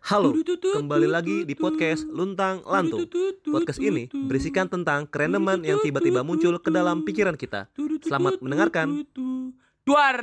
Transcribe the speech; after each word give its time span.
Halo, 0.00 0.32
kembali 0.32 1.04
lagi 1.04 1.44
di 1.44 1.52
podcast 1.52 2.08
Luntang 2.08 2.64
Lantung. 2.64 3.04
Podcast 3.44 3.76
ini 3.76 4.08
berisikan 4.08 4.64
tentang 4.64 5.04
kerendeman 5.04 5.60
yang 5.60 5.76
tiba-tiba 5.84 6.24
muncul 6.24 6.56
ke 6.56 6.72
dalam 6.72 7.04
pikiran 7.04 7.36
kita. 7.36 7.68
Selamat 8.00 8.40
mendengarkan. 8.40 9.04
Duar. 9.84 10.20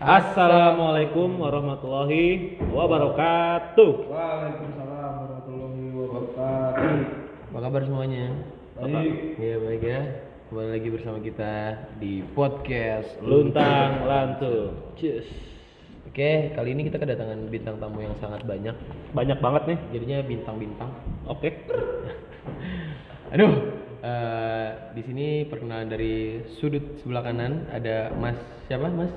Assalamualaikum 0.00 1.36
warahmatullahi 1.36 2.56
wabarakatuh. 2.72 3.92
Waalaikumsalam 4.16 5.12
warahmatullahi 5.28 5.84
wabarakatuh. 5.92 6.96
Apa 7.52 7.58
kabar 7.68 7.80
semuanya? 7.84 8.32
Baik. 8.80 9.36
Ya 9.36 9.56
baik 9.60 9.82
ya. 9.84 10.00
Kembali 10.48 10.68
lagi 10.72 10.88
bersama 10.88 11.18
kita 11.20 11.52
di 12.00 12.24
podcast 12.32 13.20
Luntang 13.20 14.08
Lantung. 14.08 14.96
Cus. 14.96 15.57
Oke, 16.08 16.56
kali 16.56 16.72
ini 16.72 16.88
kita 16.88 16.96
kedatangan 16.96 17.52
bintang 17.52 17.76
tamu 17.76 18.00
yang 18.00 18.16
sangat 18.16 18.40
banyak. 18.48 18.72
Banyak 19.12 19.38
banget 19.44 19.62
nih. 19.68 19.78
Jadinya 19.92 20.18
bintang-bintang. 20.24 20.90
Oke. 21.28 21.52
Aduh. 23.36 23.52
eh, 23.98 24.68
di 24.96 25.02
sini 25.04 25.26
perkenalan 25.52 25.90
dari 25.92 26.40
sudut 26.56 26.96
sebelah 27.04 27.28
kanan 27.28 27.68
ada 27.68 28.14
Mas 28.16 28.38
siapa 28.70 28.88
Mas? 28.88 29.12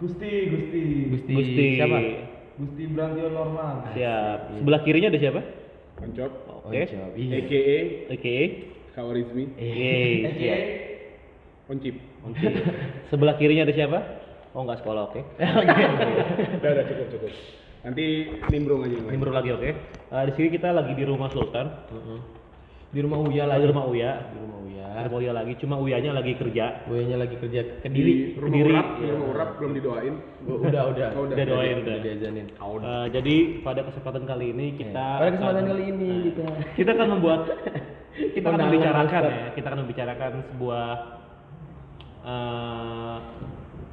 Gusti, 0.00 0.32
Gusti. 0.48 0.82
Gusti, 1.12 1.32
Gusti. 1.36 1.66
siapa? 1.76 1.98
Gusti 2.56 2.82
Brantio 2.88 3.28
Norman. 3.28 3.92
Siap. 3.92 4.38
Sebelah 4.64 4.80
kirinya 4.80 5.12
ada 5.12 5.20
siapa? 5.20 5.40
Oncop, 6.00 6.32
Oke. 6.64 6.88
Oncop. 6.88 7.10
Iya. 7.20 7.36
a.k.a. 7.36 7.78
Oke. 8.16 8.36
Kawarizmi, 8.96 9.44
Yeay, 9.60 10.12
siap. 10.40 10.60
Oncip. 11.76 11.94
Oke. 12.24 12.48
Sebelah 13.12 13.36
kirinya 13.36 13.68
ada 13.68 13.76
siapa? 13.76 13.98
Oh, 14.50 14.62
nggak 14.62 14.78
sekolah, 14.78 15.02
oke. 15.08 15.20
Udah, 16.58 16.70
udah 16.70 16.84
cukup, 16.84 17.06
cukup. 17.08 17.32
Nanti 17.80 18.04
nimbrung 18.48 18.82
aja. 18.82 18.98
Nimbrung 19.04 19.32
lagi, 19.32 19.50
oke. 19.50 19.70
Eh, 20.10 20.22
di 20.26 20.32
sini 20.34 20.48
kita 20.50 20.68
lagi 20.70 20.92
di 20.92 21.04
rumah 21.04 21.30
Sultan. 21.30 21.66
Mm-mm. 21.88 22.18
Di 22.90 22.98
rumah 22.98 23.22
Uya 23.22 23.46
Lagi 23.46 23.62
di 23.62 23.70
rumah 23.70 23.86
Uya. 23.86 24.12
Di 24.26 24.36
rumah 24.36 24.58
Uya. 24.60 24.86
Di 24.90 25.02
rumah 25.06 25.18
Uya 25.22 25.32
lagi, 25.32 25.52
cuma 25.56 25.78
Uyanya 25.78 26.10
lagi 26.12 26.34
kerja. 26.34 26.82
Uyanya 26.84 27.16
lagi 27.16 27.38
kerja 27.38 27.60
ke 27.62 27.86
Di 27.86 27.94
Kediri. 27.94 28.14
rumah 28.34 28.50
Kediri. 28.52 28.66
urap, 28.68 28.86
di 28.90 29.06
rumah 29.06 29.28
urap 29.30 29.50
belum 29.56 29.72
didoain. 29.72 30.14
Oh, 30.44 30.58
udah, 30.58 30.82
udah. 30.90 31.08
Oh, 31.14 31.22
udah. 31.22 31.34
Udah 31.38 31.46
doain, 31.46 31.76
udah. 31.80 31.96
diazanin. 32.00 32.46
Eh, 32.50 33.06
jadi 33.14 33.34
pada 33.62 33.80
kesempatan 33.82 34.26
kali 34.26 34.46
ini 34.50 34.66
kita 34.74 35.06
Pada 35.16 35.30
kesempatan 35.30 35.62
akan- 35.62 35.70
kali 35.70 35.84
ini 35.86 36.10
Nah, 36.10 36.22
kita 36.26 36.44
kita 36.74 36.90
akan 36.92 37.08
membuat 37.14 37.40
kita 38.34 38.46
akan 38.50 38.60
membicarakan 38.60 39.22
ya 39.22 39.46
kita 39.54 39.66
akan 39.70 39.80
membicarakan 39.80 40.32
sebuah 40.50 40.86
eh, 42.20 43.16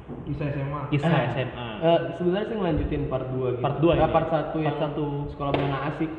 Kisah 0.08 0.46
SMA. 0.48 0.80
kisah 0.88 1.10
Eh, 1.10 1.26
SMA 1.36 1.68
Eh, 1.78 1.98
sebenarnya 2.16 2.46
sih 2.48 2.56
ngelanjutin 2.56 3.02
part 3.06 3.26
2 3.28 3.48
gitu. 3.54 3.62
Part 3.62 3.76
dua 3.78 3.92
Eh, 3.92 3.98
ini. 4.00 4.08
part 4.08 4.28
1 4.28 4.34
Part 4.50 4.64
yang 4.64 4.76
satu. 4.80 5.06
sekolah 5.30 5.52
menengah 5.52 5.82
asik. 5.92 6.10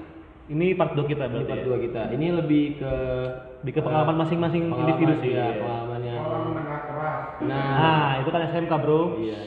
ini 0.49 0.73
part 0.73 0.97
2 0.97 1.05
kita 1.05 1.29
Ini 1.29 1.31
berarti 1.31 1.49
part 1.49 1.61
ya? 1.61 1.67
2 1.69 1.77
kita. 1.77 2.01
Ini 2.09 2.27
lebih 2.41 2.63
ke 2.77 2.93
Lebih 3.59 3.73
ke 3.75 3.81
pengalaman 3.83 4.15
eh, 4.15 4.21
masing-masing 4.23 4.61
pengalaman, 4.65 4.81
individu 4.87 5.13
sih, 5.21 5.31
iya. 5.35 5.47
pengalamannya. 5.61 6.15
Nah, 7.43 7.69
nah 7.75 8.09
itu 8.23 8.29
kan 8.31 8.41
SMK 8.47 8.73
bro 8.81 9.01
iya. 9.19 9.39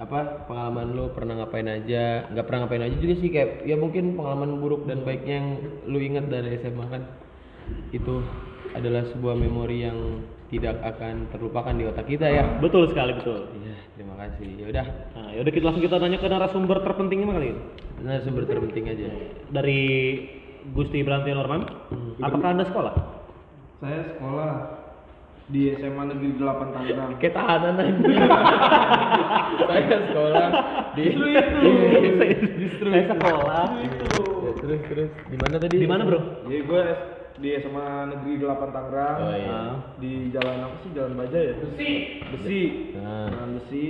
Apa 0.00 0.48
pengalaman 0.50 0.98
lu 0.98 1.04
pernah 1.14 1.38
ngapain 1.38 1.68
aja? 1.68 2.26
Nggak 2.32 2.44
pernah 2.48 2.60
ngapain 2.66 2.82
aja 2.82 2.96
juga 2.98 3.14
sih 3.22 3.28
kayak 3.30 3.62
ya 3.62 3.78
mungkin 3.78 4.18
pengalaman 4.18 4.58
buruk 4.58 4.88
dan 4.90 5.06
baiknya 5.06 5.34
yang 5.38 5.48
lu 5.86 5.98
ingat 6.02 6.26
dari 6.26 6.58
SMA 6.58 6.86
kan 6.90 7.02
itu 7.94 8.14
adalah 8.74 9.06
sebuah 9.14 9.38
memori 9.38 9.84
yang 9.86 10.26
tidak 10.52 10.76
akan 10.78 11.14
terlupakan 11.28 11.72
di 11.72 11.84
otak 11.84 12.04
kita 12.04 12.28
ya. 12.28 12.44
betul 12.58 12.84
sekali 12.86 13.12
betul 13.14 13.48
Iya, 13.54 13.74
terima 13.94 14.14
kasih. 14.14 14.48
Ya 14.54 14.66
udah, 14.68 14.86
nah 15.10 15.28
yaudah 15.32 15.48
kita 15.50 15.64
langsung 15.64 15.80
kita 15.80 15.96
tanya 15.96 16.16
ke 16.16 16.28
narasumber 16.28 16.78
terpentingnya 16.78 17.26
kali 17.30 17.48
ini 17.50 17.62
nah 18.02 18.18
sumber 18.20 18.44
terpenting 18.44 18.84
aja. 18.86 19.08
dari 19.48 19.80
Gusti 20.68 21.00
Brantio 21.00 21.34
Norman 21.34 21.64
apakah 22.18 22.48
anda 22.50 22.64
sekolah 22.64 22.94
Saya 23.78 24.12
sekolah 24.12 24.52
di 25.44 25.70
SMA 25.72 26.04
Negeri 26.06 26.28
8 26.34 26.70
Tangerang. 26.70 27.10
Kayak 27.18 27.34
tahanan 27.34 27.74
aja. 27.74 27.92
Saya 29.68 29.82
sekolah 30.04 30.46
di 30.92 31.02
Justru 31.04 31.26
itu. 31.28 31.60
Justru 32.58 32.86
saya 32.88 33.04
sekolah 33.08 33.64
Ya, 33.74 34.50
terus 34.56 34.80
terus 34.84 35.10
di 35.26 35.36
mana 35.36 35.56
tadi? 35.58 35.76
di 35.76 35.86
mana 35.86 36.02
bro 36.02 36.20
Jadi 36.42 36.58
gue 36.62 36.82
di 37.42 37.50
SMA 37.58 37.86
Negeri 38.14 38.32
8 38.38 38.70
Tangerang. 38.70 39.18
Oh 39.18 39.34
iya. 39.34 39.50
Ah. 39.50 39.74
Di 39.98 40.30
jalan 40.30 40.70
apa 40.70 40.76
sih? 40.86 40.90
Jalan 40.94 41.12
Baja 41.18 41.38
ya? 41.42 41.54
Besi. 41.58 41.90
Besi. 42.30 42.62
Nah. 42.94 43.26
Jalan 43.28 43.50
Besi. 43.58 43.84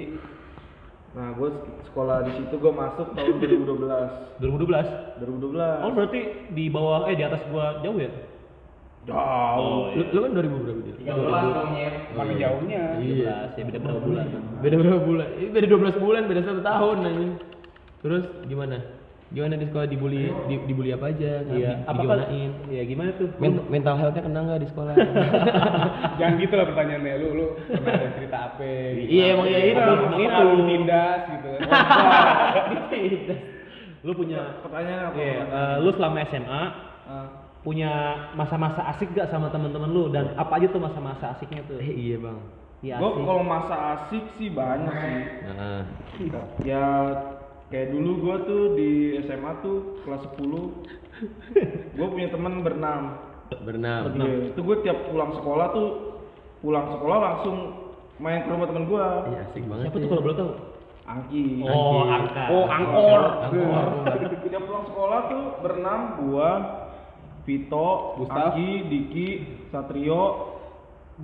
Nah, 1.13 1.29
gue 1.37 1.49
sekolah 1.93 2.25
di 2.25 2.33
situ 2.41 2.55
gue 2.57 2.73
masuk 2.73 3.13
tahun 3.13 3.37
2012. 3.37 4.41
2012 4.41 5.21
2012. 5.21 5.85
oh 5.85 5.91
berarti 5.93 6.21
di 6.57 6.65
bawah 6.73 7.05
eh 7.07 7.15
di 7.15 7.23
atas 7.23 7.45
gua 7.53 7.79
jauh 7.85 7.95
ya 8.01 8.11
Jauh. 9.05 9.21
oh 9.61 9.83
Lu, 9.93 10.03
lu 10.09 10.19
kan 10.25 10.33
2000 10.35 10.65
berapa 10.65 10.81
dia? 10.83 10.95
13 11.15 11.53
tahunnya, 11.53 11.89
mana 12.17 12.33
jauhnya. 12.39 12.83
Iya. 13.03 13.35
13 13.55 13.59
ya 13.61 13.63
beda 13.69 13.79
berapa 13.83 14.01
bulan 14.03 14.27
Beda 14.65 14.75
berapa 14.81 15.01
bulan? 15.05 15.29
Ih, 15.37 15.49
beda 15.53 15.67
12 15.69 16.01
bulan, 16.03 16.23
beda 16.31 16.41
satu 16.43 16.61
tahun 16.65 16.97
anjing. 17.05 17.33
Terus 18.03 18.25
gimana? 18.49 18.79
Gimana 19.33 19.57
di 19.57 19.65
sekolah 19.65 19.89
dibully? 19.89 20.29
Di, 20.45 20.55
dibully 20.69 20.93
apa 20.93 21.09
aja? 21.09 21.41
Iya, 21.49 21.89
digimanain? 21.89 22.51
ya 22.69 22.83
gimana 22.85 23.11
tuh? 23.17 23.29
Men- 23.41 23.65
mental 23.73 23.97
health-nya 23.97 24.23
kena 24.29 24.41
nggak 24.45 24.61
di 24.61 24.69
sekolah? 24.69 24.93
Jangan 26.21 26.35
gitu 26.37 26.55
lah 26.61 26.67
pertanyaannya. 26.69 27.15
Lu, 27.17 27.29
lu 27.33 27.47
pernah 27.65 27.93
ada 27.97 28.09
cerita 28.13 28.39
apa? 28.53 28.69
gitu. 28.93 29.09
Iya, 29.09 29.25
emang 29.33 29.47
iya 29.49 29.61
itu. 29.65 29.81
Apa, 29.81 29.93
Itu. 30.13 30.29
apa 30.29 30.43
lu 30.45 30.63
tindas 30.69 31.21
gitu. 31.33 31.51
Lu 34.03 34.11
punya 34.19 34.59
Pertanyaan 34.61 35.15
apa? 35.15 35.17
Iya, 35.17 35.39
eh, 35.47 35.77
lu 35.79 35.91
selama 35.95 36.19
SMA 36.27 36.63
punya 37.63 37.93
masa-masa 38.35 38.83
asik 38.91 39.15
gak 39.15 39.31
sama 39.31 39.47
teman-teman 39.55 39.87
lu 39.87 40.11
dan 40.11 40.35
apa 40.35 40.59
aja 40.59 40.67
tuh 40.67 40.83
masa-masa 40.83 41.31
asiknya 41.39 41.63
tuh? 41.71 41.79
eh, 41.79 41.95
iya 41.95 42.17
bang. 42.19 42.39
Iya 42.83 42.99
Gue 42.99 43.23
kalau 43.23 43.47
masa 43.47 43.75
asik 43.95 44.27
sih 44.35 44.51
banyak 44.51 44.91
sih. 44.91 45.23
Nah, 45.47 45.87
Ya 46.67 46.83
kayak 47.73 47.89
dulu 47.89 48.11
gue 48.21 48.37
tuh 48.45 48.63
di 48.77 48.91
SMA 49.25 49.53
tuh 49.65 49.97
kelas 50.05 50.23
10 50.37 51.97
gue 51.97 52.07
punya 52.13 52.29
teman 52.29 52.61
berenam. 52.61 53.03
berenam. 53.65 54.13
Iya, 54.13 54.53
itu 54.53 54.61
gue 54.61 54.77
tiap 54.85 55.09
pulang 55.09 55.33
sekolah 55.41 55.67
tuh 55.73 55.89
pulang 56.61 56.87
sekolah 56.93 57.19
langsung 57.19 57.57
main 58.21 58.45
ke 58.45 58.53
rumah 58.53 58.69
temen 58.69 58.85
gue. 58.85 59.07
Iya 59.33 59.39
asik 59.49 59.65
banget. 59.65 59.89
Siapa 59.89 59.97
tuh 59.97 60.05
ya. 60.05 60.11
kalau 60.13 60.25
boleh 60.29 60.37
tahu? 60.37 60.53
Angki. 61.03 61.43
Oh, 61.67 62.07
angka. 62.07 62.45
Oh, 62.47 62.65
angkor. 62.71 63.23
Angkor. 63.51 63.85
Tiap 64.47 64.63
pulang 64.69 64.87
sekolah 64.87 65.21
tuh 65.27 65.45
berenam 65.65 66.01
gua, 66.23 66.51
Vito, 67.43 67.89
Gustaf. 68.23 68.55
Angki, 68.55 68.71
Diki, 68.87 69.29
Satrio, 69.75 70.23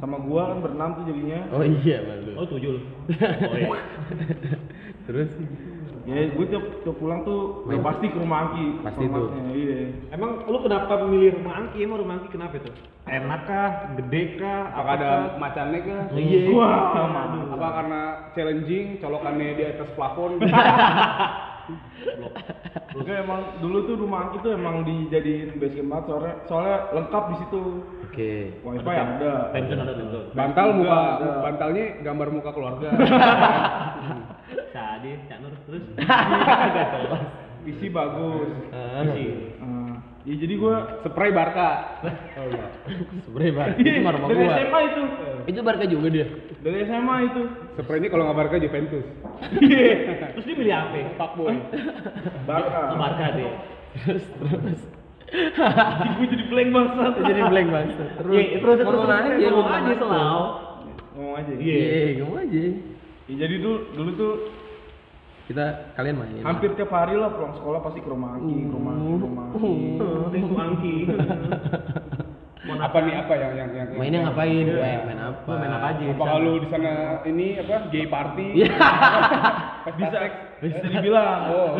sama 0.02 0.18
gua 0.18 0.50
kan 0.50 0.58
berenam 0.64 0.90
tuh 0.98 1.04
jadinya. 1.06 1.40
Oh 1.54 1.62
iya 1.62 2.02
malu. 2.02 2.32
Oh, 2.40 2.46
tujuh 2.48 2.70
lu. 2.74 2.80
Oh 3.52 3.54
iya. 3.54 3.80
Terus? 5.06 5.30
Ya 6.08 6.24
gue 6.24 6.46
tiap, 6.48 6.64
tiap 6.88 6.96
pulang 6.96 7.20
tuh 7.20 7.68
udah 7.68 7.76
Main. 7.76 7.84
pasti 7.84 8.06
ke 8.08 8.16
rumah 8.16 8.38
Angki. 8.48 8.66
Pasti 8.80 9.04
tuh. 9.04 9.28
formatnya, 9.28 9.52
Iya. 9.52 9.78
Emang 10.16 10.30
lu 10.48 10.58
kenapa 10.64 10.92
memilih 11.04 11.36
rumah 11.36 11.54
Angki? 11.60 11.78
Emang 11.84 12.00
rumah 12.00 12.14
Angki 12.16 12.28
kenapa 12.32 12.56
itu? 12.56 12.70
Enak 13.04 13.40
kah? 13.44 13.70
Gede 14.00 14.22
kah? 14.40 14.62
Apakah 14.72 14.94
ada 14.96 15.10
macannya 15.36 15.78
kah? 15.84 16.02
Iya. 16.16 16.48
Wah, 16.56 16.96
Aduh. 16.96 17.52
Apa 17.52 17.68
karena 17.76 18.00
challenging, 18.32 18.86
colokannya 19.04 19.48
di 19.52 19.64
atas 19.68 19.88
plafon? 19.92 20.40
Oke 22.96 23.12
emang 23.12 23.60
dulu 23.60 23.84
tuh 23.84 24.00
rumah 24.00 24.32
Angki 24.32 24.40
tuh 24.40 24.56
emang 24.56 24.88
dijadiin 24.88 25.60
base 25.60 25.76
camp 25.76 25.92
banget 25.92 26.04
soalnya, 26.08 26.34
soalnya 26.48 26.76
lengkap 26.96 27.24
di 27.28 27.36
situ. 27.44 27.62
Oke. 28.08 28.32
Wifi 28.64 28.94
ada. 28.96 29.52
Tension 29.52 29.84
ada 29.84 29.92
tension. 29.92 30.24
Bantal 30.32 30.68
muka, 30.72 31.00
bantalnya 31.44 31.84
gambar 32.00 32.28
muka 32.32 32.50
keluarga. 32.56 32.88
Terus. 35.96 37.22
PC 37.64 37.80
bagus. 37.98 38.50
Ah, 38.70 39.02
Ah, 39.58 39.94
ya 40.24 40.34
jadi 40.36 40.54
gua 40.56 41.00
Spray 41.02 41.32
Barca. 41.32 42.00
Sebenernya 43.24 43.52
bang. 43.54 43.70
Itu 43.78 43.98
mah 44.00 44.12
rumah 44.14 44.28
dari 44.28 44.44
gua. 44.44 44.56
SMA 44.58 44.80
itu. 44.84 45.02
Itu 45.46 45.60
Barca 45.62 45.84
juga 45.84 46.08
dia. 46.08 46.26
Dari 46.60 46.76
SMA 46.84 47.16
itu. 47.26 47.42
Spraynya 47.76 48.08
kalau 48.08 48.22
nggak 48.28 48.38
Barca 48.38 48.56
Juventus. 48.56 49.06
Terus 50.34 50.44
dia 50.44 50.56
milih 50.56 50.74
apa? 50.74 50.98
Fuckboy. 51.16 51.56
Barca. 52.44 52.80
Oh, 52.92 52.96
Barca 52.96 53.26
dia. 53.34 53.52
Terus 54.04 54.24
terus. 54.38 54.80
gue 55.28 56.24
jadi 56.24 56.44
blank 56.48 56.68
banget. 56.72 57.12
Jadi 57.20 57.40
blank 57.44 57.68
bang. 57.68 57.86
Terus. 58.16 58.32
Iya, 58.32 58.56
terus 58.58 58.76
terus 58.80 58.88
Ngomong 58.88 59.12
aja, 59.12 59.48
ngomong 59.52 59.68
aja 59.70 59.92
selalu. 59.92 60.44
Ngomong 61.12 61.34
aja. 61.36 61.52
Iya. 61.52 61.76
Iya, 61.76 62.10
ngomong 62.22 62.38
aja. 62.40 62.60
Ya, 63.28 63.34
jadi 63.44 63.54
dulu 63.60 63.76
dulu 63.92 64.10
tuh 64.16 64.32
Kita 65.48 65.96
kalian 65.96 66.20
main. 66.20 66.44
hampir 66.44 66.76
tiap 66.76 66.92
hari 66.92 67.16
lah 67.16 67.32
pulang 67.32 67.56
sekolah 67.56 67.80
pasti 67.80 68.04
ke 68.04 68.08
rumah 68.12 68.36
Angki, 68.36 68.68
ke 68.68 68.74
rumah 68.76 68.92
Angki, 68.92 69.12
ke 69.16 69.24
rumah 69.24 69.44
Angki. 69.48 69.72
Tengku 70.28 70.54
Angki. 70.68 70.94
apa 72.68 73.00
nih 73.00 73.14
apa 73.16 73.32
yang 73.32 73.52
yang 73.56 73.70
yang 73.72 73.88
Mainnya 73.96 74.28
ngapain? 74.28 74.60
Main, 74.68 75.00
main 75.08 75.20
apa? 75.24 75.50
Main 75.56 75.72
apa 75.72 75.86
aja? 75.88 76.04
Apa 76.12 76.24
kalau 76.28 76.52
di 76.60 76.68
sana 76.68 76.92
ini 77.24 77.56
apa 77.56 77.88
gay 77.88 78.06
party? 78.06 78.46
Iya. 78.60 78.68
Bisa 79.96 80.18
Bisa 80.60 80.78
dibilang. 80.84 81.48
Oh. 81.48 81.72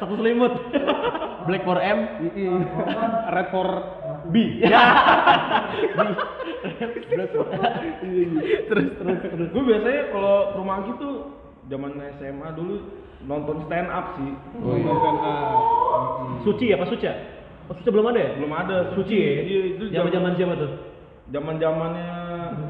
Satu 0.00 0.16
selimut. 0.16 0.54
Black 1.44 1.62
for 1.68 1.76
M. 1.76 1.98
Red 3.36 3.48
for 3.52 3.68
B. 4.32 4.64
terus 8.70 8.88
terus 8.96 9.18
terus. 9.28 9.48
Gue 9.52 9.62
biasanya 9.68 10.02
kalau 10.08 10.36
ke 10.50 10.56
rumah 10.56 10.74
Angki 10.80 10.92
tuh 10.96 11.14
zaman 11.70 11.90
SMA 12.18 12.48
dulu 12.58 12.74
nonton 13.24 13.56
stand 13.70 13.88
up 13.88 14.18
sih. 14.18 14.32
Oh 14.60 14.74
iya. 14.74 14.84
Nonton 14.84 15.14
ah. 15.22 15.54
Suci 16.42 16.66
apa 16.74 16.84
Suca? 16.90 17.12
Oh, 17.70 17.74
Suca 17.78 17.90
belum 17.94 18.10
ada 18.10 18.20
ya? 18.20 18.30
Belum 18.36 18.52
ada. 18.52 18.76
Suci 18.98 19.14
ya? 19.16 19.32
Iya, 19.46 19.60
itu 19.78 19.84
Zaman-zaman 19.94 20.34
siapa 20.34 20.54
tuh? 20.58 20.72
zaman 21.30 21.62
zamannya 21.62 22.10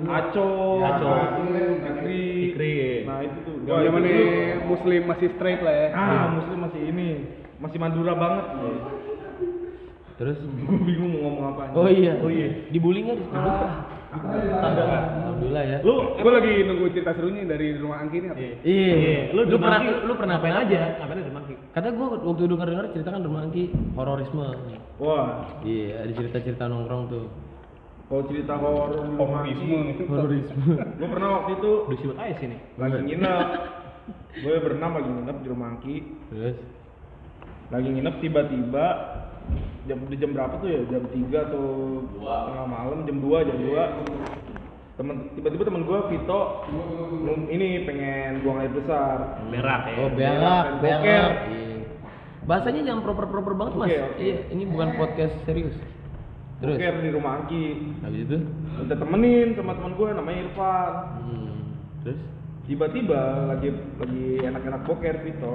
Aco, 0.05 0.49
Aco. 0.85 1.09
Fikri. 1.81 2.21
Fikri. 2.53 2.75
Nah 3.09 3.25
itu 3.25 3.39
tuh. 3.49 3.57
Zaman 3.65 3.83
zaman 3.89 4.01
itu 4.05 4.13
dulu. 4.21 4.69
muslim 4.77 5.01
masih 5.09 5.29
straight 5.33 5.61
lah 5.65 5.73
ya. 5.73 5.89
Ah, 5.97 6.25
muslim 6.37 6.59
masih 6.69 6.81
ini, 6.85 7.09
masih 7.57 7.79
Madura 7.81 8.13
banget. 8.13 8.45
Terus? 10.21 10.37
Gue 10.45 10.77
bingung 10.93 11.17
mau 11.17 11.21
ngomong 11.33 11.45
apa. 11.57 11.63
Oh 11.73 11.89
iya. 11.89 12.21
Oh 12.21 12.29
iya. 12.29 12.69
Dibully 12.69 13.01
nggak 13.09 13.17
di 13.17 13.25
situ? 13.25 13.33
Tanda. 13.33 13.69
Alhamdulillah 14.11 15.65
ya. 15.65 15.79
Lu 15.87 15.95
Gue 16.19 16.33
lagi 16.35 16.53
nunggu 16.67 16.87
cerita 16.91 17.15
serunya 17.15 17.47
dari 17.47 17.79
rumah 17.79 18.03
Angki 18.03 18.17
ini. 18.19 18.29
apa? 18.29 18.39
Iya. 18.67 19.21
Lu, 19.31 19.41
Lu, 19.41 19.49
di 19.49 19.57
pernah 19.57 19.81
lu 20.05 20.13
pernah 20.15 20.35
ngapain 20.37 20.53
ngapain 20.53 20.67
aja? 20.67 20.81
Ngapain 20.99 21.17
aja 21.17 21.25
di 21.25 21.35
Mangki? 21.35 21.55
Kata 21.71 21.89
gue 21.91 22.07
waktu 22.21 22.43
denger 22.45 22.69
dengar 22.69 22.87
cerita 22.91 23.11
kan 23.11 23.23
rumah 23.23 23.43
Angki 23.47 23.65
hororisme. 23.95 24.47
Wah, 24.99 25.27
Iya, 25.63 26.05
ada 26.05 26.13
cerita-cerita 26.13 26.65
nongkrong 26.67 27.05
tuh. 27.09 27.27
kalau 28.11 28.27
cerita 28.27 28.59
horor 28.59 29.07
Homorisme. 29.15 30.03
Hororisme. 30.05 30.75
Gue 30.99 31.07
pernah 31.07 31.31
waktu 31.39 31.63
itu 31.63 31.71
Udah 31.87 31.99
siwet 32.03 32.19
aja 32.19 32.35
sini. 32.37 32.57
lagi 32.75 32.99
nginep. 33.07 33.49
Gue 34.43 34.55
berenam 34.59 34.91
lagi 34.99 35.07
nginep 35.09 35.37
di 35.39 35.47
rumah 35.47 35.67
Angki. 35.71 35.97
Terus? 36.27 36.59
Lagi 37.71 37.87
nginep 37.87 38.15
tiba-tiba 38.19 38.87
jam 39.89 39.99
di 40.09 40.17
jam 40.21 40.31
berapa 40.37 40.55
tuh 40.61 40.69
ya? 40.69 40.81
Jam 40.91 41.03
3 41.09 41.47
atau 41.49 41.65
tengah 42.13 42.67
malam, 42.69 43.05
jam 43.09 43.17
2, 43.21 43.49
jam 43.49 43.57
2. 43.57 44.99
Temen 45.01 45.17
tiba-tiba 45.33 45.65
temen 45.65 45.89
gue 45.89 45.99
Vito 46.13 46.41
ini 47.49 47.89
pengen 47.89 48.45
buang 48.45 48.61
air 48.61 48.73
besar. 48.73 49.41
Berak 49.49 49.83
ya. 49.89 49.97
Oh, 49.97 50.11
Berak, 50.13 50.67
berak, 50.85 51.01
berak. 51.01 51.33
Iya. 51.49 51.69
Bahasanya 52.45 52.83
jangan 52.85 53.03
proper-proper 53.05 53.53
banget, 53.57 53.75
Mas. 53.79 53.89
Oke, 53.89 53.97
oke. 53.97 54.21
Iya, 54.21 54.39
ini 54.53 54.63
bukan 54.69 54.89
podcast 55.01 55.33
serius. 55.49 55.77
Terus? 56.61 56.77
Boker 56.77 56.95
di 57.01 57.11
rumah 57.17 57.33
Angki. 57.41 57.65
Habis 58.05 58.21
itu? 58.29 58.39
Minta 58.77 58.97
temenin 59.01 59.49
sama 59.57 59.73
teman 59.73 59.93
gue 59.97 60.09
namanya 60.13 60.39
Irfan. 60.45 60.93
Hmm. 61.25 61.61
Terus? 62.05 62.21
Tiba-tiba 62.69 63.21
lagi 63.49 63.69
lagi 63.97 64.25
enak-enak 64.45 64.83
boker 64.85 65.17
Vito. 65.25 65.55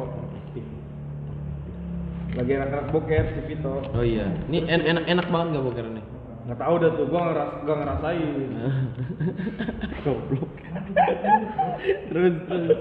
Lagi 2.35 2.51
enak-enak 2.51 2.87
boker 2.91 3.23
si 3.31 3.41
Vito. 3.47 3.75
Oh 3.95 4.03
iya. 4.03 4.27
Ini 4.51 4.67
en- 4.67 4.85
enak 4.85 5.05
enak 5.07 5.27
banget 5.31 5.47
gak 5.55 5.65
boker 5.65 5.85
nih? 5.87 6.05
Nggak 6.45 6.59
tahu 6.61 6.73
dah 6.77 6.91
tuh, 6.93 7.05
gua 7.09 7.21
ngeras 7.25 7.51
gak 7.65 7.77
ngerasain. 7.81 8.49
Goblok. 10.05 10.51
terus 12.11 12.35
terus. 12.45 12.77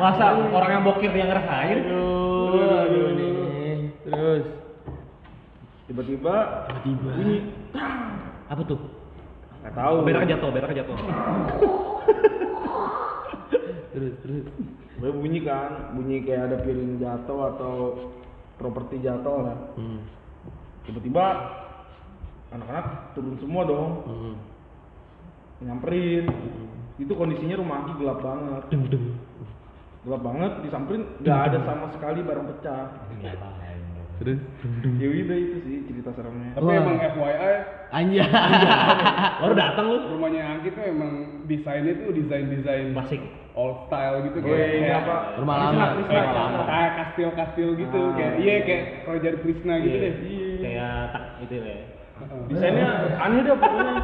Masa 0.00 0.24
orang 0.48 0.70
yang 0.72 0.84
bokir 0.86 1.12
yang 1.12 1.28
ngerasain? 1.28 1.78
Aduh, 1.84 2.80
aduh 2.80 3.06
nih. 3.12 3.32
Terus. 4.06 4.44
Tiba-tiba 5.90 6.34
Tiba. 6.86 7.10
bunyi. 7.18 7.38
Apa 8.46 8.62
tuh? 8.62 8.78
Nggak 9.60 9.74
tahu. 9.74 9.94
Berak 10.06 10.24
jatuh, 10.30 10.48
berak 10.54 10.72
jatuh. 10.72 10.96
Terus 13.90 14.14
terus. 14.22 14.46
Gue 14.96 15.10
bunyi 15.12 15.40
kan, 15.42 15.92
bunyi 15.96 16.22
kayak 16.24 16.52
ada 16.52 16.56
piring 16.60 17.00
jatuh 17.00 17.40
atau 17.56 17.74
properti 18.60 19.00
jatuh 19.00 19.38
lah. 19.40 19.56
Hmm. 19.80 20.04
Tiba-tiba 20.84 21.24
anak-anak 22.52 23.16
turun 23.16 23.40
semua 23.40 23.64
dong, 23.64 23.90
Hmm. 24.04 24.34
nyamperin. 25.64 26.28
Itu 27.00 27.16
kondisinya 27.16 27.56
rumah 27.56 27.88
Aki 27.88 27.92
gelap 27.96 28.20
banget. 28.20 28.62
Gelap 30.00 30.20
banget, 30.20 30.52
disamperin 30.64 31.02
nggak 31.24 31.38
ada 31.48 31.58
sama 31.64 31.88
sekali 31.96 32.20
barang 32.20 32.46
pecah. 32.52 32.84
Terus. 34.20 34.36
Ya 35.00 35.06
udah 35.08 35.36
itu 35.40 35.56
sih 35.64 35.76
cerita 35.88 36.12
seremnya. 36.12 36.52
Tapi 36.52 36.68
Wah. 36.68 36.76
emang 36.76 36.96
FYI 37.00 37.54
Anjay. 37.88 38.28
Baru 39.40 39.54
datang 39.56 39.84
lu. 39.88 39.98
rumahnya 40.12 40.44
Angki 40.44 40.76
tuh 40.76 40.84
emang 40.84 41.12
desainnya 41.48 41.96
tuh 42.04 42.12
desain-desain 42.12 42.92
Klasik. 42.92 43.22
Old 43.52 43.76
style 43.84 44.22
gitu 44.22 44.38
Gue 44.38 44.56
ini 44.56 44.78
kayak 44.84 45.02
apa? 45.02 45.16
Rumah 45.36 45.56
lama. 45.58 45.84
Kayak, 46.04 46.26
Krisna. 46.26 46.62
kayak 46.64 46.90
kastil-kastil 46.94 47.68
gitu 47.76 48.00
Ah. 48.00 48.14
kayak 48.14 48.32
iya 48.38 48.54
kayak 48.62 48.82
kerajaan 49.02 49.36
Krishna 49.40 49.74
gitu 49.78 49.96
Iya. 49.96 50.04
deh. 50.04 50.14
Kayak 50.60 50.92
tak 51.10 51.24
itu 51.40 51.54
ya. 51.56 51.64
Heeh. 52.20 52.40
Desainnya 52.48 52.88
aneh 53.18 53.40
dah 53.42 53.56
pokoknya. 53.56 53.94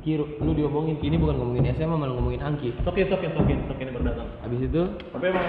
Kiro, 0.00 0.24
lu 0.40 0.52
diomongin, 0.52 0.96
ini 0.98 1.14
bukan 1.14 1.36
ngomongin 1.36 1.72
SMA 1.74 1.92
malah 1.92 2.16
ngomongin 2.16 2.40
Angki. 2.40 2.72
Tokin, 2.80 3.04
tokin, 3.06 3.36
tokin, 3.36 3.68
tokin 3.68 3.84
yang 3.84 3.94
baru 3.94 4.06
datang. 4.08 4.28
Habis 4.40 4.60
itu, 4.64 4.82
Tapi 5.12 5.24
emang 5.28 5.46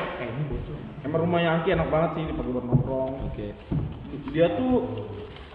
emang 1.01 1.19
rumahnya 1.21 1.49
Angki 1.53 1.69
enak 1.71 1.87
banget 1.87 2.09
sih 2.13 2.23
dipakai 2.27 2.51
buat 2.51 2.65
nongkrong. 2.65 3.11
oke. 3.27 3.47
Dia 4.29 4.47
tuh 4.53 4.71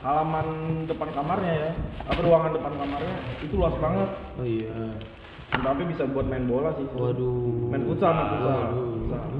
halaman 0.00 0.47
depan 0.87 1.08
kamarnya 1.12 1.53
ya, 1.53 1.70
apa 2.05 2.20
ruangan 2.20 2.53
depan 2.53 2.73
kamarnya 2.75 3.14
itu 3.38 3.53
luas 3.53 3.76
banget. 3.76 4.08
Oh 4.35 4.47
iya. 4.47 4.73
Tapi 5.54 5.82
bisa 5.87 6.02
buat 6.10 6.26
main 6.26 6.46
bola 6.46 6.75
sih. 6.78 6.87
Waduh. 6.94 7.70
Main 7.70 7.82
futsal, 7.87 8.10
main 8.14 8.28
futsal. 8.34 8.56
Waduh. 8.56 9.37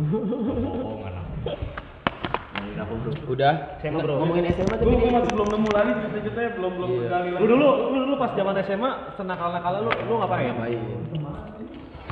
Oh, 2.77 2.95
bro? 3.07 3.13
Udah. 3.33 3.55
SMA, 3.81 3.99
bro. 4.03 4.15
Ngomongin 4.21 4.47
SMA 4.53 4.75
tapi 4.77 4.87
Gue 4.87 5.11
masih 5.11 5.33
belum 5.33 5.49
nemu 5.49 5.69
lagi 5.73 5.91
cerita-ceritanya 5.97 6.51
belum 6.61 6.73
belum 6.77 6.91
Iya. 6.91 7.01
kegali 7.07 7.29
lagi. 7.33 7.43
Lu 7.43 7.47
dulu, 7.49 7.69
lu 7.91 7.99
dulu 8.07 8.15
pas 8.21 8.33
zaman 8.37 8.55
SMA, 8.63 8.91
senakal-nakal 9.17 9.73
lu, 9.83 9.91
lu 9.91 10.15
ngapain? 10.21 10.53
Ngapain? 10.53 10.81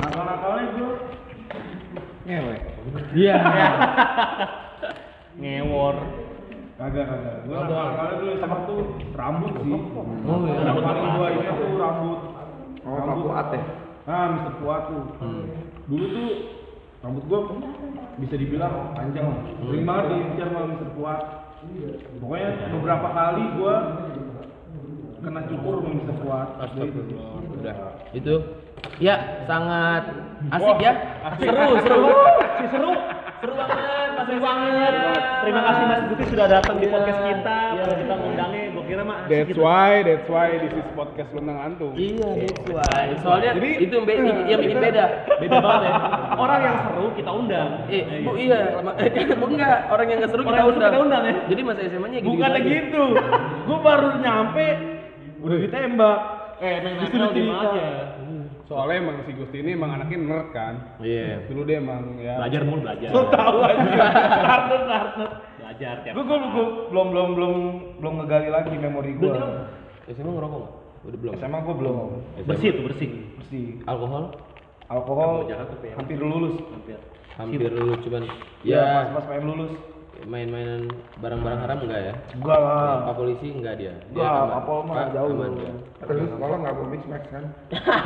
Nakal-nakalnya 0.01 0.63
gue 0.75 0.91
ngewe. 2.25 2.57
Iya. 3.15 3.37
Ngewor. 5.41 5.97
Kagak 6.75 7.05
kagak. 7.07 7.37
Gue 7.47 7.55
nakal-nakalnya 7.55 8.15
dulu 8.19 8.33
sama 8.41 8.57
tuh 8.67 8.81
rambut 9.15 9.53
sih. 9.63 9.73
Oh 10.25 10.39
iya. 10.49 10.61
Yang 10.65 10.79
paling 10.83 11.05
gua 11.15 11.29
ini 11.31 11.47
tuh 11.47 11.69
rambut. 11.79 12.21
Oh, 12.85 13.01
Fuad 13.25 13.49
ya? 13.57 13.61
Ah, 14.05 14.27
Mister 14.37 14.53
Fuad 14.61 14.83
tuh. 14.93 15.05
Dulu 15.89 16.05
tuh 16.13 16.29
rambut 17.01 17.25
gua 17.29 17.41
bisa 18.21 18.37
dibilang 18.37 18.93
panjang 18.93 19.33
lah. 19.33 19.41
Sering 19.65 19.85
banget 19.89 20.05
diincar 20.13 20.49
sama 20.53 20.69
Mister 20.69 20.89
Fuad. 20.93 21.21
Pokoknya 22.21 22.49
beberapa 22.69 23.09
kali 23.17 23.43
gua 23.57 23.75
kena 25.25 25.41
cukur 25.49 25.75
sama 25.81 25.91
Mister 25.97 26.17
Fuad. 26.21 26.49
Udah. 27.57 27.77
Itu 28.13 28.35
ya 29.01 29.49
sangat 29.49 30.05
asik 30.53 30.79
ya. 30.85 30.93
Seru, 31.41 31.69
seru. 31.81 32.13
Si 32.61 32.67
seru. 32.69 32.93
Seru 33.41 33.53
banget, 33.57 34.04
Seru 34.25 34.39
banget. 34.41 34.93
Terima 35.45 35.61
kasih 35.61 35.85
Mas 35.85 36.03
Guti 36.09 36.25
sudah 36.33 36.47
datang 36.49 36.77
di 36.81 36.87
Iya. 36.87 36.93
podcast 36.93 37.21
kita. 37.21 37.59
Iya. 37.59 37.83
Kalau 37.85 37.95
kita 38.01 38.15
ngundangnya, 38.17 38.63
gua 38.73 38.85
kira 38.85 39.03
mah 39.05 39.19
That's 39.29 39.49
gitu. 39.49 39.61
why, 39.61 39.93
that's 40.01 40.29
why 40.29 40.49
this 40.57 40.73
is 40.73 40.87
podcast 40.97 41.31
Lundang 41.37 41.59
Antum. 41.61 41.93
Iya, 41.93 42.29
that's 42.41 42.65
why. 42.69 43.05
Soalnya 43.21 43.51
Jadi- 43.57 43.77
itu 43.85 43.93
yang, 43.93 44.07
be- 44.09 44.21
yang 44.49 44.61
bikin 44.61 44.79
beda. 44.81 45.05
Beda 45.37 45.57
banget 45.61 45.83
ya. 45.85 45.93
Orang 46.35 46.61
yang 46.63 46.77
seru 46.89 47.07
kita 47.13 47.31
undang. 47.31 47.69
Eh, 47.89 48.03
bu 48.25 48.31
iya, 48.37 48.59
bu 49.41 49.47
enggak, 49.53 49.79
orang 49.93 50.07
yang 50.09 50.19
nggak 50.25 50.31
seru 50.33 50.43
kita 50.43 50.63
undang. 50.65 50.91
kita 50.93 50.99
undang 51.05 51.23
ya? 51.29 51.35
Jadi 51.53 51.61
masa 51.61 51.81
SMA-nya 51.85 52.19
gitu. 52.25 52.31
Bukannya 52.33 52.61
gitu. 52.65 53.05
Gua 53.69 53.79
baru 53.81 54.09
nyampe 54.21 54.67
udah 55.45 55.59
ditembak. 55.61 56.19
Eh, 56.63 56.77
main 56.81 56.97
di 57.35 57.43
aja. 57.51 58.14
Soalnya 58.65 58.97
emang 59.05 59.17
si 59.29 59.33
Gusti 59.37 59.61
ini 59.61 59.77
emang 59.77 59.93
anaknya 59.93 60.19
nerd 60.25 60.49
kan. 60.57 60.75
Iya. 61.05 61.45
Dulu 61.53 61.69
dia 61.69 61.85
emang 61.85 62.17
ya 62.17 62.41
Belajar 62.41 62.61
mulu 62.65 62.81
belajar. 62.81 63.11
Lo 63.13 63.23
tahu 63.29 63.57
aja. 63.61 63.85
Kartun 64.49 64.83
kartun. 64.89 65.31
Belajar 65.61 65.95
tiap. 66.01 66.13
Gue 66.17 66.25
gue 66.25 66.39
belum 66.89 67.07
belum 67.13 67.29
belum 67.37 67.55
belum 68.01 68.13
ngegali 68.25 68.49
lagi 68.49 68.73
memori 68.73 69.13
gue. 69.21 69.37
SMA 70.17 70.31
ngerokok 70.33 70.59
nggak? 70.65 70.75
Udah 71.05 71.19
belum. 71.21 71.33
SMA 71.37 71.59
gue 71.61 71.75
belum 71.77 71.97
Bersih 72.49 72.71
tuh 72.73 72.85
bersih. 72.89 73.11
bersih. 73.37 73.67
Alkohol? 73.85 74.25
Alkohol 74.89 75.33
hampir 76.01 76.17
lulus. 76.21 76.57
Hampir. 76.73 76.97
Hampir 77.37 77.69
lulus 77.69 77.99
cuman 78.07 78.25
Ya, 78.65 78.81
ya 78.81 78.85
pas 78.97 79.09
pas 79.21 79.25
pengen 79.29 79.45
lulus. 79.53 79.73
Main-mainan 80.23 80.87
barang-barang 81.19 81.61
haram 81.61 81.79
enggak 81.83 82.01
ya? 82.01 82.15
Enggak 82.33 82.59
lah. 82.59 82.95
Pak 83.05 83.15
polisi 83.15 83.49
enggak 83.51 83.75
dia. 83.77 83.93
Dia 84.09 84.23
Enggak, 84.23 84.33
aman. 84.33 84.53
Papol 84.55 84.79
mah 84.83 84.95
Pak, 84.95 85.09
jauh. 85.13 85.31
aman 85.33 85.51
dia. 85.55 85.73
Terus 86.01 86.29
sekolah 86.31 86.57
nggak 86.59 86.75
bawa 86.75 86.87
mix 86.89 87.03
max 87.07 87.23
kan? 87.29 87.45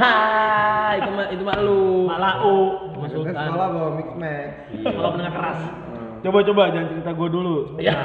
itu 0.99 1.11
mah 1.11 1.27
itu 1.29 1.43
mah 1.43 1.57
lu. 1.61 1.83
Malau. 2.07 2.57
Mas 2.97 3.11
Kita 3.11 3.17
Sultan. 3.21 3.35
sekolah 3.45 3.69
bawa 3.71 3.91
mix 3.95 4.09
max. 4.15 4.49
Iya. 4.73 4.87
Kalau 4.93 5.11
menengah 5.13 5.35
keras. 5.35 5.59
Coba 6.19 6.39
coba 6.43 6.63
jangan 6.75 6.89
cerita 6.91 7.11
gue 7.15 7.29
dulu. 7.31 7.57
Ya. 7.79 7.95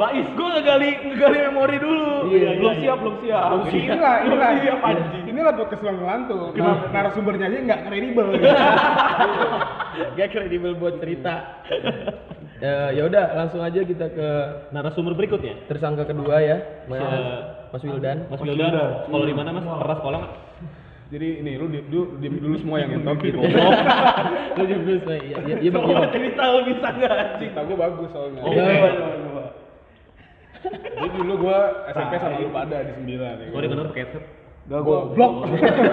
Bais, 0.00 0.28
gue 0.34 0.48
ngegali 0.52 0.90
ngegali 1.08 1.38
memori 1.48 1.76
dulu. 1.80 2.28
Iya, 2.28 2.50
belum 2.60 2.72
iya, 2.76 2.80
siap, 2.84 2.96
belum 3.00 3.16
siap. 3.24 3.48
Inilah, 3.72 4.14
inilah, 4.28 4.50
siap 4.60 4.80
anjing. 4.84 5.24
inilah 5.28 5.52
podcast 5.56 5.82
Lang 5.82 5.98
Lantung. 6.04 6.52
Kenapa 6.52 6.84
narasumbernya 6.92 7.46
aja 7.48 7.58
nggak 7.64 7.80
kredibel? 7.88 8.28
Gak 9.92 10.32
kredibel 10.32 10.72
buat 10.80 10.96
cerita. 11.04 11.60
Eh, 12.62 12.88
ya 12.96 13.02
udah 13.04 13.36
langsung 13.36 13.60
aja 13.60 13.84
kita 13.84 14.06
ke 14.08 14.28
Narasumber 14.72 15.12
berikutnya. 15.12 15.68
tersangka 15.68 16.08
kedua 16.08 16.40
ya, 16.40 16.56
Mas, 16.88 17.02
Siap. 17.02 17.74
Mas 17.74 17.82
Wildan. 17.84 18.18
Mas 18.30 18.40
Wildan, 18.40 18.72
sekolah 19.04 19.26
di 19.28 19.34
mana 19.36 19.50
Mas? 19.52 19.64
Pernah 19.66 19.96
sekolah 20.00 20.18
nggak? 20.22 20.51
Jadi 21.12 21.44
ini 21.44 21.60
lu 21.60 21.68
di, 21.68 21.84
lu 21.92 22.16
diem 22.16 22.40
dulu 22.40 22.56
semua 22.56 22.80
yang 22.80 22.96
nonton 22.96 23.20
gitu. 23.20 23.36
Lu 24.56 24.62
juga 24.64 24.80
dulu 24.80 25.00
Mas. 25.04 25.20
Iya, 25.20 25.20
iya, 25.20 25.36
iya. 25.44 25.56
Iya, 25.60 25.70
Bang. 25.70 26.08
cerita 26.08 26.42
lu 26.48 26.60
bisa 26.64 26.88
nggak 26.88 27.12
anjing? 27.12 27.36
Cerita 27.38 27.60
gue 27.62 27.76
bagus 27.76 28.08
soalnya. 28.10 28.40
Coba 28.40 28.60
coba 28.88 28.88
coba. 29.20 29.44
Jadi 30.72 31.08
dulu 31.12 31.32
gue 31.38 31.58
SMP 31.92 32.12
sama 32.16 32.36
lu 32.38 32.48
pada 32.48 32.76
di 32.80 32.92
sembilan. 32.94 33.34
Ya. 33.36 33.46
Oh, 33.52 33.60
di 33.60 33.68
mana 33.68 33.80
pakai 33.86 34.02
headset? 34.02 34.24
Gak 34.64 34.80
goblok. 34.80 35.32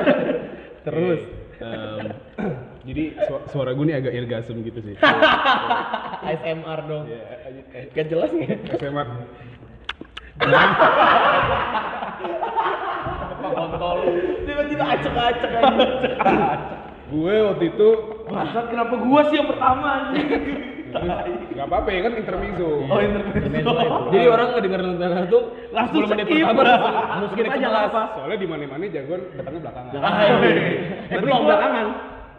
Terus 0.87 1.21
Em, 1.59 2.15
jadi 2.87 3.19
su- 3.27 3.43
suara 3.51 3.75
gue 3.75 3.83
nih 3.83 3.99
agak 3.99 4.15
irgasem 4.15 4.63
gitu 4.63 4.79
sih. 4.79 4.95
ASMR 6.31 6.79
dong. 6.87 7.03
Iya, 7.03 7.91
Gak 7.91 8.07
jelas 8.07 8.31
ya? 8.31 8.55
SMA 13.39 13.91
Tiba-tiba 14.45 14.83
acak-acak 14.85 15.51
aja. 15.55 15.83
gue 17.09 17.35
waktu 17.41 17.63
itu 17.73 17.89
Masa 18.29 18.59
kenapa 18.69 18.93
gua 19.01 19.21
sih 19.33 19.41
yang 19.41 19.49
pertama 19.49 19.87
anjing? 20.13 20.29
nggak 20.89 21.67
apa-apa 21.69 21.89
ya 21.93 21.99
kan 22.01 22.13
intermezzo. 22.17 22.69
Oh 22.89 22.97
intermezzo. 22.97 23.73
Jadi 24.09 24.25
orang 24.25 24.47
ngedenger 24.57 24.81
nonton 24.81 25.25
tuh 25.29 25.43
Langsung 25.69 26.01
10 26.01 26.11
menit 26.17 26.25
pertama 26.25 26.61
langsung 26.65 27.29
Skip 27.29 27.45
aja 27.45 27.53
aja 27.53 27.67
nggak 27.69 27.85
apa. 27.93 28.01
Soalnya 28.17 28.37
di 28.41 28.47
mana-mana 28.49 28.83
jagoan 28.89 29.21
datangnya 29.37 29.59
belakangan. 29.69 29.91
Ah, 30.01 30.13
iya. 30.25 30.35
Berarti 31.13 31.25
belum 31.29 31.41
belakangan. 31.45 31.87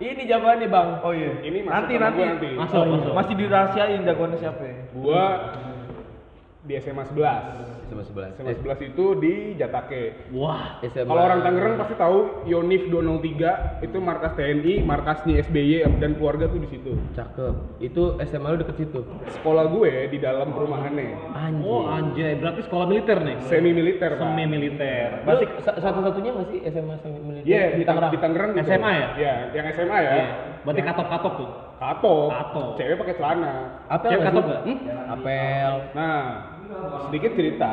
Ini 0.01 0.23
jawabannya 0.27 0.67
bang. 0.73 0.89
Oh 1.05 1.13
iya. 1.15 1.31
Ini 1.45 1.59
nanti 1.63 1.95
nanti. 1.95 2.21
nanti. 2.27 2.49
Masuk, 2.59 2.83
masuk. 2.91 3.13
Masih 3.15 3.35
dirahasiain 3.39 4.01
jagoannya 4.03 4.39
siapa 4.41 4.63
ya? 4.67 4.77
Gua 4.99 5.25
di 6.67 6.73
SMA 6.83 7.05
11. 7.07 7.70
Sama 7.91 8.07
sebelah. 8.07 8.31
SMA 8.33 8.55
11 8.55 8.87
itu 8.87 9.05
di 9.19 9.35
Jatake. 9.59 10.31
Wah, 10.31 10.79
SMA. 10.81 11.11
Kalau 11.11 11.23
orang 11.27 11.43
Tangerang 11.43 11.75
pasti 11.75 11.95
tahu 11.95 12.19
Yonif 12.47 12.87
203 12.87 13.83
itu 13.83 13.99
markas 13.99 14.33
TNI, 14.33 14.75
markasnya 14.81 15.43
SBY 15.43 15.99
dan 15.99 16.15
keluarga 16.15 16.47
tuh 16.47 16.63
di 16.63 16.71
situ. 16.71 16.95
Cakep. 17.13 17.83
Itu 17.83 18.15
SMA 18.23 18.47
lu 18.49 18.63
deket 18.63 18.79
situ. 18.79 19.03
Sekolah 19.35 19.67
gue 19.69 20.07
di 20.07 20.19
dalam 20.19 20.55
perumahannya, 20.55 21.35
Anjir. 21.35 21.67
oh 21.67 21.83
anjay, 21.85 22.39
berarti 22.39 22.63
sekolah 22.63 22.87
militer 22.87 23.19
nih. 23.19 23.37
semi 23.45 23.75
militer 23.75 24.15
pak. 24.15 24.23
Semi 24.23 24.45
militer. 24.47 25.09
Sa- 25.61 25.79
satu-satunya 25.83 26.31
masih 26.31 26.59
SMA 26.71 26.95
semi 27.03 27.19
militer 27.19 27.45
Iya 27.45 27.63
di 27.75 27.83
Tangerang. 27.83 28.11
Di 28.15 28.21
Tangerang 28.23 28.51
gitu. 28.55 28.63
SMA 28.65 28.91
ya? 28.93 29.07
Iya, 29.19 29.35
yang 29.51 29.67
SMA 29.75 29.99
ya. 29.99 30.13
Iya. 30.15 30.27
Berarti 30.63 30.83
katok-katok 30.87 31.33
tuh. 31.35 31.51
Katok. 31.81 32.29
Katok. 32.31 32.69
Cewek 32.77 32.97
pakai 33.01 33.15
celana. 33.17 33.53
Apel 33.89 34.11
Cewek 34.13 34.25
katok? 34.29 34.45
Hmm? 34.63 34.79
Apel. 35.11 35.73
Nah, 35.97 36.21
sedikit 37.09 37.33
cerita. 37.35 37.71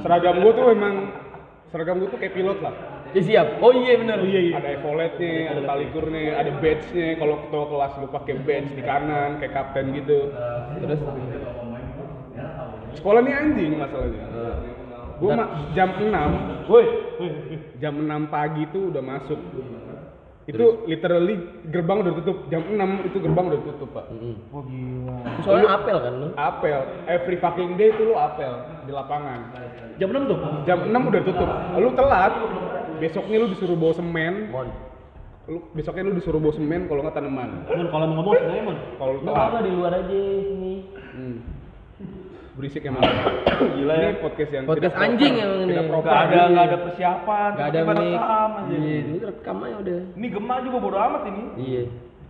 Seragam 0.00 0.36
gue 0.40 0.52
tuh 0.52 0.66
emang 0.72 0.94
seragam 1.68 1.96
gue 2.00 2.08
tuh 2.08 2.18
kayak 2.20 2.34
pilot 2.34 2.58
lah. 2.64 2.74
Ya 3.14 3.22
siap. 3.22 3.48
Oh 3.62 3.70
iya 3.70 3.94
benar. 3.94 4.18
iya 4.26 4.40
iya. 4.50 4.54
Ada 4.58 4.68
epaulette-nya, 4.82 5.54
ada 5.54 5.62
tali 5.62 5.86
kurnya, 5.94 6.34
ada 6.34 6.50
badge-nya. 6.58 7.08
Kalau 7.14 7.34
ketua 7.46 7.64
kelas 7.70 7.92
lu 8.02 8.06
pakai 8.10 8.34
badge 8.42 8.70
di 8.74 8.82
kanan 8.82 9.30
kayak 9.38 9.52
kapten 9.54 9.94
gitu. 9.94 10.34
Terus 10.82 11.00
Sekolah 12.94 13.20
ini 13.26 13.32
anjing 13.34 13.72
masalahnya. 13.74 14.24
Gue 15.14 15.30
ma- 15.30 15.70
jam 15.78 15.94
6, 15.94 16.10
Woi, 16.66 16.86
jam 17.78 17.94
6 18.02 18.26
pagi 18.30 18.66
tuh 18.74 18.90
udah 18.90 19.02
masuk. 19.02 19.38
Itu 20.44 20.84
literally 20.84 21.40
gerbang 21.72 22.04
udah 22.04 22.12
tutup. 22.20 22.36
Jam 22.52 22.60
6 22.68 23.08
itu 23.08 23.16
gerbang 23.16 23.44
udah 23.48 23.60
tutup, 23.64 23.88
Pak. 23.96 24.04
oh 24.52 24.62
gila. 24.68 25.16
soalnya 25.40 25.68
apel 25.72 25.96
kan 25.96 26.12
lu. 26.20 26.28
Apel, 26.36 26.80
every 27.08 27.36
fucking 27.40 27.80
day 27.80 27.88
tuh 27.96 28.12
lu 28.12 28.14
apel 28.14 28.52
di 28.84 28.92
lapangan. 28.92 29.56
Jam 29.96 30.12
6 30.12 30.28
tuh. 30.28 30.38
Jam 30.68 30.78
6 30.84 30.92
udah 30.92 31.22
tutup. 31.24 31.48
Lu 31.80 31.90
telat, 31.96 32.32
besoknya 33.00 33.36
lu 33.40 33.48
disuruh 33.56 33.72
bawa 33.72 33.94
semen. 33.96 34.52
Lu 35.44 35.60
besoknya 35.72 36.08
lu 36.08 36.16
disuruh 36.16 36.40
bawa 36.40 36.52
semen 36.52 36.88
kalau 36.88 37.00
nggak 37.04 37.16
tanaman. 37.16 37.48
Mon, 37.64 37.86
kalau 37.88 38.04
mau 38.04 38.16
ngomong 38.20 38.32
sebenarnya 38.36 38.62
Mon. 38.64 38.76
Kalau 39.00 39.12
lu 39.16 39.20
Lu 39.24 39.32
apa 39.32 39.48
telat. 39.48 39.62
di 39.64 39.70
luar 39.72 39.92
aja 39.96 40.20
sini. 40.44 40.74
Hmm. 41.14 41.36
Berisik 42.54 42.86
emang. 42.86 43.02
Gila 43.74 43.94
ya. 43.94 44.08
Ini 44.08 44.18
podcast 44.22 44.50
yang 44.54 44.64
Podcast 44.64 44.78
tidak 44.80 44.94
proper. 44.94 45.06
anjing 45.10 45.34
emang 45.36 45.58
ini. 45.58 45.70
Tidak 45.74 45.86
proper. 45.90 46.06
Gak 46.06 46.22
ada 46.24 46.40
gak 46.46 46.64
ada 46.64 46.78
persiapan. 46.86 47.50
Gak 47.52 47.66
ada 47.66 47.80
rekam 47.82 48.50
aja. 48.54 48.70
Iya, 48.70 48.94
ini 49.00 49.16
rekam 49.18 49.56
aja 49.58 49.76
udah. 49.82 49.98
Ini 50.14 50.26
gemah 50.30 50.58
juga 50.62 50.76
bodo 50.78 50.98
amat 51.00 51.22
ini. 51.26 51.44
Iya. 51.58 51.84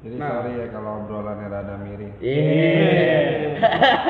Jadi 0.05 0.21
Nah. 0.21 0.29
sorry 0.37 0.53
ya 0.61 0.67
kalau 0.69 0.91
obrolannya 1.01 1.47
rada 1.49 1.75
miring. 1.81 2.13
Iya. 2.21 3.57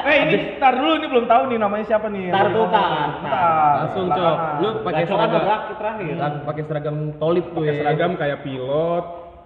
eh 0.05 0.17
ini 0.27 0.35
ntar 0.59 0.75
dulu 0.75 0.93
ini 0.99 1.07
belum 1.07 1.27
tahu 1.27 1.43
nih 1.47 1.59
namanya 1.61 1.85
siapa 1.87 2.07
nih. 2.11 2.35
Ntar 2.35 2.47
tuh. 2.51 2.67
Ntar. 2.67 3.75
Langsung 3.79 4.07
cok. 4.09 4.37
Lu 4.59 4.69
pakai 4.83 5.05
seragam. 5.07 5.43
terakhir 5.79 6.15
pakai 6.43 6.63
seragam 6.67 6.97
tolip 7.17 7.47
tuh 7.51 7.63
Pakai 7.63 7.75
ya. 7.75 7.81
seragam 7.81 8.11
kayak 8.15 8.43
pilot. 8.43 9.05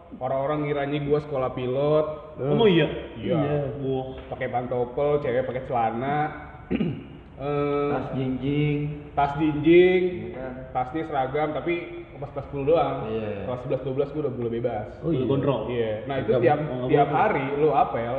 Orang-orang 0.08 0.64
ngiranya 0.64 0.98
gua 1.04 1.20
sekolah 1.20 1.52
pilot. 1.52 2.06
Oh 2.40 2.64
iya. 2.64 2.88
Iya. 3.20 3.40
Wah. 3.84 4.16
Pakai 4.32 4.48
pantopel, 4.48 5.20
cewek 5.20 5.44
pakai 5.44 5.68
celana. 5.68 6.47
Eh, 7.38 7.90
Tas 7.94 8.18
jinjing. 8.18 8.78
tas 9.14 9.32
jinjing, 9.38 10.34
kan? 10.34 10.52
tasnya 10.74 11.06
seragam 11.06 11.54
tapi 11.54 12.02
pas 12.18 12.34
kelas 12.34 12.50
10 12.50 12.66
doang. 12.66 13.06
Iya. 13.06 13.46
Kelas 13.46 13.62
11 13.78 14.10
12 14.10 14.10
gua 14.10 14.22
udah 14.26 14.34
boleh 14.34 14.50
bebas. 14.58 14.90
Oh 15.06 15.14
iya. 15.14 15.22
Gondrong. 15.22 15.62
Iya. 15.70 15.92
Nah, 16.10 16.18
itu 16.18 16.34
Seragam. 16.34 16.42
tiap 16.42 16.58
Oh, 16.66 16.90
tiap 16.90 17.08
hari 17.14 17.46
lu 17.62 17.70
apel 17.70 18.14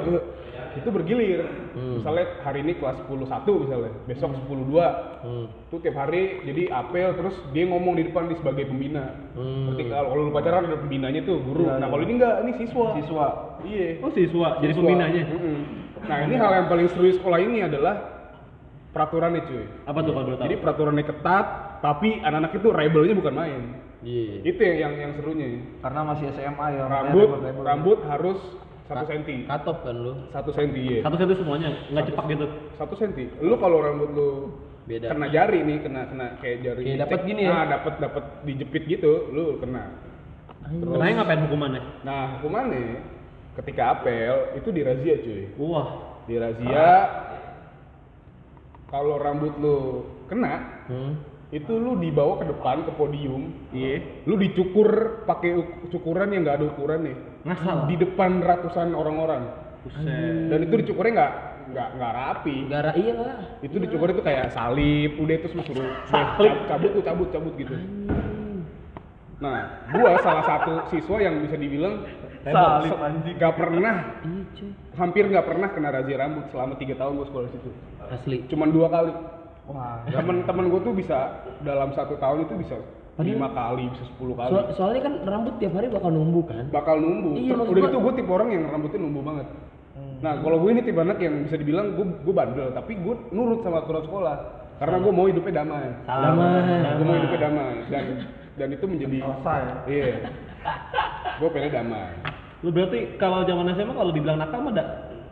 itu 0.80 0.88
bergilir. 0.88 1.44
Hmm. 1.76 2.00
Misalnya 2.00 2.26
hari 2.48 2.64
ini 2.64 2.80
kelas 2.80 2.96
10 3.04 3.28
1 3.28 3.64
misalnya, 3.68 3.92
besok 4.08 4.30
10 4.40 4.72
2. 4.72 4.88
Hmm. 5.28 5.46
Itu 5.68 5.76
tiap 5.84 5.96
hari 6.00 6.40
jadi 6.48 6.64
apel 6.72 7.10
terus 7.20 7.36
dia 7.52 7.68
ngomong 7.68 8.00
di 8.00 8.08
depan 8.08 8.32
di 8.32 8.40
sebagai 8.40 8.72
pembina. 8.72 9.20
Hmm. 9.36 9.68
Berarti 9.68 9.84
kalau 9.92 10.16
lu 10.16 10.32
pacaran 10.32 10.64
ada 10.64 10.80
pembinanya 10.80 11.28
tuh 11.28 11.44
guru. 11.44 11.68
Iya, 11.68 11.76
nah, 11.76 11.80
iya. 11.84 11.92
kalau 11.92 12.04
ini 12.08 12.14
enggak, 12.16 12.36
ini 12.48 12.52
siswa. 12.56 12.88
Siswa. 13.04 13.28
Iya. 13.68 13.88
Oh 14.00 14.12
siswa, 14.16 14.48
jadi 14.64 14.72
Siswa. 14.72 14.80
pembinanya. 14.80 15.24
Mm-mm. 15.28 15.58
Nah, 16.08 16.18
ini 16.24 16.36
hal 16.40 16.52
yang 16.56 16.68
paling 16.72 16.88
seru 16.88 17.04
di 17.04 17.20
sekolah 17.20 17.40
ini 17.44 17.68
adalah 17.68 18.19
peraturannya 19.00 19.48
cuy. 19.48 19.64
Apa 19.88 20.00
tuh 20.04 20.12
kalau 20.12 20.26
boleh 20.28 20.36
tahu? 20.36 20.46
Jadi 20.52 20.56
peraturannya 20.60 21.06
ketat, 21.08 21.46
tapi 21.80 22.20
anak-anak 22.20 22.52
itu 22.52 22.68
rebelnya 22.68 23.16
bukan 23.16 23.34
main. 23.40 23.62
Iya. 24.04 24.44
Itu 24.44 24.60
yang 24.60 24.78
yang, 24.84 24.94
yang 25.00 25.12
serunya. 25.16 25.48
Karena 25.80 26.04
masih 26.04 26.28
SMA 26.36 26.66
ya. 26.76 26.84
Rambut 26.84 27.28
makanya 27.32 27.48
rebel-rebel. 27.48 27.64
rambut 27.64 28.00
harus 28.12 28.40
satu 28.92 29.06
senti. 29.08 29.36
Katop 29.48 29.78
kan 29.88 29.96
lu. 29.96 30.14
Satu 30.36 30.52
senti 30.52 30.82
ya. 30.84 31.00
Satu 31.08 31.16
satu 31.16 31.34
semuanya, 31.40 31.70
nggak 31.88 32.04
cepak 32.12 32.26
gitu. 32.28 32.46
Satu 32.76 32.96
senti. 33.00 33.24
Lu 33.40 33.56
kalau 33.56 33.80
rambut 33.80 34.10
lu 34.12 34.30
Beda. 34.84 35.16
kena 35.16 35.32
jari 35.32 35.64
nih, 35.64 35.78
kena 35.80 36.02
kena 36.12 36.26
kayak 36.44 36.58
jari. 36.66 36.82
Kayak 36.84 37.00
dapet 37.08 37.20
gini 37.24 37.42
ya? 37.48 37.52
Nah, 37.56 37.66
dapat 37.72 37.94
dapat 38.04 38.24
dijepit 38.44 38.84
gitu, 38.90 39.32
lu 39.32 39.64
kena. 39.64 39.96
Kenanya 40.70 41.24
ngapain 41.24 41.42
hukumannya? 41.48 41.82
Nah, 42.04 42.22
hukumannya 42.40 43.00
ketika 43.62 44.00
apel 44.00 44.60
itu 44.60 44.70
dirazia 44.76 45.16
cuy. 45.24 45.44
Wah. 45.56 45.88
Dirazia 46.30 46.86
kalau 48.90 49.16
rambut 49.16 49.54
lu 49.56 49.78
kena 50.26 50.82
Hmm. 50.86 51.14
itu 51.50 51.70
lu 51.72 51.96
dibawa 51.96 52.38
ke 52.38 52.46
depan 52.46 52.82
ke 52.84 52.92
podium 52.92 53.54
Iya. 53.70 54.02
lu 54.24 54.36
dicukur 54.36 54.90
pakai 55.24 55.54
uk- 55.56 55.90
cukuran 55.90 56.30
yang 56.30 56.42
nggak 56.44 56.58
ada 56.58 56.66
ukuran 56.68 57.00
nih 57.04 57.18
Ngasal. 57.44 57.78
di 57.86 57.96
depan 57.96 58.32
ratusan 58.40 58.92
orang-orang 58.92 59.46
Buset. 59.80 60.50
dan 60.50 60.60
itu 60.60 60.76
dicukurnya 60.76 61.14
nggak 61.16 61.34
nggak 61.70 61.90
nggak 61.96 62.14
rapi 62.14 62.58
Gara 62.68 62.92
iya 62.94 63.14
lah. 63.16 63.38
itu 63.62 63.76
dicukur 63.78 64.10
itu 64.10 64.20
kayak 64.20 64.50
salib 64.50 65.12
udah 65.16 65.36
itu 65.36 65.48
lu 65.52 65.64
suruh 65.64 65.90
"Deh, 66.36 66.54
cabut 66.66 66.90
tuh 66.92 67.04
cabut 67.04 67.28
cabut 67.30 67.54
gitu 67.56 67.74
nah 69.40 69.60
gua 69.88 70.20
salah 70.20 70.44
satu 70.44 70.72
siswa 70.90 71.16
yang 71.18 71.40
bisa 71.40 71.56
dibilang 71.56 72.04
Salib, 72.52 72.98
anjing. 72.98 73.36
nggak 73.38 73.54
pernah. 73.56 73.96
Iya 74.22 74.44
cuy. 74.56 74.72
hampir 74.96 75.24
nggak 75.26 75.46
pernah 75.46 75.68
kena 75.72 75.90
razia 75.90 76.18
rambut 76.20 76.46
selama 76.50 76.74
tiga 76.76 76.96
tahun 76.96 77.12
gua 77.16 77.28
sekolah 77.28 77.46
di 77.48 77.54
situ. 77.56 77.70
Asli. 78.10 78.38
cuman 78.48 78.70
dua 78.70 78.88
kali. 78.90 79.12
Wah. 79.70 80.02
temen-temen 80.10 80.66
gue 80.66 80.82
tuh 80.82 80.94
bisa 80.98 81.18
dalam 81.62 81.94
satu 81.94 82.18
tahun 82.18 82.50
itu 82.50 82.58
bisa 82.58 82.74
lima 83.22 83.54
kali 83.54 83.86
bisa 83.94 84.02
sepuluh 84.10 84.34
kali. 84.34 84.50
So- 84.50 84.70
soalnya 84.76 85.02
kan 85.06 85.14
rambut 85.24 85.54
tiap 85.62 85.78
hari 85.78 85.94
bakal 85.94 86.10
numbuh 86.10 86.42
kan. 86.42 86.66
bakal 86.74 86.98
numbuh 86.98 87.38
Iya, 87.38 87.54
Terus 87.54 87.70
udah 87.70 87.78
gua- 87.78 87.86
gitu 87.86 87.98
gue 88.02 88.14
tipe 88.18 88.32
orang 88.32 88.50
yang 88.50 88.64
rambutnya 88.66 88.98
numbuh 88.98 89.22
banget. 89.22 89.48
Nah 90.20 90.34
kalau 90.42 90.58
gue 90.58 90.70
ini 90.74 90.82
tipe 90.82 90.98
anak 90.98 91.22
yang 91.22 91.46
bisa 91.46 91.56
dibilang 91.56 91.94
gue 91.94 92.02
gue 92.02 92.34
bandel 92.34 92.74
tapi 92.74 92.98
gue 92.98 93.16
nurut 93.30 93.62
sama 93.62 93.86
aturan 93.86 94.04
sekolah. 94.04 94.36
Karena 94.80 94.98
gue 94.98 95.12
mau 95.12 95.28
hidupnya 95.28 95.54
damai. 95.62 95.86
Damai. 96.08 96.96
gue 96.98 97.06
mau 97.06 97.16
hidupnya 97.20 97.40
damai. 97.46 97.72
Dan 97.92 98.04
dan 98.58 98.68
itu 98.74 98.86
menjadi 98.90 99.18
Selesai. 99.22 99.62
iya. 99.86 100.12
Gue 101.38 101.50
pengen 101.54 101.72
damai 101.72 102.10
Lu 102.60 102.70
berarti 102.76 103.16
kalau 103.16 103.48
zaman 103.48 103.72
SMA 103.72 103.94
kalau 103.96 104.12
dibilang 104.12 104.38
nakal 104.38 104.60
mah 104.60 104.76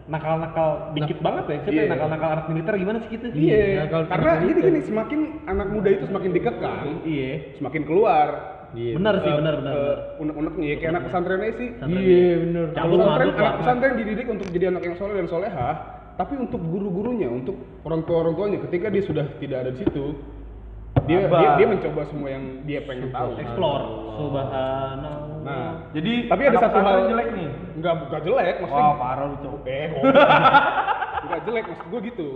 nakal-nakal 0.07 0.95
dikit 0.95 1.19
banget 1.19 1.43
ya 1.51 1.57
kita 1.67 1.71
Iya. 1.83 1.91
nakal-nakal 1.91 2.29
anak 2.31 2.45
militer 2.47 2.73
gimana 2.79 2.97
sih 3.03 3.09
gitu 3.11 3.27
Iya, 3.27 3.83
nakal 3.83 4.01
karena 4.07 4.31
jadi 4.39 4.51
gini, 4.63 4.79
semakin 4.87 5.19
anak 5.51 5.67
muda 5.67 5.89
itu 5.91 6.03
semakin 6.07 6.31
dikekang, 6.31 6.87
iya 7.03 7.31
semakin 7.59 7.81
keluar. 7.83 8.27
Iya. 8.75 8.99
benar 8.99 9.15
sih 9.23 9.31
eh, 9.31 9.35
benar 9.39 9.53
benar 9.63 9.71
eh, 9.71 9.79
benar. 9.79 9.97
unek-uneknya 10.19 10.65
ya 10.67 10.75
kayak 10.75 10.91
anak 10.91 11.03
pesantren 11.07 11.39
aja 11.39 11.53
sih. 11.55 11.69
Iya 11.87 12.31
bener. 12.43 12.63
Anak 12.67 12.75
Cabut 12.75 12.97
pesantren, 12.99 13.29
anak 13.31 13.55
pesantren 13.59 13.93
dididik 13.95 14.27
untuk 14.27 14.47
jadi 14.51 14.65
anak 14.71 14.83
yang 14.83 14.95
soleh 14.95 15.15
dan 15.15 15.27
solehah, 15.27 15.75
tapi 16.15 16.33
untuk 16.35 16.61
guru-gurunya, 16.63 17.27
untuk 17.27 17.55
orang 17.83 18.01
tua 18.03 18.17
orang 18.23 18.35
tuanya, 18.35 18.59
ketika 18.67 18.87
dia 18.87 19.03
sudah 19.03 19.25
tidak 19.39 19.57
ada 19.63 19.71
di 19.71 19.79
situ, 19.83 20.05
dia 21.07 21.19
dia, 21.27 21.49
dia 21.55 21.67
mencoba 21.67 22.01
semua 22.11 22.27
yang 22.27 22.43
dia 22.63 22.79
pengen 22.83 23.07
tahu. 23.11 23.29
explore 23.39 23.83
subhanallah 24.19 25.36
Nah, 25.47 25.87
Jadi 25.95 26.13
tapi 26.27 26.41
ada 26.43 26.57
satu 26.59 26.77
hal 26.77 26.97
jelek 27.07 27.27
nih. 27.31 27.49
Nggak, 27.79 27.93
nggak 28.07 28.21
jelek, 28.21 28.55
maksudnya. 28.59 28.83
Wah, 28.83 28.95
parah 28.99 29.25
lu, 29.25 29.35
Cok. 29.39 29.55
Eh, 29.63 29.85
goblok. 29.87 30.15
nggak 31.27 31.41
jelek 31.47 31.63
maksud 31.67 31.87
gue 31.87 31.99
gitu. 32.07 32.29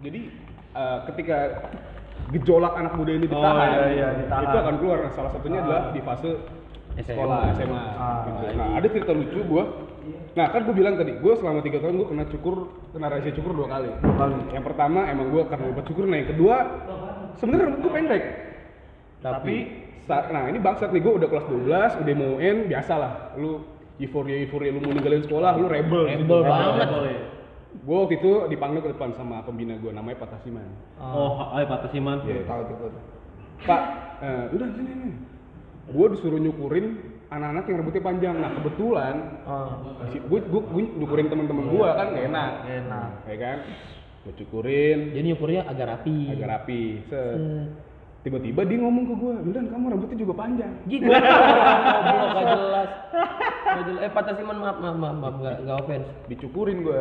Jadi 0.00 0.20
eh, 0.76 0.98
ketika 1.08 1.36
gejolak 2.30 2.72
anak 2.76 2.92
muda 2.94 3.10
ini 3.10 3.26
Oh, 3.26 3.32
ditahan, 3.32 3.68
iya, 3.70 3.86
iya, 3.90 4.08
ditahan. 4.22 4.42
itu 4.44 4.56
akan 4.56 4.74
keluar. 4.78 4.98
Nah, 5.02 5.12
salah 5.12 5.30
satunya 5.32 5.58
adalah 5.58 5.82
di 5.90 6.00
fase 6.00 6.30
sekolah 7.00 7.38
SMA. 7.56 7.82
Ah, 7.96 8.18
gitu. 8.28 8.42
Nah, 8.54 8.68
ada 8.76 8.86
cerita 8.86 9.12
lucu 9.12 9.40
gue. 9.40 9.64
Nah, 10.30 10.46
kan 10.46 10.62
gue 10.62 10.74
bilang 10.74 10.94
tadi, 10.94 11.18
gue 11.18 11.32
selama 11.34 11.58
tiga 11.58 11.82
tahun 11.82 11.98
gue 11.98 12.06
kena 12.06 12.24
cukur, 12.30 12.54
kena 12.94 13.06
rahasia 13.10 13.34
cukur 13.34 13.52
dua 13.52 13.66
kali. 13.68 13.90
kali. 13.98 14.36
Yang 14.54 14.64
pertama 14.64 15.00
emang 15.10 15.26
gue 15.28 15.42
karena 15.50 15.64
obat 15.66 15.84
cukur, 15.84 16.04
nah 16.06 16.16
yang 16.16 16.30
kedua 16.30 16.56
sebenarnya 17.34 17.64
rambut 17.66 17.80
gue 17.82 17.92
pendek. 17.92 18.22
Tapi 19.20 19.56
nah 20.08 20.44
ini 20.46 20.58
bangsat 20.58 20.90
nih, 20.90 21.00
gue 21.00 21.12
udah 21.18 21.28
kelas 21.28 21.46
12, 21.46 22.00
udah 22.00 22.14
mau 22.14 22.30
UN, 22.36 22.56
biasalah. 22.66 23.34
Lu 23.36 23.62
euforia-euforia 24.00 24.72
lu 24.72 24.80
mau 24.80 24.90
ninggalin 24.90 25.22
sekolah, 25.22 25.54
lu 25.54 25.66
rebel. 25.66 26.08
Rebel 26.08 26.40
banget. 26.40 26.88
Gue 27.80 27.96
waktu 27.96 28.18
itu 28.18 28.30
dipanggil 28.50 28.82
ke 28.82 28.90
depan 28.90 29.14
sama 29.14 29.46
pembina 29.46 29.78
gue, 29.78 29.92
namanya 29.92 30.18
Pak 30.18 30.34
Tasiman. 30.34 30.66
oh 30.98 31.54
ayo 31.54 31.64
Pak 31.64 31.86
Tasiman 31.86 32.18
Iya, 32.26 32.42
tahu 32.42 32.60
tuh. 32.66 32.76
tahu 32.76 32.88
tuh. 32.90 33.02
Pak, 33.62 33.82
eh, 34.20 34.44
udah 34.56 34.68
sini 34.74 34.92
nih. 34.96 35.14
Gue 35.90 36.06
disuruh 36.10 36.38
nyukurin 36.38 36.98
anak-anak 37.30 37.64
yang 37.70 37.76
rambutnya 37.82 38.02
panjang. 38.02 38.36
Nah 38.42 38.50
kebetulan, 38.58 39.14
gue 40.26 40.40
gue 40.42 40.62
nyukurin 40.98 41.30
teman-teman 41.30 41.70
gue 41.70 41.88
kan 41.88 42.06
gak 42.10 42.24
enak, 42.26 42.52
enak. 42.66 43.08
ya 43.30 43.36
kan? 43.38 43.58
Gue 44.26 44.34
cukurin, 44.36 45.14
Jadi 45.14 45.24
nyukurnya 45.30 45.62
agak 45.64 45.86
rapi. 45.88 46.18
agak 46.28 46.48
rapi. 46.50 46.82
Set. 47.06 47.38
Tiba-tiba 48.20 48.60
dia 48.62 48.78
ngomong 48.78 49.04
ke 49.06 49.14
gue, 49.16 49.32
Wildan 49.42 49.66
kamu 49.66 49.84
rambutnya 49.88 50.18
juga 50.18 50.34
panjang. 50.36 50.72
Gitu. 50.84 51.08
Goblok 51.08 52.28
gak 52.30 52.44
jelas. 52.52 52.88
Gak 53.64 53.82
jelas. 53.82 54.00
Eh 54.02 54.10
Pak 54.10 54.22
Tasiman 54.22 54.56
maaf 54.56 54.76
maaf 54.76 54.92
maaf 54.94 55.16
maaf 55.16 55.34
enggak 55.36 55.56
enggak 55.58 55.76
offense. 55.78 56.06
Dicukurin 56.26 56.78
gue, 56.82 57.00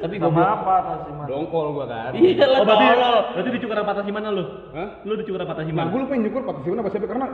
Tapi 0.00 0.14
Sama 0.16 0.24
goblok. 0.26 0.48
apa 0.48 0.74
Tasiman? 0.82 1.26
dongkol 1.28 1.66
gue 1.74 1.84
kan. 1.86 2.10
Iya 2.14 2.44
lah 2.46 2.58
oh 2.58 2.64
berarti 2.64 2.86
tolol. 2.88 3.16
berarti 3.28 3.50
dicukur 3.52 3.76
Pak 3.78 3.94
Tasiman 3.94 4.22
lu 4.26 4.44
Hah? 4.72 4.88
lu 5.02 5.12
dicukur 5.14 5.38
Pak 5.38 5.46
Nah, 5.46 5.56
Tasiman 5.58 5.84
gue 5.86 6.00
lupa 6.00 6.12
yang 6.12 6.24
nyukur 6.24 6.42
Pak 6.42 6.54
Tasiman 6.56 6.78
apa 6.78 6.88
siapa 6.88 7.06
karena 7.06 7.26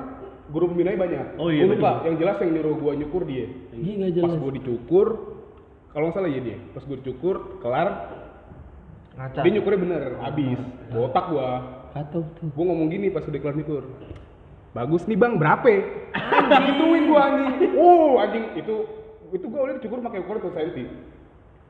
guru 0.49 0.65
pembinanya 0.67 0.99
banyak. 0.99 1.27
Oh 1.37 1.49
iya, 1.49 1.63
Gue 1.63 1.77
lupa, 1.77 1.93
yang 2.03 2.17
jelas 2.17 2.37
yang 2.41 2.51
nyuruh 2.53 2.75
gue 2.77 2.93
nyukur 2.99 3.23
dia. 3.25 3.47
Iya 3.71 3.93
enggak 3.95 4.11
Pas 4.11 4.19
jelas. 4.19 4.39
gue 4.41 4.53
dicukur, 4.59 5.07
kalau 5.89 6.05
nggak 6.05 6.17
salah 6.17 6.31
ya 6.31 6.41
dia. 6.43 6.59
Pas 6.69 6.83
gue 6.83 6.97
dicukur, 6.99 7.35
kelar, 7.61 7.89
Ngaca. 9.15 9.39
dia 9.39 9.51
nyukurnya 9.53 9.81
bener, 9.81 10.03
habis. 10.19 10.59
Botak 10.89 11.27
gua. 11.31 11.78
Kacau 11.95 12.23
tuh. 12.37 12.47
Gua 12.53 12.65
ngomong 12.73 12.89
gini 12.89 13.09
pas 13.09 13.25
udah 13.25 13.41
kelar 13.41 13.57
nyukur. 13.57 13.85
Bagus 14.77 15.09
nih 15.09 15.17
bang, 15.17 15.41
berapa? 15.41 15.69
Gituin 16.69 17.03
gua 17.09 17.21
anjing. 17.27 17.73
Oh 17.75 18.21
anjing 18.21 18.45
itu 18.55 18.75
itu 19.29 19.45
gua 19.49 19.61
udah 19.69 19.75
dicukur 19.81 19.99
pakai 20.01 20.21
ukuran 20.21 20.41
satu 20.45 20.53
senti. 20.55 20.85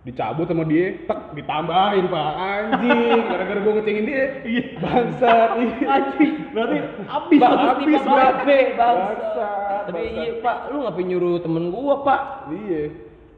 Dicabut 0.07 0.47
sama 0.47 0.63
dia, 0.65 0.95
tek 1.05 1.21
ditambahin 1.35 2.07
pak 2.07 2.31
anjing. 2.39 3.19
Gara-gara 3.29 3.61
gua 3.61 3.73
ngecengin 3.79 4.05
dia. 4.07 4.25
Iya. 4.43 4.63
Bangsat. 4.79 5.49
anjing 5.85 6.33
berarti 6.55 6.77
abis 7.07 7.39
Bang. 7.39 7.57
Babe, 8.07 8.59
bangsa. 8.75 8.99
Bangsat, 8.99 9.83
Tapi 9.89 10.03
iya 10.13 10.33
Pak, 10.45 10.57
lu 10.69 10.85
ngapain 10.85 11.07
nyuruh 11.09 11.41
temen 11.41 11.65
gua 11.73 11.95
Pak? 12.05 12.21
Iya. 12.53 12.83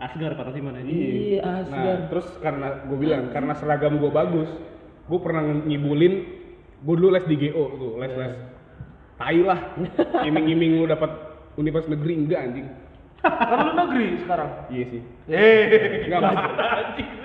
Asgar 0.00 0.32
Pak 0.32 0.44
Tasiman 0.48 0.80
ya 0.80 0.82
Iya, 0.82 1.40
Nah, 1.44 1.54
asgar. 1.60 1.96
terus 2.08 2.26
karena 2.40 2.66
gue 2.88 2.96
bilang 2.96 3.28
karena 3.36 3.52
seragam 3.52 4.00
gue 4.00 4.08
bagus, 4.08 4.48
gue 5.04 5.18
pernah 5.20 5.44
ngibulin, 5.44 6.39
gue 6.80 6.94
dulu 6.96 7.08
les 7.12 7.24
di 7.28 7.36
GO 7.36 7.64
tuh, 7.76 7.92
les 8.00 8.12
les. 8.16 8.34
Tai 9.20 9.38
lah, 9.44 9.60
iming-iming 10.24 10.80
lu 10.80 10.88
dapat 10.88 11.12
universitas 11.60 11.92
negeri 11.92 12.14
enggak 12.24 12.40
anjing. 12.40 12.68
Kan 13.20 13.58
lu 13.68 13.72
negeri 13.76 14.08
sekarang. 14.24 14.50
Iya 14.72 14.84
sih. 14.88 15.02
Eh. 15.28 16.08
Enggak 16.08 16.20
maksud. 16.24 16.52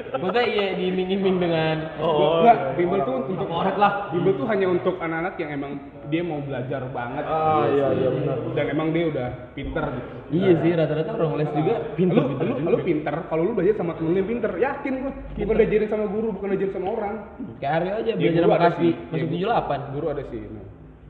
Maksudnya 0.08 0.46
iya 0.46 0.68
diiming-iming 0.74 1.36
dengan 1.38 1.76
Oh, 1.98 2.39
enggak, 2.39 2.58
bimbel 2.76 3.00
tuh 3.02 3.15
untuk 3.26 3.46
Korek 3.46 3.76
lah. 3.76 4.10
Bimbel 4.10 4.34
tuh 4.36 4.46
hanya 4.46 4.68
untuk 4.68 4.96
anak-anak 4.98 5.34
yang 5.36 5.50
emang 5.52 5.72
dia 6.06 6.22
mau 6.22 6.39
belajar 6.39 6.82
banget. 6.89 7.24
Ah 7.24 7.65
iya 7.65 7.88
iya 7.94 8.10
benar. 8.10 8.38
Dan 8.54 8.65
emang 8.70 8.88
dia 8.89 9.06
udah 9.08 9.28
pinter 9.52 9.86
gitu. 9.91 10.13
Iya 10.28 10.52
sih, 10.60 10.72
rata-rata 10.74 11.12
orang 11.13 11.38
les 11.38 11.50
juga 11.52 11.74
lu, 11.76 11.96
pinter-pinter 11.96 12.46
lu, 12.46 12.54
juga. 12.56 12.70
lu 12.72 12.78
pinter, 12.82 13.15
kalau 13.26 13.41
lu 13.41 13.52
belajar 13.54 13.76
sama 13.76 13.94
temen 13.94 14.12
lu 14.12 14.18
yang 14.18 14.30
pinter, 14.30 14.52
yakin 14.54 14.94
gue. 15.00 15.13
Bukan 15.38 15.56
diajarin 15.56 15.89
sama 15.89 16.06
guru, 16.08 16.28
bukan 16.34 16.48
diajarin 16.52 16.74
sama 16.74 16.88
orang. 16.91 17.15
Kayak 17.58 17.74
Aryo 17.76 17.91
aja 17.96 18.10
Ya, 18.10 18.15
belajar 18.15 18.41
sama 18.44 18.58
Kaspi 18.60 18.89
masuk 18.89 19.15
Ya, 19.15 19.26
guru- 19.26 19.41
78. 19.46 19.94
Guru 19.94 20.06
ada 20.10 20.24
sih. 20.28 20.41
Nah, 20.46 20.65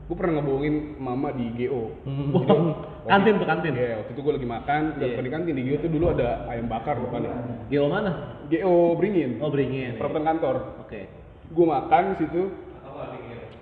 gue 0.06 0.14
pernah 0.14 0.38
ngebohongin 0.38 1.02
mama 1.02 1.34
di 1.34 1.50
GO. 1.58 1.90
Hmm. 2.06 2.30
kantin 3.10 3.42
tuh 3.42 3.46
kantin 3.46 3.74
Iya, 3.74 4.02
waktu 4.02 4.12
itu 4.14 4.20
gue 4.22 4.34
lagi 4.38 4.48
makan, 4.48 4.82
dan 5.02 5.08
Iya. 5.10 5.22
di 5.22 5.30
kantin 5.34 5.54
di 5.58 5.62
GO 5.66 5.76
tuh 5.82 5.90
dulu 5.90 6.06
ada 6.14 6.46
ayam 6.46 6.70
bakar 6.70 6.94
depannya. 7.02 7.34
Geo 7.66 7.90
mana 7.90 8.38
GO 8.46 8.94
beringin, 8.94 9.42
oh 9.42 9.50
beringin 9.50 9.98
perempatan 9.98 10.26
kantor. 10.26 10.56
oke 10.86 11.00
Gue 11.46 11.66
makan 11.66 12.02
di 12.14 12.16
situ, 12.22 12.42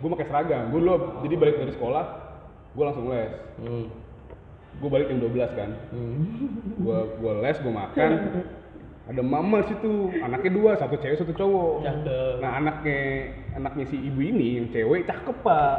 gue 0.01 0.09
pakai 0.17 0.27
seragam. 0.29 0.73
Gue 0.73 0.81
dulu, 0.85 1.21
jadi 1.25 1.35
balik 1.37 1.57
dari 1.61 1.73
sekolah, 1.77 2.05
gue 2.77 2.85
langsung 2.85 3.09
les. 3.09 3.33
Hmm. 3.61 3.87
Gue 4.81 4.89
balik 4.93 5.09
jam 5.09 5.21
12 5.21 5.53
kan. 5.57 5.71
Gue 6.81 6.99
gue 7.25 7.33
les, 7.41 7.57
gue 7.57 7.73
makan. 7.73 8.11
Ada 9.05 9.21
mama 9.21 9.61
situ, 9.69 10.17
anaknya 10.25 10.49
dua, 10.49 10.71
satu 10.81 10.97
cewek 10.97 11.21
satu 11.21 11.37
cowok. 11.37 11.85
Cakep. 11.85 12.41
Nah 12.41 12.51
anaknya 12.57 13.01
anaknya 13.53 13.85
si 13.93 14.01
ibu 14.01 14.21
ini 14.25 14.57
yang 14.57 14.73
cewek 14.73 15.05
cakep 15.05 15.37
pak. 15.45 15.77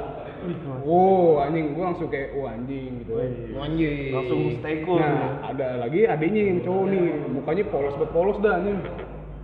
Wow 0.86 1.42
anjing, 1.42 1.66
gue 1.74 1.84
langsung 1.84 2.08
kayak 2.08 2.30
wah 2.38 2.54
anjing 2.54 2.92
gitu. 3.02 3.12
Anjing. 3.58 4.12
Langsung 4.14 4.40
stay 4.62 4.76
cool. 4.86 5.02
Nah 5.02 5.42
ada 5.44 5.68
lagi 5.82 6.06
adanya 6.06 6.42
yang 6.54 6.60
cowok 6.62 6.86
nih, 6.92 7.06
mukanya 7.34 7.64
polos 7.70 7.96
banget 7.98 8.12
polos 8.14 8.38
dah 8.42 8.54
anjing. 8.62 8.80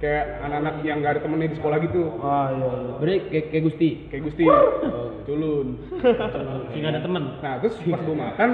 Kayak 0.02 0.42
anak-anak 0.42 0.76
yang 0.82 0.98
gak 1.06 1.14
ada 1.14 1.22
temennya 1.22 1.54
di 1.54 1.58
sekolah 1.62 1.78
gitu. 1.86 2.02
Ah 2.26 2.50
iya 2.50 2.70
iya. 2.74 2.94
Berarti 2.98 3.18
kayak, 3.30 3.46
kayak 3.54 3.64
Gusti. 3.70 3.90
Kayak 4.10 4.24
Gusti, 4.26 4.44
culun. 5.30 5.68
sih 6.74 6.78
nggak 6.82 6.94
ada 6.98 7.02
temen 7.06 7.24
Nah 7.38 7.54
terus 7.62 7.78
pas 7.86 8.02
gue 8.02 8.18
makan, 8.18 8.50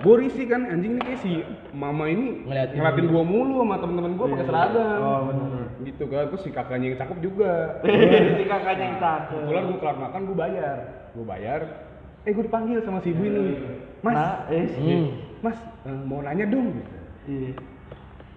gue 0.00 0.14
risih 0.22 0.46
kan 0.46 0.62
anjing 0.70 0.94
nih 0.94 1.02
kayak 1.02 1.20
si 1.26 1.42
mama 1.74 2.06
ini 2.06 2.46
Ngeliatin. 2.46 2.78
ngeliatin 2.78 3.06
gue 3.10 3.22
mulu 3.26 3.66
sama 3.66 3.76
temen-temen 3.82 4.12
gue 4.14 4.26
pakai 4.30 4.46
seragam. 4.46 5.00
Oh 5.02 5.20
benar. 5.26 5.64
Gitu 5.80 6.04
kan, 6.06 6.24
terus 6.30 6.42
si 6.46 6.50
kakaknya 6.54 6.86
yang 6.94 6.98
cakep 7.02 7.18
juga. 7.18 7.52
Si 8.38 8.44
kakaknya 8.46 8.84
yang 8.94 8.98
cakep. 9.02 9.38
Kebetulan 9.42 9.64
gue 9.66 9.78
kelar 9.82 9.98
makan, 9.98 10.20
gue 10.22 10.36
bayar. 10.38 10.76
Gue 11.10 11.24
bayar, 11.24 11.60
eh 12.22 12.30
gue 12.30 12.44
dipanggil 12.44 12.78
sama 12.80 13.02
si 13.02 13.10
ibu 13.10 13.22
ini. 13.22 13.58
Mas, 14.00 14.14
Nah, 14.14 14.36
eh. 14.48 14.66
Hmm. 14.78 15.08
mas 15.42 15.58
eh, 15.84 16.00
mau 16.06 16.22
nanya 16.22 16.46
dong. 16.46 16.72
Iya. 17.26 17.52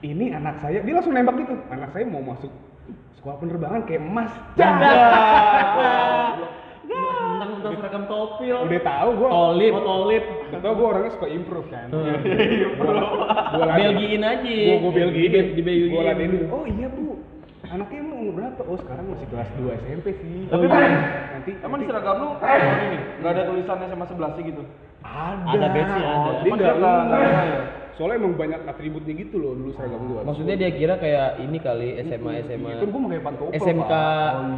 Ini 0.04 0.36
anak 0.36 0.60
saya, 0.60 0.84
dia 0.84 0.94
langsung 0.94 1.16
nembak 1.16 1.40
gitu. 1.40 1.56
Anak 1.72 1.96
saya 1.96 2.04
mau 2.04 2.20
masuk 2.20 2.52
sekolah 3.16 3.40
penerbangan 3.40 3.88
kayak 3.88 4.04
emas. 4.04 4.32
mentang-mentang 7.34 7.74
seragam 7.80 8.04
topil 8.06 8.56
Udah 8.68 8.82
tahu 8.84 9.10
gue. 9.16 9.30
Tolip. 9.32 9.72
oh 9.74 9.84
tolip 9.84 10.24
Udah 10.52 10.60
tahu 10.62 10.74
gue 10.76 10.88
orangnya 10.88 11.12
suka 11.16 11.28
improve 11.32 11.68
kan. 11.72 11.88
Iya, 11.90 12.16
Gue 13.54 13.66
Belgiin 13.72 14.24
aja. 14.24 14.54
Gue 14.80 14.92
belgiin. 14.92 15.32
Di, 15.32 15.40
di 15.56 15.62
Belgiin. 15.64 15.92
Gue 15.92 16.04
ladenin. 16.04 16.44
Oh 16.52 16.64
iya 16.68 16.88
bu. 16.92 17.16
Anaknya 17.74 17.98
emang 18.00 18.18
umur 18.22 18.34
berapa? 18.38 18.62
Oh 18.64 18.78
sekarang 18.78 19.06
masih 19.10 19.28
kelas 19.34 19.50
2 19.58 19.82
SMP 19.82 20.08
sih. 20.22 20.46
Tapi 20.46 20.62
Oh, 20.64 20.78
iya. 20.78 20.94
nanti 21.34 21.52
Emang 21.58 21.82
di 21.82 21.84
nanti- 21.84 21.88
seragam 21.90 22.16
lu 22.16 22.28
oh, 22.30 22.38
ini 22.38 22.98
nggak 23.18 23.32
ada 23.34 23.44
tulisannya 23.50 23.88
sama 23.90 24.06
sebelah 24.06 24.32
sih 24.38 24.44
gitu? 24.46 24.62
ada. 25.04 25.50
Ada 25.50 25.68
badge-nya, 25.68 26.06
ada. 26.06 26.32
Dia 26.40 26.54
ya? 26.54 27.62
Soalnya 27.94 28.16
emang 28.16 28.34
banyak 28.34 28.62
atributnya 28.64 29.14
gitu 29.16 29.36
loh 29.38 29.52
dulu 29.54 29.70
seragam 29.74 30.02
gua. 30.06 30.22
Maksudnya 30.22 30.56
dia 30.56 30.70
kira 30.70 30.96
kayak 30.96 31.42
ini 31.42 31.58
kali 31.58 31.88
SMA 32.04 32.32
SMA 32.46 32.72
Kan 32.78 32.90
gua 32.90 33.02
pakai 33.04 33.22
pantopel. 33.22 33.54
SMK. 33.58 33.94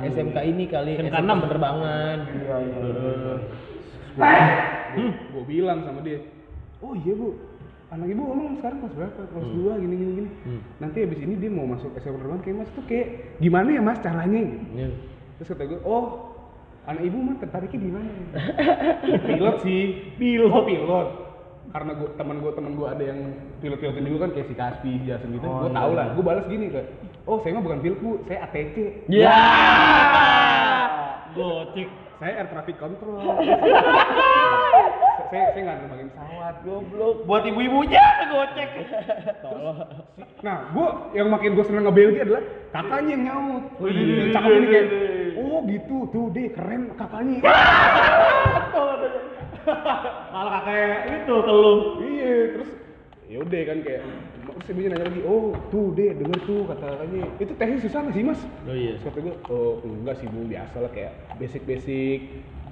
SMK 0.05 0.37
ini 0.45 0.63
kali 0.67 0.91
SMK 0.93 1.07
SMK 1.07 1.15
enam. 1.17 1.37
penerbangan. 1.39 2.17
Iya 2.27 2.55
iya. 2.61 3.35
Gua, 4.11 4.27
gua 5.31 5.43
bilang 5.45 5.79
sama 5.83 5.99
dia, 5.99 6.19
oh 6.79 6.95
iya 6.95 7.13
bu, 7.13 7.35
anak 7.95 8.07
ibu 8.11 8.21
emang 8.27 8.59
sekarang 8.59 8.77
kelas 8.83 8.95
berapa? 8.99 9.21
Kelas 9.31 9.47
dua 9.55 9.71
gini 9.79 9.95
gini 9.95 10.11
gini. 10.19 10.29
Nanti 10.83 10.97
abis 10.99 11.19
ini 11.23 11.33
dia 11.39 11.47
mau 11.47 11.63
masuk 11.63 11.95
SMA 11.95 12.11
penerbangan 12.11 12.43
kayak 12.43 12.57
mas 12.59 12.69
tuh 12.75 12.83
kayak 12.91 13.07
gimana 13.39 13.69
ya 13.71 13.81
mas 13.81 13.99
caranya? 14.03 14.41
Iya. 14.75 14.89
Terus 15.39 15.47
kata 15.55 15.63
gue, 15.63 15.79
oh 15.87 16.35
anak 16.85 17.03
ibu 17.07 17.17
mah 17.17 17.35
tertariknya 17.39 17.79
di 17.79 17.91
mana? 17.91 18.11
pilot 19.31 19.55
sih, 19.63 19.83
pilot. 20.19 20.51
Oh 20.51 20.63
pilot. 20.67 21.09
karena 21.75 21.91
gua 21.91 22.07
teman 22.15 22.39
gua 22.39 22.51
teman 22.55 22.71
gua 22.79 22.87
ada 22.95 23.03
yang 23.03 23.19
pilot 23.59 23.79
pilotin 23.83 24.07
dulu 24.07 24.17
kan 24.23 24.31
kayak 24.31 24.47
si 24.47 24.55
Kaspi, 24.55 24.91
Jason 25.03 25.35
gitu. 25.35 25.43
gua 25.43 25.71
tahu 25.71 25.91
lah. 25.91 26.07
Gua 26.15 26.23
balas 26.23 26.45
gini 26.47 26.71
kayak, 26.71 26.87
oh 27.27 27.43
saya 27.43 27.59
mah 27.59 27.63
bukan 27.67 27.79
pilot 27.83 27.99
bu, 27.99 28.11
saya 28.31 28.47
ATC. 28.47 28.75
Ya. 29.11 29.39
Gocek. 31.35 31.89
Saya 32.15 32.31
air 32.39 32.47
traffic 32.47 32.79
control. 32.79 33.19
saya 35.35 35.51
saya 35.51 35.61
nggak 35.67 35.77
nerbangin 35.83 36.07
pesawat, 36.15 36.55
goblok. 36.63 37.15
Buat 37.27 37.43
ibu-ibunya 37.51 38.05
gocek. 38.31 38.69
Nah, 40.39 40.57
gua 40.71 41.11
yang 41.11 41.27
makin 41.27 41.59
gua 41.59 41.65
seneng 41.67 41.83
nge-Belgia 41.91 42.23
adalah 42.23 42.43
kakaknya 42.71 43.11
yang 43.11 43.23
nyaut. 43.27 43.63
Yang 43.83 44.31
cakep 44.31 44.51
ini 44.55 44.67
kayak, 44.71 44.87
oh 45.35 45.59
gitu, 45.67 45.97
tuh 46.15 46.25
deh 46.31 46.47
keren 46.55 46.81
kakaknya. 46.95 47.43
Malah 50.31 50.51
kakek 50.63 50.99
itu 51.19 51.35
ke 51.35 51.51
lu. 51.51 51.73
iya, 52.05 52.33
terus 52.55 52.69
ya 53.25 53.37
udah 53.41 53.61
kan 53.65 53.77
kayak 53.81 54.01
terus 54.45 54.67
ibunya 54.71 54.89
nanya 54.95 55.05
lagi, 55.11 55.21
oh 55.27 55.51
tuh 55.67 55.91
deh 55.97 56.15
denger 56.15 56.39
tuh 56.47 56.61
kata 56.71 56.85
kakaknya, 56.95 57.27
itu 57.43 57.51
tesnya 57.59 57.77
susah 57.83 57.99
nggak 58.07 58.15
sih 58.15 58.23
mas? 58.23 58.39
Oh 58.69 58.75
iya. 58.77 58.95
Terus 58.95 59.03
kata 59.11 59.19
gue, 59.19 59.35
oh 59.51 59.83
enggak 59.83 60.15
sih 60.23 60.27
bu, 60.31 60.47
biasa 60.47 60.75
lah 60.79 60.91
kayak 60.95 61.11
basic-basic 61.41 62.19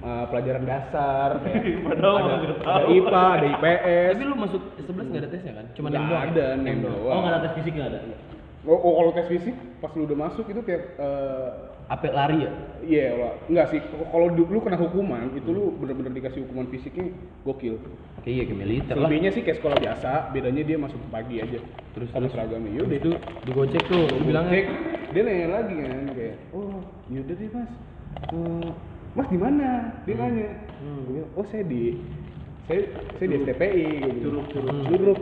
uh, 0.04 0.26
pelajaran 0.28 0.64
dasar 0.68 1.30
kayak 1.44 1.82
Padahal 1.88 2.16
ada, 2.20 2.34
ada 2.60 2.86
IPA, 2.92 3.24
ada 3.40 3.46
IPS. 3.58 4.14
Tapi 4.20 4.26
lu 4.28 4.36
masuk 4.38 4.62
11 4.78 5.10
nggak 5.10 5.22
ada 5.24 5.30
tesnya 5.32 5.54
kan? 5.56 5.66
Cuma 5.74 5.88
nem 5.90 6.04
doang. 6.06 6.24
ada, 6.30 6.46
nem 6.60 6.78
doang. 6.84 7.16
Oh 7.16 7.20
nggak 7.24 7.34
ada 7.34 7.42
tes 7.48 7.54
fisik 7.58 7.74
nggak 7.74 7.90
ada. 7.90 8.00
Oh, 8.64 8.80
oh, 8.80 8.94
kalau 8.96 9.12
tes 9.12 9.28
fisik 9.28 9.56
pas 9.84 9.92
lu 9.92 10.08
udah 10.08 10.18
masuk 10.24 10.48
itu 10.48 10.64
tiap 10.64 10.96
eh, 10.96 11.50
Apel 11.92 12.16
lari 12.16 12.48
ya? 12.48 12.52
Iya, 12.80 13.08
Wak. 13.20 13.34
enggak 13.52 13.68
sih. 13.76 13.80
Kalau 13.84 14.32
lu 14.32 14.60
kena 14.64 14.80
hukuman, 14.80 15.36
itu 15.36 15.52
lu 15.52 15.76
bener-bener 15.76 16.16
dikasih 16.16 16.48
hukuman 16.48 16.72
fisiknya 16.72 17.12
gokil. 17.44 17.76
Oke 18.24 18.32
iya 18.32 18.48
ke 18.48 18.56
militer 18.56 18.96
lah. 18.96 19.12
Selebihnya 19.12 19.36
sih 19.36 19.44
kayak 19.44 19.60
sekolah 19.60 19.78
biasa, 19.84 20.32
bedanya 20.32 20.64
dia 20.64 20.80
masuk 20.80 20.96
pagi 21.12 21.44
aja. 21.44 21.60
Terus 21.92 22.08
ada 22.16 22.28
seragamnya. 22.32 22.72
Yaudah 22.72 22.98
Itu 23.04 23.12
di 23.20 23.52
Gojek 23.52 23.84
tuh, 23.92 24.08
lu 24.16 24.24
bilang 24.24 24.48
cek, 24.48 24.66
dia 25.12 25.22
nanya 25.28 25.48
lagi 25.60 25.76
kan 25.76 26.08
kayak, 26.16 26.36
oh 26.56 26.80
yaudah 27.12 27.36
deh 27.36 27.50
mas, 27.52 27.72
Eh, 28.32 28.70
mas 29.14 29.28
di 29.30 29.38
mana? 29.38 29.94
Dia 30.06 30.16
nanya, 30.18 30.50
Gua 30.84 31.04
bilang, 31.06 31.30
oh 31.38 31.46
saya 31.48 31.64
di, 31.64 32.02
saya 32.66 32.82
saya 33.16 33.28
di 33.30 33.38
STPI, 33.46 33.86
curug 34.20 34.46
curug 34.50 34.78
curug. 34.90 35.20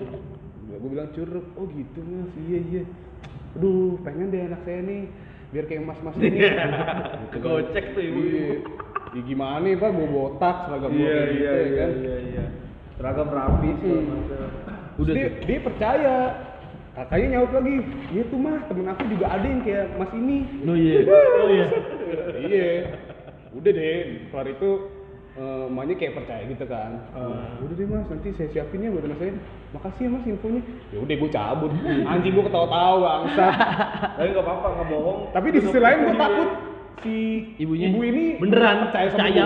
Gue 0.72 0.90
bilang 0.90 1.10
curug, 1.14 1.46
oh 1.60 1.66
gitu 1.70 2.00
mas, 2.02 2.32
iya 2.48 2.60
iya. 2.72 2.84
Aduh, 3.60 4.00
pengen 4.02 4.32
deh 4.32 4.48
anak 4.48 4.64
saya 4.64 4.80
nih, 4.82 5.06
biar 5.52 5.66
kayak 5.68 5.84
mas 5.86 6.00
mas 6.02 6.16
ini. 6.18 6.40
Gitu 6.40 7.38
kan. 7.38 7.44
Gocek 7.44 7.86
tuh 7.94 8.02
ibu. 8.02 8.20
Iya. 8.24 8.50
Ya 9.12 9.22
gimana 9.28 9.60
nih 9.68 9.76
pak, 9.76 9.92
gue 9.92 10.08
botak 10.08 10.58
seragam 10.66 10.90
gue 10.96 11.04
Iya 11.04 11.12
kayak 11.12 11.28
gitu 11.28 11.36
iya 11.36 11.52
ya 11.52 11.60
iya 11.62 11.76
kan. 11.76 11.92
iya 11.92 12.16
iya. 12.24 12.46
Seragam 12.96 13.28
rapi 13.30 13.70
sih. 13.84 13.98
Udah 14.98 15.14
dia, 15.14 15.28
dia 15.44 15.60
percaya. 15.60 16.18
Kakaknya 16.92 17.28
nyaut 17.40 17.52
lagi, 17.56 17.76
iya 18.12 18.24
tuh 18.28 18.36
mah 18.36 18.68
temen 18.68 18.84
aku 18.84 19.04
juga 19.08 19.32
ada 19.32 19.48
yang 19.48 19.64
kayak 19.64 19.96
mas 19.96 20.12
ini. 20.12 20.38
Oh 20.68 20.76
iya. 20.76 21.00
Oh 21.08 21.48
iya. 21.48 21.68
iya. 22.36 22.72
Udah 23.52 23.72
deh, 23.76 23.96
kelar 24.32 24.48
itu 24.48 24.70
eh, 25.36 25.66
emaknya 25.68 25.96
kayak 26.00 26.14
percaya 26.24 26.44
gitu 26.48 26.66
kan. 26.68 26.92
Udah 27.60 27.76
deh 27.76 27.88
mas, 27.88 28.08
nanti 28.08 28.30
saya 28.40 28.48
siapin 28.52 28.84
ya 28.84 28.90
buat 28.92 29.04
anak 29.04 29.20
saya. 29.20 29.34
Makasih 29.76 30.04
ya 30.08 30.10
mas 30.12 30.24
infonya. 30.28 30.62
Ya 30.92 30.98
udah 31.04 31.16
gue 31.20 31.30
cabut. 31.32 31.72
Anjing 32.12 32.32
gue 32.32 32.46
ketawa-tawa 32.48 32.96
bangsat. 33.00 33.54
Tapi 34.18 34.28
nggak 34.32 34.46
apa-apa 34.48 34.68
nggak 34.76 34.88
bohong. 34.88 35.20
Tapi 35.36 35.48
di 35.52 35.60
sisi 35.60 35.80
lain 35.80 35.98
gue 36.08 36.16
takut 36.16 36.50
si 37.02 37.16
Ibunya 37.58 37.90
ibu 37.90 38.06
ini 38.06 38.38
beneran 38.38 38.86
percaya 38.86 39.10
sama 39.10 39.26
dia. 39.34 39.46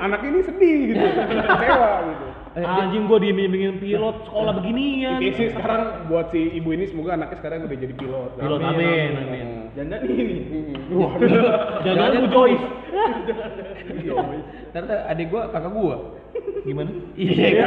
anak 0.00 0.20
ini 0.24 0.38
sedih 0.40 0.78
gitu, 0.96 1.04
kecewa 1.04 1.90
gitu. 2.08 2.25
Eh, 2.56 2.64
Anjing 2.64 3.04
gua 3.04 3.20
diiming-imingin 3.20 3.84
pilot 3.84 4.16
sekolah 4.24 4.56
beginian. 4.56 5.20
Intinya 5.20 5.34
sih 5.36 5.48
sekarang 5.52 6.08
buat 6.08 6.32
si 6.32 6.40
ibu 6.56 6.72
ini 6.72 6.88
semoga 6.88 7.12
anaknya 7.12 7.36
sekarang 7.44 7.68
udah 7.68 7.76
jadi 7.76 7.94
pilot. 8.00 8.30
Pilot 8.40 8.60
Amin. 8.64 8.80
amin. 8.80 9.10
Amin. 9.12 9.48
Jangan 9.76 10.00
ini. 10.08 10.36
mm, 10.40 10.96
Waduh. 10.96 11.52
Jangan 11.84 12.32
Joyce. 12.32 12.66
Ternyata 14.72 14.94
adik 15.12 15.26
gua 15.28 15.52
kakak 15.52 15.68
gua. 15.68 15.96
Gimana? 16.64 16.90
Iya. 17.20 17.66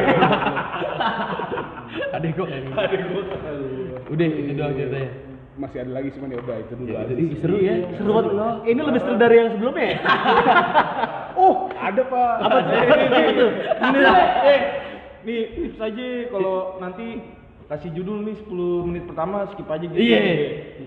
adik 2.17 2.31
gua. 2.33 2.47
Adik 2.49 3.01
gua. 3.13 3.23
Udah 4.09 4.25
itu 4.25 4.51
doang 4.57 4.73
ceritanya. 4.73 5.28
Masih 5.59 5.83
ada 5.83 5.91
lagi 5.91 6.09
cuman 6.15 6.31
ya 6.31 6.39
udah 6.39 6.57
itu 6.63 6.73
dulu 6.79 6.93
aja. 6.95 7.13
Ih, 7.19 7.31
seru 7.43 7.57
ya. 7.59 7.75
Seru 7.99 8.11
banget 8.15 8.31
loh. 8.31 8.53
Ini 8.63 8.79
lebih 8.79 9.01
seru 9.03 9.15
dari 9.19 9.35
yang 9.35 9.49
sebelumnya 9.51 9.85
ya? 9.85 9.97
Oh, 11.39 11.71
ada 11.71 12.03
Pak. 12.03 12.35
Apa 12.43 12.57
tuh? 12.67 13.51
Ini 13.79 13.99
lah. 14.03 14.15
Eh, 14.43 14.59
nih 15.23 15.39
tips 15.55 15.79
aja 15.79 16.07
kalau 16.35 16.55
nanti 16.83 17.23
kasih 17.71 17.95
judul 17.95 18.27
nih 18.27 18.35
10 18.43 18.87
menit 18.91 19.03
pertama 19.07 19.47
skip 19.55 19.69
aja 19.71 19.85
gitu. 19.87 19.95
Iya. 19.95 20.19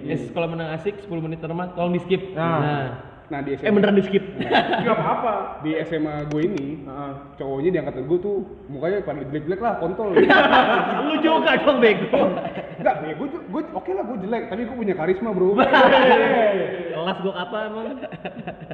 Yes, 0.05 0.29
kalau 0.37 0.53
menang 0.53 0.77
asik 0.77 1.01
10 1.09 1.25
menit 1.25 1.41
pertama 1.41 1.73
tolong 1.73 1.97
di 1.97 2.05
skip. 2.05 2.37
Nah. 2.37 2.61
Nah. 2.61 3.12
Nah, 3.33 3.41
di 3.41 3.57
SMA, 3.57 3.65
Eh 3.65 3.73
beneran 3.73 3.97
di 3.97 4.05
skip. 4.05 4.21
Enggak 4.37 4.93
apa-apa. 4.93 5.65
di 5.65 5.73
SMA 5.89 6.29
gue 6.29 6.43
ini, 6.45 6.85
Heeh. 6.85 7.13
cowoknya 7.41 7.71
di 7.73 7.79
angkatan 7.81 8.05
gue 8.05 8.19
tuh 8.21 8.45
mukanya 8.69 9.01
pada 9.01 9.25
jelek-jelek 9.25 9.61
lah, 9.65 9.81
kontol. 9.81 10.13
Lu 11.09 11.15
juga 11.25 11.57
dong 11.65 11.81
bego. 11.81 12.29
Enggak, 12.77 12.95
ya 13.09 13.15
gue 13.17 13.29
gue 13.33 13.63
oke 13.73 13.91
lah 13.97 14.05
gue 14.05 14.19
jelek, 14.29 14.43
tapi 14.53 14.69
gue 14.69 14.77
punya 14.77 14.93
karisma, 14.93 15.33
Bro. 15.33 15.57
Kelas 16.93 17.19
gua 17.25 17.35
kata 17.35 17.57
emang. 17.73 17.87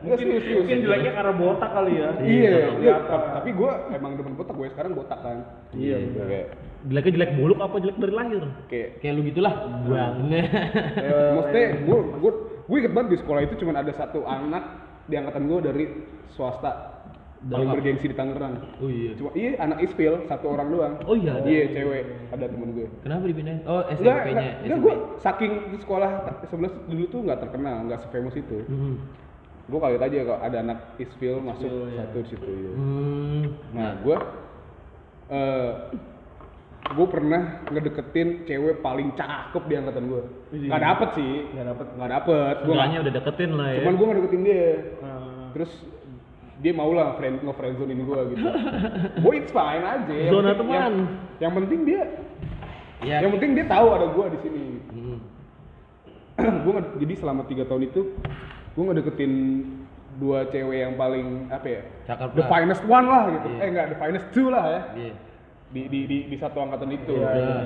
Mungkin 0.03 0.18
serius, 0.18 0.42
serius. 0.42 0.59
Mungkin 0.66 0.79
jeleknya 0.85 1.12
karena 1.14 1.33
botak 1.38 1.71
kali 1.71 1.92
ya. 1.94 2.09
Iya, 2.18 2.57
iya, 2.83 2.94
tapi, 3.07 3.27
tapi 3.38 3.51
gue 3.55 3.71
emang 3.94 4.12
demen 4.18 4.35
botak, 4.35 4.55
gue 4.59 4.66
sekarang 4.75 4.92
botak 4.99 5.18
kan. 5.23 5.38
Iya, 5.71 5.97
Gitu, 6.03 6.18
Jeleknya 6.81 7.12
jelek 7.12 7.33
buluk 7.35 7.59
apa 7.59 7.77
jelek 7.77 7.97
dari 7.97 8.12
lahir? 8.12 8.43
kayak 8.69 8.88
Kayak 8.99 9.12
lu 9.12 9.23
gitulah. 9.27 9.55
Bang. 9.83 10.14
maksudnya 11.35 11.67
gue 11.81 11.99
gue 12.17 12.33
gue 12.62 12.77
inget 12.77 12.93
banget 12.93 13.09
di 13.11 13.19
sekolah 13.19 13.41
itu 13.43 13.55
cuma 13.57 13.73
ada 13.75 13.93
satu 13.93 14.23
anak 14.23 14.64
di 15.05 15.14
angkatan 15.14 15.45
gue 15.45 15.59
dari 15.61 15.85
swasta 16.29 17.01
paling 17.41 17.64
Dari- 17.64 17.71
bergengsi 17.73 18.07
di 18.07 18.14
Tangerang 18.14 18.55
Oh 18.77 18.87
iya. 18.87 19.14
cuma 19.14 19.31
iya 19.33 19.55
anak 19.59 19.79
ispil 19.81 20.27
satu 20.27 20.51
orang 20.51 20.69
doang 20.69 20.95
Oh 21.03 21.14
iya. 21.14 21.38
iya 21.41 21.67
cewek 21.69 22.03
ada 22.29 22.45
temen 22.45 22.71
gue 22.73 22.87
Kenapa 23.01 23.25
dipindahin? 23.25 23.62
Oh, 23.64 23.79
enggak 23.81 23.95
SMP-nya. 23.97 24.35
enggak, 24.35 24.55
enggak 24.61 24.79
gue 24.81 24.95
saking 25.17 25.53
di 25.71 25.79
sekolah 25.79 26.11
sebelah 26.45 26.73
dulu 26.85 27.05
tuh 27.09 27.21
nggak 27.23 27.38
terkenal 27.41 27.77
nggak 27.85 27.99
sefamous 28.01 28.35
itu 28.35 28.59
Hmm. 28.67 28.97
gue 29.64 29.79
kaget 29.79 30.03
aja 30.03 30.19
kalau 30.25 30.41
ada 30.43 30.57
anak 30.61 30.79
ispil 30.97 31.35
masuk 31.38 31.71
satu 31.88 32.19
di 32.19 32.29
situ 32.29 32.51
iya. 32.51 32.73
Hmm. 32.75 33.43
nah 33.71 33.91
gue 33.97 34.17
eh 35.29 35.71
gue 36.88 37.07
pernah 37.07 37.42
ngedeketin 37.66 38.29
cewek 38.42 38.81
paling 38.81 39.12
cakep 39.12 39.62
di 39.62 39.74
angkatan 39.74 40.05
gue 40.07 40.22
nggak 40.64 40.83
dapet 40.83 41.09
sih 41.14 41.33
nggak 41.51 41.66
dapet 41.68 41.87
nggak 41.94 42.11
dapet 42.12 42.55
gue 42.59 42.70
Seenggaknya 42.70 42.98
udah 42.98 43.12
deketin 43.14 43.51
lah 43.53 43.68
ya. 43.68 43.77
cuman 43.79 43.94
gue 43.94 44.07
ngedeketin 44.07 44.42
dia 44.42 44.64
Nah, 44.98 45.46
terus 45.51 45.72
dia 46.59 46.72
mau 46.72 46.90
lah 46.90 47.14
friend 47.14 47.37
nge 47.40 47.55
friendzonein 47.55 48.01
gue 48.01 48.20
gitu 48.31 48.44
gue 49.22 49.33
it's 49.35 49.51
fine 49.51 49.85
aja 49.85 50.09
Yang 50.09 50.33
Zona 50.33 50.42
penting- 50.48 50.59
teman. 50.59 50.74
yang, 50.74 50.94
yang 51.38 51.53
penting 51.55 51.81
dia 51.85 52.03
Ya. 52.98 53.22
yang 53.22 53.31
penting 53.31 53.51
dia 53.55 53.62
tahu 53.64 53.87
ada 53.90 54.07
gue 54.09 54.24
di 54.29 54.38
sini 54.40 54.64
Hmm. 54.88 55.18
gue 56.64 56.72
jadi 56.98 57.14
selama 57.16 57.44
tiga 57.44 57.62
tahun 57.62 57.87
itu 57.87 58.01
gue 58.72 58.85
ngedeketin 58.85 59.33
dua 60.16 60.46
cewek 60.46 60.79
yang 60.81 60.94
paling 60.94 61.46
apa 61.48 61.66
ya 61.68 61.83
Cakep 62.07 62.29
the 62.33 62.40
lah. 62.40 62.48
finest 62.48 62.83
one 62.83 63.07
lah 63.07 63.22
gitu 63.29 63.48
Iya. 63.48 63.59
eh 63.61 63.68
enggak 63.68 63.87
the 63.88 63.98
finest 63.98 64.27
two 64.33 64.48
lah 64.48 64.64
ya 64.66 64.83
Iya. 64.96 65.14
Di 65.68 65.83
di 65.85 66.00
di, 66.04 66.16
di 66.26 66.37
satu 66.37 66.59
angkatan 66.59 66.88
itu 66.90 67.12
Udah. 67.14 67.64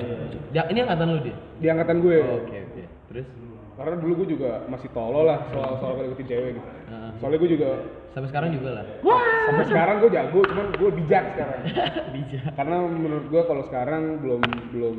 Ya, 0.51 0.63
ini 0.67 0.79
angkatan 0.81 1.07
lu 1.09 1.21
dia. 1.21 1.37
di 1.57 1.67
angkatan 1.67 1.99
gue 1.99 2.17
Oh, 2.19 2.43
Oke, 2.43 2.59
oke. 2.61 2.83
Terus 3.09 3.27
karena 3.73 3.97
dulu 3.97 4.13
gue 4.21 4.29
juga 4.33 4.63
masih 4.67 4.91
tolol 4.91 5.25
lah 5.25 5.49
soal 5.49 5.81
soal 5.81 5.93
ngedeketin 5.97 6.29
cewek 6.29 6.51
gitu 6.53 6.69
Heeh. 6.93 7.11
soalnya 7.17 7.39
gue 7.41 7.51
juga 7.51 7.69
sampai 8.13 8.29
sekarang 8.29 8.51
juga 8.53 8.71
lah. 8.71 8.85
sampai 9.43 9.65
sekarang 9.65 9.95
gue 9.99 10.11
jago 10.13 10.41
cuman 10.45 10.67
gue 10.77 10.91
bijak 10.93 11.25
sekarang 11.33 11.61
Bijak. 12.15 12.43
karena 12.53 12.77
menurut 12.85 13.27
gue 13.27 13.43
kalau 13.43 13.63
sekarang 13.65 14.03
belum 14.21 14.43
belum 14.71 14.97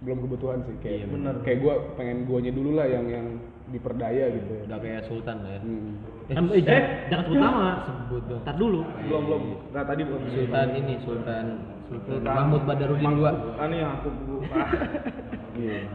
belum 0.00 0.18
kebutuhan 0.24 0.58
sih 0.64 0.76
kayak 0.80 0.96
Iya, 0.98 1.06
bener. 1.10 1.34
kayak 1.44 1.58
gue 1.60 1.74
pengen 1.94 2.18
guanya 2.24 2.48
dulu 2.50 2.70
lah 2.72 2.86
yang 2.86 3.06
yang 3.06 3.26
diperdaya 3.68 4.24
gitu 4.32 4.50
ya. 4.50 4.62
Udah 4.68 4.78
kayak 4.80 5.02
sultan 5.06 5.36
lah 5.44 5.50
ya. 5.56 5.60
Hmm. 5.62 5.90
Kan, 6.28 6.44
eh, 6.52 6.60
jangan, 6.60 6.84
jangan 7.08 7.24
sebut 7.24 7.38
nama. 7.40 7.68
Sebut 7.84 8.22
dong. 8.28 8.42
Ntar 8.44 8.56
dulu. 8.56 8.80
belum 8.84 9.22
belum. 9.28 9.42
Nah 9.72 9.82
tadi 9.84 10.02
bukan 10.04 10.22
Sultan 10.28 10.68
ini 10.76 10.94
Sultan 11.00 11.44
Sultan 11.88 12.32
Mahmud 12.36 12.62
Badarudin 12.68 13.08
II. 13.08 13.24
Ah 13.56 13.66
nih 13.68 13.78
yang 13.80 13.92
aku 13.96 14.08
ah. 14.52 14.68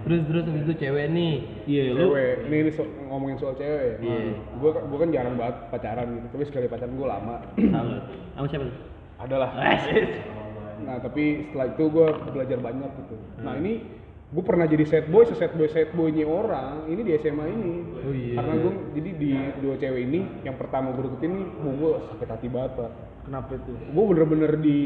Terus 0.03 0.19
terus 0.27 0.43
habis 0.43 0.63
itu 0.67 0.75
cewek 0.75 1.05
nih. 1.15 1.33
Iya, 1.63 1.83
lu 1.95 2.11
cewek 2.11 2.51
ini, 2.51 2.55
ini 2.67 2.71
so- 2.75 2.91
ngomongin 3.07 3.37
soal 3.39 3.55
cewek 3.55 4.03
Iya. 4.03 4.35
gue 4.35 4.69
gue 4.75 4.97
kan 4.99 5.09
jarang 5.13 5.35
banget 5.39 5.55
pacaran 5.71 6.07
gitu 6.19 6.27
tapi 6.33 6.43
sekali 6.43 6.65
pacaran 6.67 6.97
gue 6.97 7.07
lama 7.07 7.35
salut. 7.55 8.01
Sama 8.35 8.47
siapa 8.51 8.65
tuh? 8.67 8.77
adalah 9.23 9.49
nah 10.83 10.99
tapi 10.99 11.47
setelah 11.47 11.67
itu 11.71 11.83
gue 11.87 12.07
belajar 12.35 12.59
banyak 12.59 12.91
gitu 12.91 13.15
nah 13.39 13.55
ini 13.55 13.79
gue 14.33 14.41
pernah 14.41 14.65
jadi 14.65 14.81
set 14.83 15.05
boy 15.07 15.23
seset 15.23 15.53
boy 15.53 15.67
set 15.67 15.89
boynya 15.91 16.25
orang 16.25 16.85
ini 16.87 17.01
di 17.01 17.13
SMA 17.15 17.45
ini 17.47 17.73
Oh, 18.01 18.11
iya. 18.11 18.35
karena 18.35 18.53
gue 18.59 18.71
jadi 18.93 19.09
di 19.13 19.31
dua 19.59 19.75
cewek 19.75 20.01
ini 20.03 20.19
yang 20.41 20.55
pertama 20.55 20.89
gue 20.91 21.05
deketin 21.05 21.31
nih 21.31 21.45
gue 21.55 21.91
sakit 22.11 22.29
hati 22.29 22.47
banget 22.47 22.71
pak 22.75 22.91
Kenapa 23.23 23.51
itu? 23.53 23.71
gue 23.71 24.03
bener-bener 24.05 24.51
di 24.57 24.77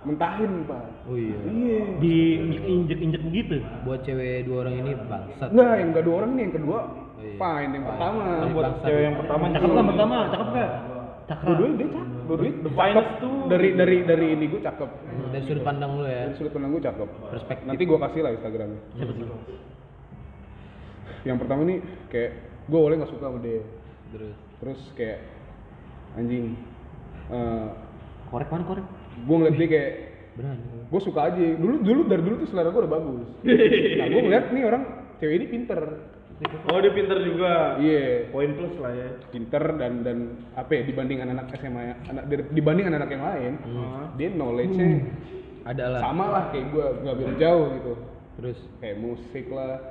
mentahin 0.00 0.62
pak 0.62 0.84
Oh 1.04 1.16
iya. 1.16 1.36
iya 1.42 1.80
Di 1.98 2.16
injek 2.62 2.98
injek 2.98 3.22
begitu. 3.22 3.58
Buat 3.82 4.04
cewek 4.04 4.44
dua 4.44 4.56
orang 4.62 4.74
ini 4.78 4.92
bangsat. 4.94 5.48
Enggak, 5.50 5.74
yang 5.74 5.92
kedua 5.92 6.14
orang 6.14 6.30
ini 6.30 6.40
yang 6.42 6.54
kedua 6.54 6.78
Oh 6.78 7.18
iya. 7.18 7.34
fine, 7.34 7.70
yang 7.72 7.84
pertama 7.88 8.22
buat 8.48 8.66
cewek 8.78 9.02
yang 9.02 9.16
pertama 9.16 9.42
Cakep 9.50 9.70
lah 9.72 9.84
pertama, 9.84 10.16
cakep 10.28 10.48
gak? 10.52 10.70
Cakep. 11.26 11.44
dua-duanya 11.44 11.74
dia 11.74 11.88
cakep 11.90 12.17
dua-duanya 12.28 12.56
The 12.60 12.72
finest 12.72 13.10
tuh 13.18 13.34
dari 13.48 13.68
dari 13.72 13.96
dari 14.02 14.26
ini 14.30 14.44
gue 14.46 14.60
cakep 14.60 14.90
Hmm, 15.08 15.30
Dari 15.30 15.42
sudut 15.42 15.62
pandang 15.62 15.90
lu 15.94 16.04
ya. 16.04 16.22
dari 16.22 16.34
sudut 16.34 16.52
pandang 16.52 16.70
gue 16.70 16.82
cakep 16.82 17.08
Perspektif. 17.28 17.64
nanti 17.64 17.82
gue 17.82 17.98
kasih 17.98 18.20
lah 18.20 18.30
instagramnya 18.30 18.80
tuh? 18.94 19.58
yang 21.24 21.36
pertama 21.36 21.60
nih 21.64 21.78
kayak 22.06 22.30
gue 22.64 22.78
boleh 22.78 22.94
nggak 22.94 23.10
suka 23.10 23.24
sama 23.26 23.38
dia 23.40 23.60
Terus. 24.08 24.36
terus 24.58 24.80
kayak 24.94 25.18
anjing 26.14 26.54
eh 27.28 27.68
Korek 28.28 28.48
mana 28.48 28.64
korek? 28.64 28.84
gue 29.18 29.34
ngeliat 29.34 29.56
dia 29.56 29.68
kayak 29.68 29.90
Berani. 30.34 30.62
gue 30.86 31.00
suka 31.02 31.20
aja 31.26 31.42
dulu 31.56 31.74
dulu 31.80 32.00
dari 32.06 32.22
dulu 32.22 32.34
tuh 32.38 32.48
selera 32.48 32.68
gue 32.68 32.80
udah 32.80 32.92
bagus 32.92 33.28
nah 33.98 34.06
gue 34.06 34.20
ngeliat 34.22 34.44
nih 34.48 34.62
orang 34.62 34.82
cewek 35.18 35.34
ini 35.34 35.46
pinter 35.48 35.80
oh 36.38 36.78
dia 36.78 36.92
pinter 36.94 37.18
juga. 37.18 37.74
Iya. 37.82 38.30
Poin 38.30 38.50
plus 38.54 38.74
lah 38.78 38.92
ya. 38.94 39.08
Pinter 39.34 39.62
dan 39.74 39.92
dan 40.06 40.18
apa 40.54 40.70
ya 40.70 40.82
dibanding 40.86 41.18
anak-anak 41.18 41.46
SMA 41.58 41.82
ya- 41.82 42.00
anak 42.08 42.24
dibanding 42.54 42.86
anak-anak 42.86 43.10
yang 43.10 43.24
lain 43.26 43.52
dia 44.14 44.28
knowledge-nya 44.30 44.90
Ada 45.66 45.84
lah. 45.92 46.00
sama 46.00 46.24
lah 46.30 46.44
kayak 46.54 46.66
gue 46.70 46.86
nggak 47.02 47.16
beda 47.18 47.34
jauh 47.36 47.66
gitu. 47.74 47.92
Terus. 48.38 48.58
kayak 48.78 48.96
musik 49.02 49.46
lah 49.50 49.82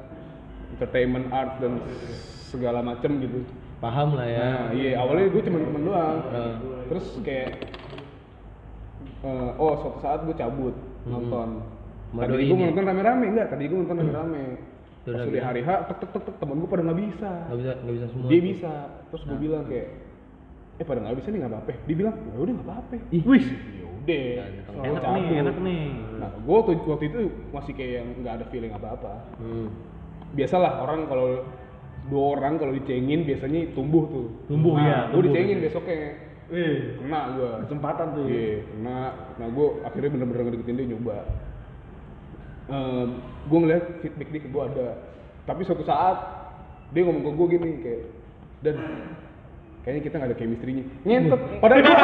entertainment 0.72 1.28
art 1.36 1.60
dan 1.60 1.84
segala 2.48 2.80
macem 2.80 3.20
gitu. 3.20 3.44
Paham 3.78 4.16
lah 4.18 4.26
ya. 4.26 4.40
nah 4.42 4.68
iya 4.72 4.98
awalnya 4.98 5.28
gue 5.30 5.42
cuma 5.44 5.60
temen 5.60 5.84
doang. 5.84 6.18
Heeh. 6.32 6.54
terus 6.88 7.08
kayak 7.22 7.50
eh, 9.22 9.52
oh 9.60 9.74
suatu 9.84 10.00
saat 10.00 10.24
gue 10.24 10.34
cabut 10.34 10.76
nonton. 11.04 11.62
Sama 12.08 12.24
tadi 12.24 12.48
gue 12.48 12.56
nonton 12.56 12.84
rame-rame 12.88 13.26
enggak 13.36 13.48
tadi 13.52 13.64
gue 13.68 13.78
nonton 13.78 14.00
rame-rame 14.00 14.44
Terus 15.08 15.24
pas 15.24 15.32
udah 15.32 15.46
hari 15.48 15.62
H 15.64 15.70
tek 15.88 15.98
tek 16.04 16.10
tek 16.12 16.24
tek 16.28 16.36
temen 16.36 16.56
gue 16.60 16.68
pada 16.68 16.84
nggak 16.84 17.00
bisa. 17.00 17.32
Nggak 17.48 17.60
bisa 17.64 17.72
nggak 17.80 17.96
bisa 17.96 18.06
semua. 18.12 18.28
dia 18.28 18.42
bisa. 18.44 18.74
Terus 19.08 19.22
gue 19.24 19.38
bilang 19.40 19.64
kayak 19.64 19.88
eh 20.78 20.86
pada 20.86 21.00
nggak 21.00 21.16
bisa 21.16 21.28
nih 21.32 21.40
nggak 21.40 21.52
apa-apa. 21.56 21.72
Dia 21.88 21.96
bilang 21.96 22.16
ya 22.20 22.36
udah 22.36 22.54
nggak 22.60 22.68
apa-apa. 22.68 22.96
Ih. 23.16 23.24
Wih, 23.24 23.46
ya 23.48 23.86
udah. 23.88 24.28
Ganteng. 24.36 24.76
Gua 24.76 24.84
enak 24.84 25.02
cabut. 25.08 25.16
nih, 25.16 25.36
enak 25.40 25.58
nih. 25.64 25.84
nah 26.20 26.30
gue 26.36 26.56
waktu, 26.60 26.72
waktu 26.92 27.06
itu 27.08 27.20
masih 27.56 27.72
kayak 27.72 27.94
yang 28.04 28.08
nggak 28.20 28.34
ada 28.36 28.46
feeling 28.52 28.74
apa-apa. 28.76 29.14
Hmm. 29.40 29.68
biasalah 30.28 30.84
orang 30.84 31.08
kalau 31.08 31.40
dua 32.12 32.24
orang 32.36 32.60
kalau 32.60 32.76
dicengin 32.76 33.24
biasanya 33.24 33.72
tumbuh 33.72 34.12
tuh. 34.12 34.28
Tumbuh, 34.52 34.76
nah, 34.76 34.84
iya, 34.84 34.98
gue 35.08 35.24
tumbuh. 35.24 35.24
dicengin 35.32 35.58
besoknya. 35.64 36.00
Wih, 36.52 37.00
kena 37.00 37.20
gue 37.32 37.50
kesempatan 37.64 38.08
tuh. 38.12 38.26
Iya 38.28 38.52
kena. 38.76 39.00
Nah 39.40 39.48
gue 39.56 39.68
akhirnya 39.88 40.10
bener-bener 40.12 40.42
ngedeketin 40.52 40.76
dia 40.76 40.88
nyoba 40.92 41.18
gue 43.44 43.58
ngeliat 43.58 43.84
feedback 44.00 44.30
dia 44.30 44.42
ke 44.42 44.50
gue 44.50 44.64
ada 44.66 44.88
tapi 45.44 45.64
suatu 45.64 45.82
saat 45.82 46.18
dia 46.90 47.02
ngomong 47.02 47.24
ke 47.24 47.32
gue 47.32 47.48
gini 47.50 47.70
kayak 47.80 48.02
dan 48.60 48.76
kayaknya 49.82 50.02
kita 50.02 50.16
nggak 50.16 50.30
ada 50.30 50.38
chemistry-nya 50.38 50.84
ngentot 51.02 51.42
padahal 51.58 51.82
gue 51.82 51.96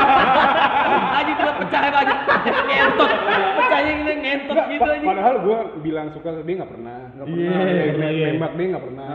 Aja 1.13 1.31
tuh 1.33 1.55
pecah 1.57 1.81
apa 1.83 1.99
aja. 1.99 2.15
Ngentot. 2.63 3.09
Pecahnya 3.53 3.91
gitu 3.93 4.11
ngentot 4.15 4.57
gitu 4.67 4.83
aja. 4.85 5.05
padahal 5.05 5.35
gue 5.39 5.57
bilang 5.81 6.07
suka 6.11 6.29
dia 6.37 6.55
nggak 6.55 6.71
pernah 6.71 6.99
nggak 7.13 7.27
Iya, 7.27 7.33
pernah 7.33 7.59
iya, 7.61 7.83
Nembak- 7.85 8.13
iya. 8.13 8.27
nembak 8.31 8.51
dia 8.53 8.65
nggak 8.69 8.85
pernah 8.85 9.13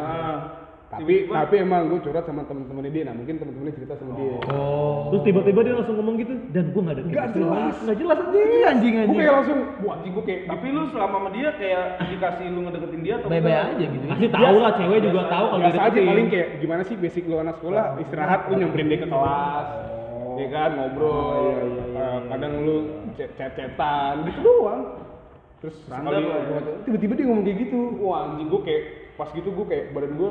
Tapi 0.98 1.14
tapi 1.30 1.54
emang 1.62 1.82
gue 1.86 2.00
curhat 2.02 2.24
sama 2.26 2.42
temen-temennya 2.50 2.90
dia 2.90 3.04
nah 3.06 3.14
mungkin 3.14 3.34
temen-temennya 3.38 3.74
cerita 3.78 3.94
sama 4.02 4.12
dia. 4.18 4.36
Oh. 4.50 5.14
Terus 5.14 5.22
tiba-tiba 5.30 5.60
dia 5.62 5.74
langsung 5.78 5.96
ngomong 6.02 6.14
gitu 6.18 6.34
dan 6.50 6.64
gua 6.74 6.82
nggak 6.82 6.96
ada 6.98 7.02
Nggak 7.06 7.28
jelas. 7.38 7.74
nggak 7.86 7.98
jelas 8.02 8.18
aja 8.18 8.28
anjing. 8.34 8.42
Gue 8.58 8.66
anjing 8.66 9.18
kayak 9.22 9.34
langsung 9.38 9.58
wah 9.86 9.92
anjing 9.94 10.12
gue 10.12 10.24
kayak 10.26 10.40
tapi 10.50 10.66
lu 10.74 10.82
selama 10.90 11.16
sama 11.18 11.28
dia 11.30 11.48
kayak 11.54 11.84
dikasih 12.02 12.46
lu 12.50 12.60
ngedeketin 12.66 13.00
dia 13.06 13.14
atau 13.22 13.28
enggak? 13.30 13.62
aja 13.70 13.84
gitu. 13.86 14.04
Kasih 14.10 14.28
tahu 14.34 14.56
lah 14.58 14.72
cewek 14.74 14.98
juga 15.06 15.22
tahu 15.30 15.46
kalau 15.46 15.62
biasa 15.62 15.80
aja 15.86 15.98
paling 16.02 16.28
kayak 16.28 16.48
gimana 16.58 16.82
sih 16.82 16.96
basic 16.98 17.24
lu 17.30 17.36
anak 17.38 17.54
sekolah? 17.62 17.84
Istirahat 18.02 18.40
lu 18.50 18.54
nyamperin 18.58 18.86
dia 18.90 18.98
ke 18.98 19.08
kelas. 19.08 19.66
Ya 20.38 20.46
kan 20.54 20.70
ngobrol. 20.74 21.42
Eh, 21.94 22.18
kadang 22.30 22.52
lu 22.66 22.76
chat 23.14 23.52
cetan 23.54 24.14
gitu 24.26 24.40
doang. 24.42 24.82
Terus 25.58 25.74
sekali 25.82 26.22
ya. 26.22 26.62
tiba-tiba 26.86 27.12
dia 27.18 27.24
ngomong 27.26 27.44
kayak 27.46 27.58
gitu. 27.66 27.80
Wah 28.02 28.18
anjing 28.30 28.46
gue 28.46 28.60
kayak 28.62 28.82
pas 29.18 29.28
gitu 29.34 29.50
gue 29.50 29.66
kayak 29.66 29.84
badan 29.90 30.14
gue 30.14 30.30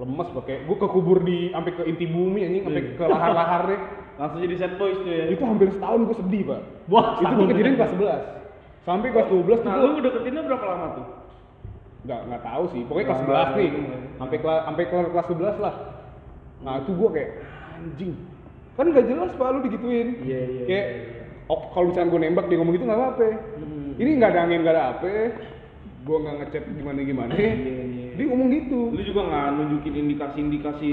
lemes 0.00 0.28
pakai 0.32 0.64
gue 0.64 0.76
kekubur 0.80 1.20
di 1.20 1.52
sampai 1.52 1.72
ke 1.76 1.82
inti 1.84 2.08
bumi 2.08 2.40
anjing 2.48 2.62
sampai 2.64 2.82
ke 2.96 3.04
lahar-laharnya. 3.04 3.78
Langsung 4.20 4.40
jadi 4.40 4.54
set 4.56 4.72
boys 4.80 4.96
tuh 5.00 5.12
ya. 5.12 5.24
Itu 5.32 5.44
hampir 5.44 5.68
setahun 5.76 6.00
gue 6.08 6.16
sedih 6.24 6.42
pak. 6.48 6.60
Wah, 6.88 7.20
itu 7.20 7.24
tuh 7.24 7.28
setahun. 7.28 7.50
kejadian 7.52 7.76
kelas 7.76 7.92
11 7.92 8.40
sampai 8.80 9.08
kelas 9.12 9.28
12 9.28 9.44
tuh 9.44 9.68
nah 9.68 9.76
gue 9.76 9.88
lu 9.92 10.00
deketinnya 10.00 10.42
berapa 10.48 10.64
lama 10.64 10.86
tuh? 10.96 11.06
Nggak 12.08 12.20
nggak 12.32 12.42
tahu 12.48 12.64
sih. 12.72 12.82
Pokoknya 12.88 13.06
kelas 13.12 13.20
Nggak, 13.20 13.46
11 13.52 13.60
nih. 13.60 13.70
sampai 14.16 14.36
kelas 14.40 14.60
sampai 14.64 14.84
kelas 14.88 15.26
11 15.28 15.64
lah. 15.64 15.74
Nah 16.60 16.74
itu 16.80 16.90
gua 16.96 17.08
kayak 17.12 17.30
anjing. 17.76 18.12
Kan 18.76 18.86
nggak 18.88 19.06
jelas 19.08 19.30
pak 19.36 19.48
lu 19.52 19.60
digituin. 19.68 20.08
Iya, 20.24 20.40
iya, 20.48 20.62
kayak 20.64 20.86
oh, 21.52 21.60
kalau 21.76 21.92
misalnya 21.92 22.08
gua 22.08 22.20
nembak 22.24 22.46
dia 22.48 22.56
ngomong 22.56 22.74
gitu 22.76 22.84
nggak 22.88 23.00
apa-apa. 23.00 23.28
Ini 24.00 24.10
nggak 24.16 24.30
ada 24.32 24.40
angin 24.48 24.60
nggak 24.64 24.74
ada 24.76 24.84
apa 24.96 25.08
gua 26.02 26.16
nggak 26.24 26.36
ngechat 26.40 26.64
gimana 26.74 27.00
gimana 27.04 27.32
dia 28.10 28.24
ngomong 28.28 28.48
gitu. 28.52 28.92
Lu 28.92 29.00
juga 29.00 29.20
nggak 29.32 29.46
nunjukin 29.56 29.94
indikasi-indikasi 29.96 30.90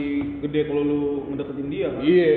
gede 0.47 0.61
kalau 0.71 0.83
lu 0.85 0.99
ngedeketin 1.27 1.67
dia 1.67 1.87
kan? 1.91 2.01
Iya. 2.03 2.35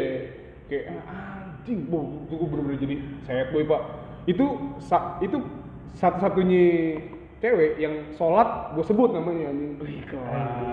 Kayak 0.67 0.85
ah, 1.07 1.47
anjing 1.63 1.79
bu 1.87 2.27
itu 2.27 2.35
gua 2.35 2.49
bener-bener 2.51 2.79
jadi 2.83 2.97
sad 3.23 3.49
boy 3.55 3.63
pak. 3.71 3.83
Itu 4.27 4.47
sa- 4.83 5.19
itu 5.23 5.39
satu-satunya 5.95 6.65
cewek 7.41 7.81
yang 7.81 7.95
sholat 8.15 8.75
gue 8.75 8.85
sebut 8.85 9.11
namanya 9.15 9.51
anjing. 9.55 9.79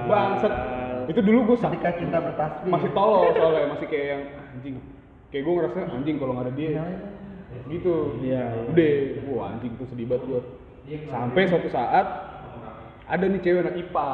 Bangsat. 0.10 0.54
Itu 1.08 1.24
dulu 1.24 1.56
gue 1.56 1.58
Ketika 1.64 1.96
cinta 1.96 2.20
bertasbih. 2.20 2.68
masih 2.68 2.92
tolol 2.92 3.32
soalnya 3.32 3.72
masih 3.72 3.88
kayak 3.88 4.08
yang 4.12 4.24
anjing. 4.52 4.76
Kayak 5.32 5.44
gue 5.48 5.54
ngerasa 5.56 5.80
anjing 5.94 6.16
kalau 6.20 6.34
nggak 6.36 6.46
ada 6.48 6.54
dia. 6.58 6.84
Gitu. 7.72 7.96
Iya, 8.22 8.44
iya. 8.52 8.68
udah 8.68 8.92
wah 9.32 9.46
anjing 9.56 9.72
itu 9.80 9.86
sedih 9.88 10.08
banget 10.12 10.24
gue 10.28 10.42
sampai 10.88 11.44
suatu 11.52 11.68
saat 11.68 12.08
ada 13.08 13.26
nih 13.28 13.40
cewek 13.44 13.64
anak 13.64 13.76
IPA 13.76 14.10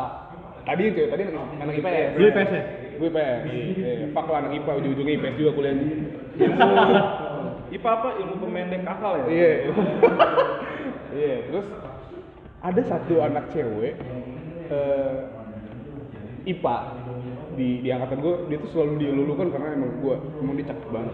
tadi 0.66 0.84
cewek 0.94 1.10
tadi 1.14 1.24
anak, 1.30 1.46
anak 1.62 1.74
IPS 1.78 2.10
Lu 2.18 2.26
IPS 2.30 2.50
ya? 2.50 2.64
gue 2.94 3.10
IPS 3.10 3.42
eh, 3.82 4.10
fuck 4.14 4.28
lah 4.30 4.40
anak 4.46 4.54
IPA 4.58 4.72
ujung-ujungnya 4.82 5.14
IPS 5.22 5.36
juga 5.38 5.52
kuliahnya 5.54 5.86
IPA 7.74 7.90
apa? 7.90 8.10
Ilmu 8.22 8.36
pemendek 8.38 8.86
akal 8.86 9.18
ya? 9.18 9.26
Iya. 9.30 9.52
Iya, 11.14 11.46
terus 11.46 11.70
ada 12.66 12.82
satu 12.90 13.22
anak 13.22 13.54
cewek 13.54 14.02
eh 14.74 15.14
IPA 16.50 16.78
di 17.54 17.86
di 17.86 17.90
angkatan 17.94 18.18
gue 18.18 18.36
dia 18.50 18.58
tuh 18.58 18.70
selalu 18.74 18.98
dilulukan 18.98 19.54
karena 19.54 19.78
emang 19.78 19.94
gue 20.02 20.16
emang 20.42 20.58
dia 20.58 20.74
cakep 20.74 20.90
banget 20.90 21.14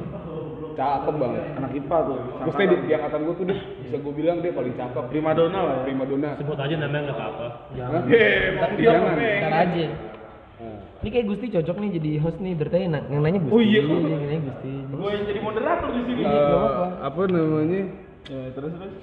cakep 0.80 1.14
banget 1.14 1.44
anak 1.54 1.72
IPA 1.74 1.98
tuh 2.02 2.18
maksudnya 2.40 2.68
di, 2.70 2.78
di 2.82 2.94
angkatan 2.94 3.20
gue 3.22 3.36
tuh 3.36 3.46
dia 3.46 3.58
bisa 3.82 3.98
gue 4.00 4.14
bilang 4.16 4.38
dia 4.40 4.52
paling 4.52 4.74
cakep 4.74 5.04
prima 5.06 5.32
donna 5.34 5.60
lah 5.60 5.74
ya 5.74 5.82
prima 5.84 6.04
donna 6.06 6.30
Sebut 6.34 6.56
aja 6.58 6.74
namanya 6.74 7.02
nggak 7.04 7.18
apa-apa. 7.18 7.48
Dia 7.70 7.78
Jangan. 7.78 8.02
pemendek. 9.06 9.40
Ntar 9.42 9.54
aja. 9.60 9.86
Nah, 10.60 10.78
Ini 11.00 11.10
kayak 11.10 11.26
Gusti 11.26 11.46
cocok 11.50 11.76
nih 11.78 11.90
jadi 11.94 12.12
host 12.20 12.38
nih 12.38 12.54
dari 12.54 12.70
tadi 12.70 12.86
na- 12.86 13.04
yang 13.06 13.22
nanya 13.22 13.40
Gusti. 13.42 13.54
Oh 13.54 13.62
iya. 13.62 13.80
yang 13.80 14.22
nanya 14.22 14.42
Gusti. 14.46 14.72
gue 14.90 15.10
yang 15.10 15.26
jadi 15.26 15.40
moderator 15.42 15.90
di 15.90 16.02
sini 16.06 16.22
eh, 16.22 16.28
nggak 16.28 16.48
apa-apa. 16.54 16.86
apa 17.02 17.20
namanya 17.30 17.82
ya, 18.26 18.40
terus 18.54 18.72
terus 18.74 18.94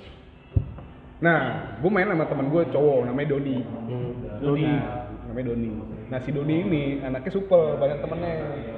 nah 1.16 1.38
gue 1.74 1.88
main 1.88 2.04
sama 2.06 2.24
teman 2.26 2.46
gue 2.46 2.62
cowok 2.70 2.98
namanya 3.04 3.28
Doni 3.30 3.56
Hmm. 3.86 4.12
Doni 4.38 4.68
namanya 5.36 5.52
Doni 5.52 5.68
nah 6.08 6.18
si 6.24 6.30
Doni 6.32 6.54
ini 6.64 6.82
anaknya 7.04 7.30
supel 7.36 7.76
banyak 7.76 8.00
temennya 8.00 8.32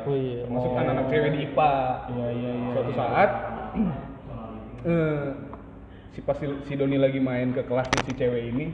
Oh 0.08 0.16
iya. 0.16 0.42
termasuk 0.42 0.72
anak-anak 0.72 1.04
cewek 1.12 1.30
di 1.36 1.38
IPA. 1.46 1.72
iya 2.16 2.26
iya 2.32 2.50
iya 2.50 2.70
Suatu 2.74 2.92
saat 2.96 3.30
eh, 4.90 5.24
si 6.16 6.18
pas 6.24 6.38
si, 6.40 6.72
Doni 6.74 6.96
lagi 6.98 7.20
main 7.22 7.52
ke 7.54 7.62
kelas 7.62 7.86
si 8.08 8.12
cewek 8.16 8.50
ini, 8.50 8.72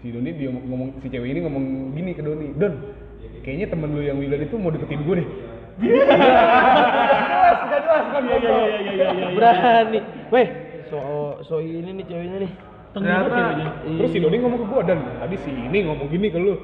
si 0.00 0.08
Doni 0.10 0.32
dia 0.34 0.48
ngomong 0.50 0.98
si 1.04 1.06
cewek 1.12 1.28
ini 1.30 1.44
ngomong 1.44 1.92
gini 1.94 2.16
ke 2.16 2.22
Doni, 2.24 2.50
Don, 2.56 2.74
kayaknya 3.44 3.68
temen 3.70 3.92
lu 3.94 4.00
yang 4.02 4.16
Wildan 4.18 4.42
itu 4.42 4.56
mau 4.56 4.72
deketin 4.72 5.04
gue 5.04 5.14
deh. 5.22 5.28
jelas, 5.84 7.58
gak 7.68 7.80
jelas 7.84 8.04
kan? 8.10 8.22
Iya, 8.24 8.36
iya, 8.40 8.50
iya, 8.58 8.90
iya, 8.90 9.06
iya. 9.12 9.26
Berani. 9.36 10.00
Weh, 10.34 10.46
so 10.88 10.98
so 11.44 11.54
ini 11.62 11.92
nih 11.92 12.04
ceweknya 12.08 12.38
nih. 12.42 12.52
Ternyata. 12.96 13.36
Terus 13.84 14.10
si 14.10 14.18
Doni 14.18 14.36
ngomong 14.40 14.58
ke 14.64 14.66
gue, 14.66 14.80
Dan, 14.88 14.98
tadi 15.20 15.36
si 15.44 15.50
ini 15.52 15.78
ngomong 15.84 16.08
gini 16.08 16.32
ke 16.32 16.40
lu. 16.40 16.56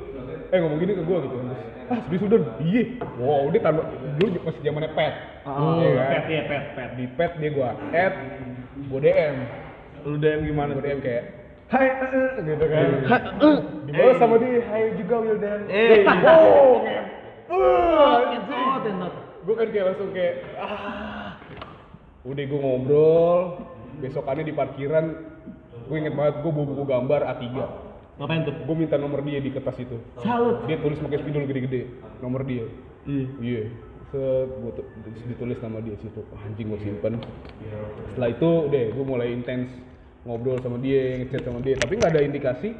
Eh 0.54 0.58
ngomong 0.62 0.78
gini 0.78 0.94
ke 0.94 1.02
gue 1.02 1.18
gitu. 1.26 1.36
Terus, 1.42 1.62
ah 1.90 1.98
serius 2.06 2.22
lu, 2.22 2.28
Don? 2.30 2.42
Iya. 2.62 2.82
Wow, 3.18 3.50
dia 3.50 3.60
taruh 3.60 3.82
dulu 4.22 4.38
masih 4.46 4.60
zamannya 4.62 4.90
pet. 4.94 5.14
Oh, 5.42 5.82
Iya 5.82 5.90
kan? 5.98 6.08
Pet 6.14 6.24
ya, 6.30 6.42
pet, 6.46 6.64
pet. 6.78 6.90
di 6.94 7.04
pet 7.18 7.32
dia 7.42 7.50
gua 7.50 7.70
add 7.90 8.14
gua 8.86 8.98
DM 9.02 9.34
lu 10.06 10.16
DM 10.22 10.40
gimana 10.46 10.70
gua 10.72 10.78
tuh 10.78 10.84
DM 10.86 11.00
kayak 11.02 11.24
Hai, 11.74 11.88
eh, 11.90 12.06
eh," 12.06 12.30
gitu 12.44 12.64
kan. 12.70 12.88
Dibalas 13.88 14.16
sama 14.22 14.36
dia, 14.38 14.62
Hai 14.68 14.94
juga 14.94 15.14
Wildan. 15.26 15.60
Eh. 15.66 16.06
Oh, 16.06 16.86
ngep. 16.86 17.04
Uh, 17.50 18.18
Entot, 18.38 18.82
entot. 18.86 19.14
Gue 19.44 19.54
kan 19.58 19.68
kayak 19.74 19.84
langsung 19.90 20.10
kayak 20.14 20.34
ah. 20.60 21.34
Udah 22.24 22.44
gue 22.46 22.60
ngobrol, 22.62 23.36
besokannya 24.00 24.48
di 24.48 24.54
parkiran 24.54 25.34
gue 25.84 25.96
inget 26.00 26.14
banget 26.16 26.40
gue 26.40 26.48
bawa 26.48 26.64
buku 26.64 26.84
gambar 26.88 27.20
A3 27.28 27.44
Ngapain 28.14 28.46
tuh? 28.46 28.55
gue 28.55 28.77
minta 28.79 28.94
nomor 28.94 29.27
dia 29.27 29.42
di 29.42 29.50
kertas 29.50 29.74
itu. 29.83 29.98
Salut. 30.22 30.62
dia 30.70 30.79
tulis 30.79 30.98
pakai 31.03 31.18
spidol 31.18 31.50
gede-gede. 31.50 31.90
Nomor 32.22 32.46
dia. 32.46 32.64
Iya. 33.05 33.27
iya. 33.42 33.62
Set 34.14 34.48
gue 34.55 34.72
tu- 34.79 34.88
ditulis 35.27 35.59
nama 35.59 35.83
dia 35.83 35.98
situ. 35.98 36.22
Anjing 36.38 36.70
gue 36.70 36.81
simpen. 36.81 37.18
Setelah 38.14 38.29
itu 38.31 38.50
deh 38.70 38.87
gue 38.94 39.05
mulai 39.05 39.35
intens 39.35 39.66
ngobrol 40.22 40.62
sama 40.62 40.79
dia 40.79 41.18
ngechat 41.18 41.42
sama 41.42 41.59
dia. 41.59 41.74
Tapi 41.74 41.92
nggak 41.98 42.12
ada 42.14 42.22
indikasi. 42.22 42.70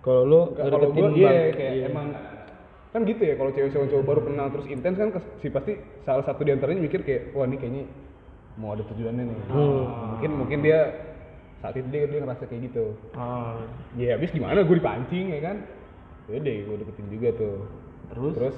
Kalau 0.00 0.22
lu 0.24 0.40
kalau 0.56 0.90
gue 0.90 1.08
iya 1.20 1.52
kayak 1.52 1.92
emang 1.92 2.06
kan 2.90 3.06
gitu 3.06 3.22
ya 3.22 3.38
kalau 3.38 3.54
cewek 3.54 3.70
cowok 3.70 4.02
baru 4.02 4.20
kenal 4.26 4.50
terus 4.50 4.66
intens 4.66 4.98
kan 4.98 5.14
si 5.38 5.46
pasti 5.46 5.78
salah 6.02 6.26
satu 6.26 6.42
di 6.42 6.50
antaranya 6.50 6.82
mikir 6.82 7.06
kayak 7.06 7.30
wah 7.38 7.46
ini 7.46 7.54
kayaknya 7.54 7.84
mau 8.58 8.74
ada 8.74 8.82
tujuannya 8.82 9.30
nih. 9.30 9.36
Mungkin 10.18 10.30
mungkin 10.34 10.58
dia 10.66 10.78
saat 11.60 11.76
itu 11.76 11.88
dia, 11.92 12.08
dia 12.08 12.24
ngerasa 12.24 12.48
kayak 12.48 12.72
gitu. 12.72 12.96
Ah. 13.12 13.60
ya 14.00 14.16
habis 14.16 14.32
gimana? 14.32 14.64
Gue 14.64 14.80
dipancing 14.80 15.28
ya 15.28 15.40
kan? 15.44 15.56
Ya 16.32 16.40
deh 16.40 16.56
gue 16.64 16.76
deketin 16.80 17.08
juga 17.12 17.28
tuh. 17.36 17.56
Terus? 18.10 18.32
terus? 18.32 18.56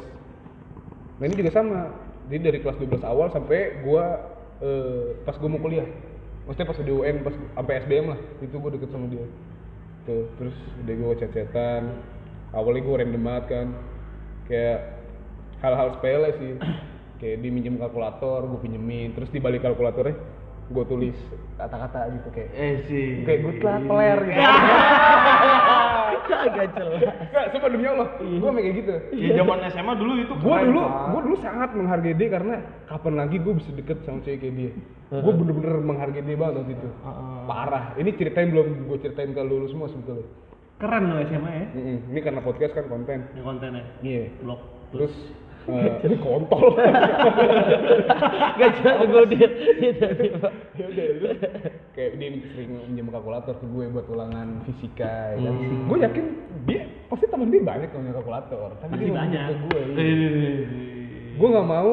Nah 1.18 1.24
ini 1.26 1.34
juga 1.34 1.50
sama. 1.50 1.90
Jadi 2.30 2.40
dari 2.46 2.58
kelas 2.62 2.78
12 2.78 3.02
awal 3.02 3.26
sampai 3.34 3.82
gue 3.82 4.04
eh, 4.62 5.06
pas 5.26 5.34
gue 5.34 5.50
mau 5.50 5.58
kuliah. 5.58 5.86
Maksudnya 6.46 6.70
pas 6.70 6.78
di 6.78 6.92
UN 6.94 7.16
pas 7.26 7.34
sampai 7.34 7.74
SBM 7.82 8.06
lah. 8.14 8.20
Itu 8.38 8.54
gue 8.62 8.70
deket 8.78 8.90
sama 8.94 9.06
dia. 9.10 9.26
Tuh 10.06 10.30
terus 10.38 10.56
udah 10.86 10.94
gue 10.94 11.12
chat-chatan. 11.18 11.82
Awalnya 12.54 12.82
gue 12.86 12.94
random 13.02 13.22
banget 13.26 13.44
kan. 13.50 13.66
Kayak 14.46 14.78
hal-hal 15.58 15.88
sepele 15.98 16.30
sih. 16.38 16.52
Kayak 17.18 17.36
dia 17.42 17.50
minjem 17.50 17.82
kalkulator 17.82 18.46
gue 18.46 18.60
pinjemin. 18.62 19.10
Terus 19.18 19.30
di 19.34 19.42
balik 19.42 19.66
kalkulatornya 19.66 20.41
gue 20.64 20.84
tulis 20.84 21.16
kata-kata 21.54 21.98
gitu 22.12 22.28
kayak 22.30 22.50
Eh 22.52 22.74
sih. 22.86 23.06
kayak 23.22 23.40
good 23.42 23.58
luck 23.60 23.82
peler 23.82 24.18
gitu 24.22 24.40
Kagak 26.22 26.74
jelas. 26.74 27.02
Enggak, 27.02 27.44
sumpah 27.50 27.68
demi 27.68 27.84
Allah, 27.84 28.08
gue 28.16 28.50
kayak 28.52 28.72
gitu. 28.74 28.94
Ya 29.12 29.30
zaman 29.36 29.58
SMA 29.68 29.92
dulu 29.94 30.12
itu 30.16 30.34
Gue 30.38 30.56
dulu, 30.64 30.80
gue 30.86 31.20
dulu 31.22 31.36
sangat 31.38 31.70
menghargai 31.72 32.14
dia 32.14 32.28
karena 32.30 32.54
kapan 32.86 33.14
lagi 33.16 33.36
gue 33.36 33.52
bisa 33.52 33.70
deket 33.70 33.98
sama 34.02 34.22
cewek 34.22 34.38
kayak 34.40 34.54
dia. 34.56 34.70
Gue 35.12 35.32
bener-bener 35.34 35.78
menghargai 35.78 36.22
dia 36.22 36.34
banget 36.34 36.54
waktu 36.58 36.72
itu. 36.72 36.88
Parah. 37.44 37.84
Ini 37.94 38.10
ceritain 38.16 38.48
belum 38.48 38.66
gue 38.86 38.98
ceritain 38.98 39.30
ke 39.30 39.42
lu, 39.42 39.60
lu 39.60 39.68
semua 39.68 39.86
sebetulnya. 39.86 40.26
keren 40.78 41.04
lo 41.06 41.22
SMA 41.22 41.50
ya. 41.52 41.66
Ini 42.10 42.18
karena 42.18 42.40
podcast 42.40 42.72
kan 42.72 42.86
konten. 42.88 43.18
Ini 43.28 43.42
kontennya. 43.42 43.84
Iya. 44.00 44.24
Blog. 44.40 44.60
Terus 44.90 45.14
eh 45.68 46.18
kontol. 46.18 46.74
Gak 48.58 48.70
jelas 48.82 48.98
gue 49.06 49.24
dia. 49.30 49.48
tiba-tiba. 49.78 50.48
ya 50.74 50.84
udah 50.88 51.04
terus 51.20 51.38
kayak 51.94 52.10
dia 52.18 52.28
sering 52.54 52.70
minjem 52.90 53.06
kalkulator 53.12 53.54
ke 53.56 53.66
gue 53.66 53.84
buat 53.92 54.06
ulangan 54.10 54.48
fisika 54.66 55.36
ya 55.36 55.38
kan. 55.38 55.54
Gue 55.86 55.98
yakin 56.02 56.24
dia 56.66 56.80
pasti 57.06 57.26
temen 57.30 57.48
dia 57.50 57.62
banyak 57.62 57.88
yang 57.90 58.02
punya 58.02 58.14
kalkulator. 58.18 58.68
Tapi 58.80 58.90
Masih 58.90 59.04
dia 59.04 59.12
mau 59.12 59.20
banyak. 59.22 59.42
minjem 59.46 59.54
ke 59.54 59.66
gue. 59.66 59.82
iya. 59.82 60.02
Eh, 60.02 60.60
gue 61.32 61.48
nggak 61.48 61.68
mau 61.68 61.90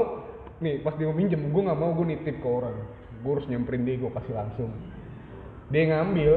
nih 0.59 0.75
pas 0.83 0.93
dia 0.99 1.07
mau 1.07 1.15
minjem 1.15 1.41
gue 1.47 1.61
nggak 1.63 1.79
mau 1.79 1.91
gue 1.95 2.05
nitip 2.05 2.35
ke 2.43 2.47
orang 2.47 2.75
gue 3.19 3.31
harus 3.31 3.47
nyamperin 3.47 3.83
dia 3.87 3.95
gue 3.95 4.11
kasih 4.11 4.33
langsung 4.35 4.69
dia 5.71 5.83
ngambil 5.87 6.33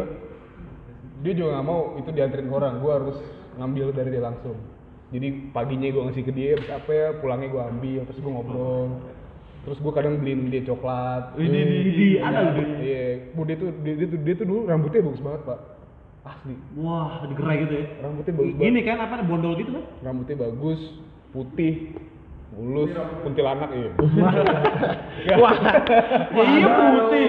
dia 1.23 1.33
juga 1.35 1.59
nggak 1.59 1.67
mau 1.67 1.81
itu 1.99 2.11
dianterin 2.15 2.47
ke 2.47 2.55
orang 2.55 2.75
gue 2.79 2.93
harus 2.93 3.19
ngambil 3.59 3.87
dari 3.91 4.11
dia 4.15 4.23
langsung 4.23 4.55
jadi 5.13 5.29
paginya 5.53 5.89
gue 5.93 6.03
ngasih 6.09 6.25
ke 6.25 6.33
dia 6.33 6.51
terus 6.57 6.73
apa 6.73 6.91
ya 6.91 7.07
pulangnya 7.21 7.49
gue 7.53 7.63
ambil 7.63 8.01
terus 8.09 8.19
gue 8.19 8.33
ngobrol 8.33 8.89
terus 9.63 9.79
gue 9.79 9.93
kadang 9.95 10.19
beliin 10.19 10.51
dia 10.51 10.65
coklat 10.67 11.37
Wih, 11.39 11.47
di, 11.47 11.61
di, 11.63 11.91
di, 11.93 12.09
ada 12.19 12.51
loh 12.51 12.53
dia. 12.57 12.67
iya 12.83 13.05
Bu, 13.37 13.47
dia 13.47 13.57
tuh 13.61 13.71
dia, 13.85 13.95
dia 13.95 14.09
tuh 14.11 14.19
dia 14.25 14.35
tuh 14.35 14.47
dulu 14.49 14.61
rambutnya 14.67 15.07
bagus 15.07 15.23
banget 15.23 15.43
pak 15.47 15.59
asli 16.23 16.55
Wah, 16.79 17.23
digerai 17.29 17.57
gitu 17.67 17.75
ya. 17.77 17.85
rambutnya 18.03 18.33
bagus 18.35 18.53
banget 18.57 18.67
Gini 18.67 18.81
kan 18.83 18.97
apa 18.99 19.15
bondol 19.23 19.53
gitu 19.61 19.71
kan? 19.77 19.85
rambutnya 20.03 20.37
bagus 20.41 20.81
putih 21.31 21.75
mulus 22.53 22.91
kuntilanak 23.23 23.71
iya 23.73 23.91
Wah, 25.41 25.55
iya 26.45 26.67
putih. 26.69 27.25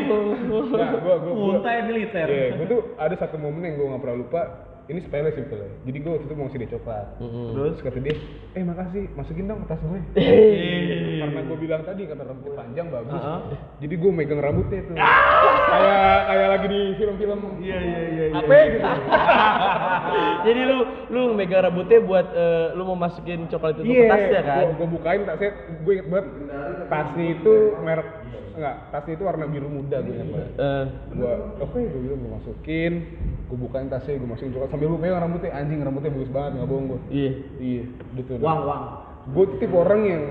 Nah, 0.74 0.90
gua 1.00 1.16
gua 1.22 1.34
gua. 1.62 1.72
Militer. 1.88 2.28
Iya, 2.28 2.48
gua 2.60 2.66
tuh 2.68 2.82
ada 3.00 3.16
satu 3.16 3.36
momen 3.40 3.64
yang 3.64 3.76
gua 3.80 3.88
nggak 3.96 4.02
pernah 4.04 4.18
lupa. 4.20 4.42
Ini 4.84 5.00
sepele 5.00 5.32
sih 5.32 5.40
sebetulnya. 5.48 5.72
Jadi 5.88 5.98
gua 6.04 6.12
waktu 6.20 6.26
itu 6.28 6.36
mau 6.36 6.44
ngasih 6.44 6.60
dia 6.60 6.72
coklat. 6.76 7.08
Terus 7.24 7.76
kata 7.80 8.00
dia, 8.04 8.16
eh 8.52 8.64
makasih, 8.68 9.04
masukin 9.16 9.48
dong 9.48 9.64
ke 9.64 9.68
tas 9.72 9.80
gue. 9.80 10.02
Karena 11.24 11.40
gua 11.48 11.58
bilang 11.58 11.82
tadi 11.88 12.04
karena 12.04 12.24
rambutnya 12.28 12.52
panjang 12.52 12.88
bagus. 12.92 13.22
Jadi 13.80 13.96
gua 13.96 14.12
megang 14.12 14.42
rambutnya 14.44 14.82
tuh. 14.84 14.96
kayak 15.64 16.18
kayak 16.28 16.48
lagi 16.52 16.68
di 16.68 16.82
film-film. 17.00 17.40
Iya, 17.64 17.78
iya, 17.80 18.00
iya. 18.12 18.26
iya. 18.28 18.38
Apa 18.44 18.54
gitu? 18.68 18.90
Jadi 20.52 20.62
lu 20.68 20.78
lu 21.16 21.22
megang 21.32 21.64
rambutnya 21.64 22.00
buat 22.04 22.28
eh, 22.36 22.68
lu 22.76 22.84
mau 22.84 22.98
masukin 23.00 23.48
coklat 23.48 23.80
itu 23.80 23.88
ke 23.88 23.88
Iya, 23.88 24.08
tasnya 24.12 24.42
kan? 24.44 24.64
Gua 24.76 24.88
bukain 24.92 25.22
tasnya, 25.24 25.52
gue 25.80 25.94
inget 25.96 26.08
banget 26.12 26.28
tasnya 26.92 27.26
itu 27.40 27.54
merek 27.80 28.10
enggak, 28.54 28.76
tasnya 28.90 29.14
itu 29.14 29.24
warna 29.24 29.46
biru 29.46 29.68
muda 29.68 29.98
gue 30.00 30.14
banget. 30.14 30.50
Eh, 30.56 30.86
gua 31.16 31.34
oke 31.60 31.80
gue 31.80 32.02
bilang 32.02 32.20
gue 32.20 32.32
masukin 32.34 32.94
gue 33.50 33.58
bukain 33.58 33.88
tasnya 33.88 34.14
gue 34.16 34.30
masukin 34.30 34.52
coklat 34.52 34.70
sambil 34.70 34.88
gue 34.90 35.00
pegang 35.00 35.22
rambutnya 35.22 35.52
anjing 35.52 35.80
rambutnya 35.80 36.12
bagus 36.12 36.32
banget 36.32 36.52
nggak 36.56 36.68
bohong 36.68 36.86
gue 36.86 37.00
iya. 37.10 37.32
iya 37.58 37.84
gitu 38.16 38.32
Wang, 38.40 38.60
wang. 38.64 38.84
gue 39.30 39.44
tuh 39.46 39.58
tipe 39.58 39.76
orang 39.76 40.02
yang 40.04 40.24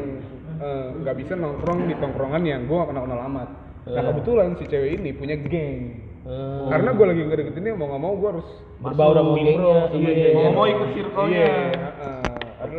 eh, 0.59 0.87
nggak 0.99 1.17
bisa 1.19 1.33
nongkrong 1.35 1.81
di 1.87 1.95
tongkrongan 1.97 2.43
yang 2.43 2.61
gue 2.65 2.77
gak 2.77 2.88
kenal 2.88 3.05
kenal 3.05 3.21
amat 3.27 3.49
nah 3.83 4.03
kebetulan 4.05 4.55
si 4.57 4.65
cewek 4.67 4.91
ini 4.97 5.11
punya 5.12 5.35
geng 5.37 6.09
Eh, 6.23 6.65
karena 6.71 6.95
gue 6.95 7.03
lagi 7.03 7.21
nggak 7.27 7.35
deketinnya 7.35 7.75
mau 7.75 7.91
nggak 7.91 7.99
mau 7.99 8.15
gue 8.15 8.29
harus 8.31 8.49
Berbaur 8.79 9.15
sama 9.15 9.35
gengnya, 9.35 9.91
iya. 9.91 10.31
Mau- 10.38 10.55
mau 10.55 10.67
ikut 10.71 10.88
circle-nya. 10.95 11.35
iya 11.35 12.31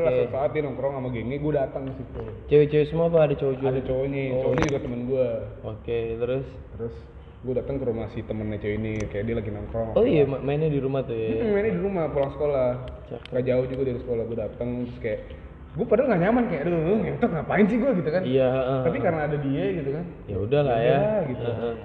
suatu 0.06 0.24
saat 0.30 0.50
dia 0.52 0.62
nongkrong 0.62 0.94
sama 0.94 1.10
gengnya 1.10 1.38
gue 1.38 1.54
datang 1.54 1.84
ke 1.86 1.94
situ 1.96 2.22
Cewek-cewek 2.46 2.88
semua 2.88 3.06
apa 3.08 3.20
ada 3.22 3.36
cowok 3.36 3.54
juga? 3.56 3.70
ada 3.70 3.82
cowoknya 3.82 4.22
Oh. 4.26 4.40
cowoknya 4.42 4.64
juga 4.66 4.80
temen 4.80 5.02
gue 5.06 5.28
Oke, 5.64 6.00
terus 6.18 6.46
terus 6.70 6.96
gue 7.40 7.54
datang 7.54 7.76
ke 7.76 7.86
rumah 7.86 8.08
si 8.08 8.20
temennya 8.22 8.58
cewek 8.58 8.78
ini 8.78 8.92
kayak 9.08 9.24
dia 9.26 9.36
lagi 9.36 9.50
nongkrong 9.50 9.88
Oh 9.94 10.06
iya, 10.06 10.24
ma- 10.24 10.40
mainnya 10.40 10.68
di 10.68 10.78
rumah 10.78 11.02
tuh 11.02 11.12
ya. 11.12 11.28
Hmm, 11.38 11.52
mainnya 11.52 11.72
di 11.72 11.82
rumah 11.82 12.04
pulang 12.08 12.32
sekolah 12.32 12.70
Cakep. 13.06 13.32
gak 13.32 13.44
jauh 13.44 13.66
juga 13.66 13.82
dari 13.86 14.00
sekolah 14.00 14.24
gue 14.24 14.38
datang 14.38 14.70
terus 14.82 14.98
kayak 14.98 15.20
gue 15.74 15.86
padahal 15.86 16.08
gak 16.08 16.22
nyaman 16.22 16.44
kayak 16.48 16.62
aduh 16.64 16.80
ngentot 16.96 17.30
ngapain 17.32 17.66
sih 17.66 17.78
gue 17.78 17.92
gitu 17.96 18.10
kan 18.10 18.24
Iya, 18.24 18.48
heeh. 18.48 18.82
tapi 18.84 18.98
karena 19.00 19.22
ada 19.26 19.38
dia 19.38 19.66
gitu 19.74 19.90
kan 19.92 20.06
ya 20.24 20.38
udah 20.38 20.62
lah 20.62 20.78
ya. 20.78 20.92
Ya, 20.94 21.04
gitu. 21.26 21.44
Heeh. 21.46 21.76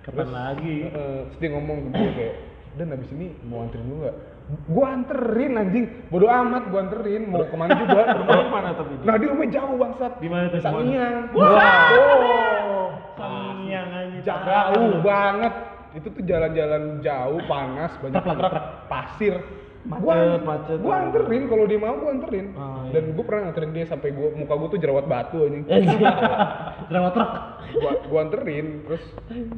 Kapan 0.00 0.28
lagi? 0.30 0.74
eh, 0.86 0.92
terus 1.26 1.38
dia 1.38 1.50
ngomong 1.50 1.76
ke 1.82 1.88
gue 1.90 2.10
kayak 2.14 2.34
dan 2.74 2.86
abis 2.90 3.10
ini 3.10 3.26
mau 3.42 3.60
anterin 3.60 3.84
gue 3.86 4.00
gak 4.02 4.16
gue 4.48 4.86
anterin 4.86 5.52
anjing 5.54 5.84
bodo 6.08 6.24
amat 6.24 6.62
gue 6.66 6.80
anterin 6.80 7.22
mau 7.24 7.42
ke 7.42 7.52
mana 7.52 7.76
juga 7.76 8.00
Rumahnya 8.14 8.40
di 8.40 8.50
mana 8.50 8.68
tapi? 8.72 8.92
nah 9.02 9.14
di 9.14 9.26
rumahnya 9.26 9.52
jauh 9.54 9.76
bangsat 9.76 10.12
Di 10.16 10.28
mana 10.28 10.44
tuh? 10.48 10.60
Sangiang 10.62 11.14
Wah. 11.30 11.52
oh 11.92 12.86
Sangiang 13.14 13.88
aja. 13.90 14.18
jauh 14.24 14.92
banget 14.98 15.54
itu 15.90 16.06
tuh 16.06 16.22
jalan-jalan 16.22 16.82
jauh 16.98 17.40
panas 17.44 17.92
banyak 17.98 18.20
truk 18.20 18.54
pasir 18.86 19.36
Macet, 19.80 20.42
macet. 20.42 20.78
gua 20.78 21.00
anterin 21.02 21.44
kalau 21.44 21.64
dia 21.64 21.78
mau 21.78 21.96
gua 21.96 22.10
anterin 22.10 22.52
Ah, 22.52 22.84
iya. 22.84 22.98
dan 22.98 23.14
gua 23.14 23.24
pernah 23.24 23.42
anterin 23.46 23.70
dia 23.70 23.84
sampai 23.84 24.10
gua 24.10 24.28
muka 24.32 24.52
gua 24.54 24.68
tuh 24.68 24.76
jerawat 24.76 25.04
batu 25.04 25.44
anjing 25.44 25.64
Jerawat 26.88 27.12
truk. 27.14 27.30
gua 27.74 27.92
gua 28.04 28.20
anterin 28.22 28.66
terus 28.82 29.04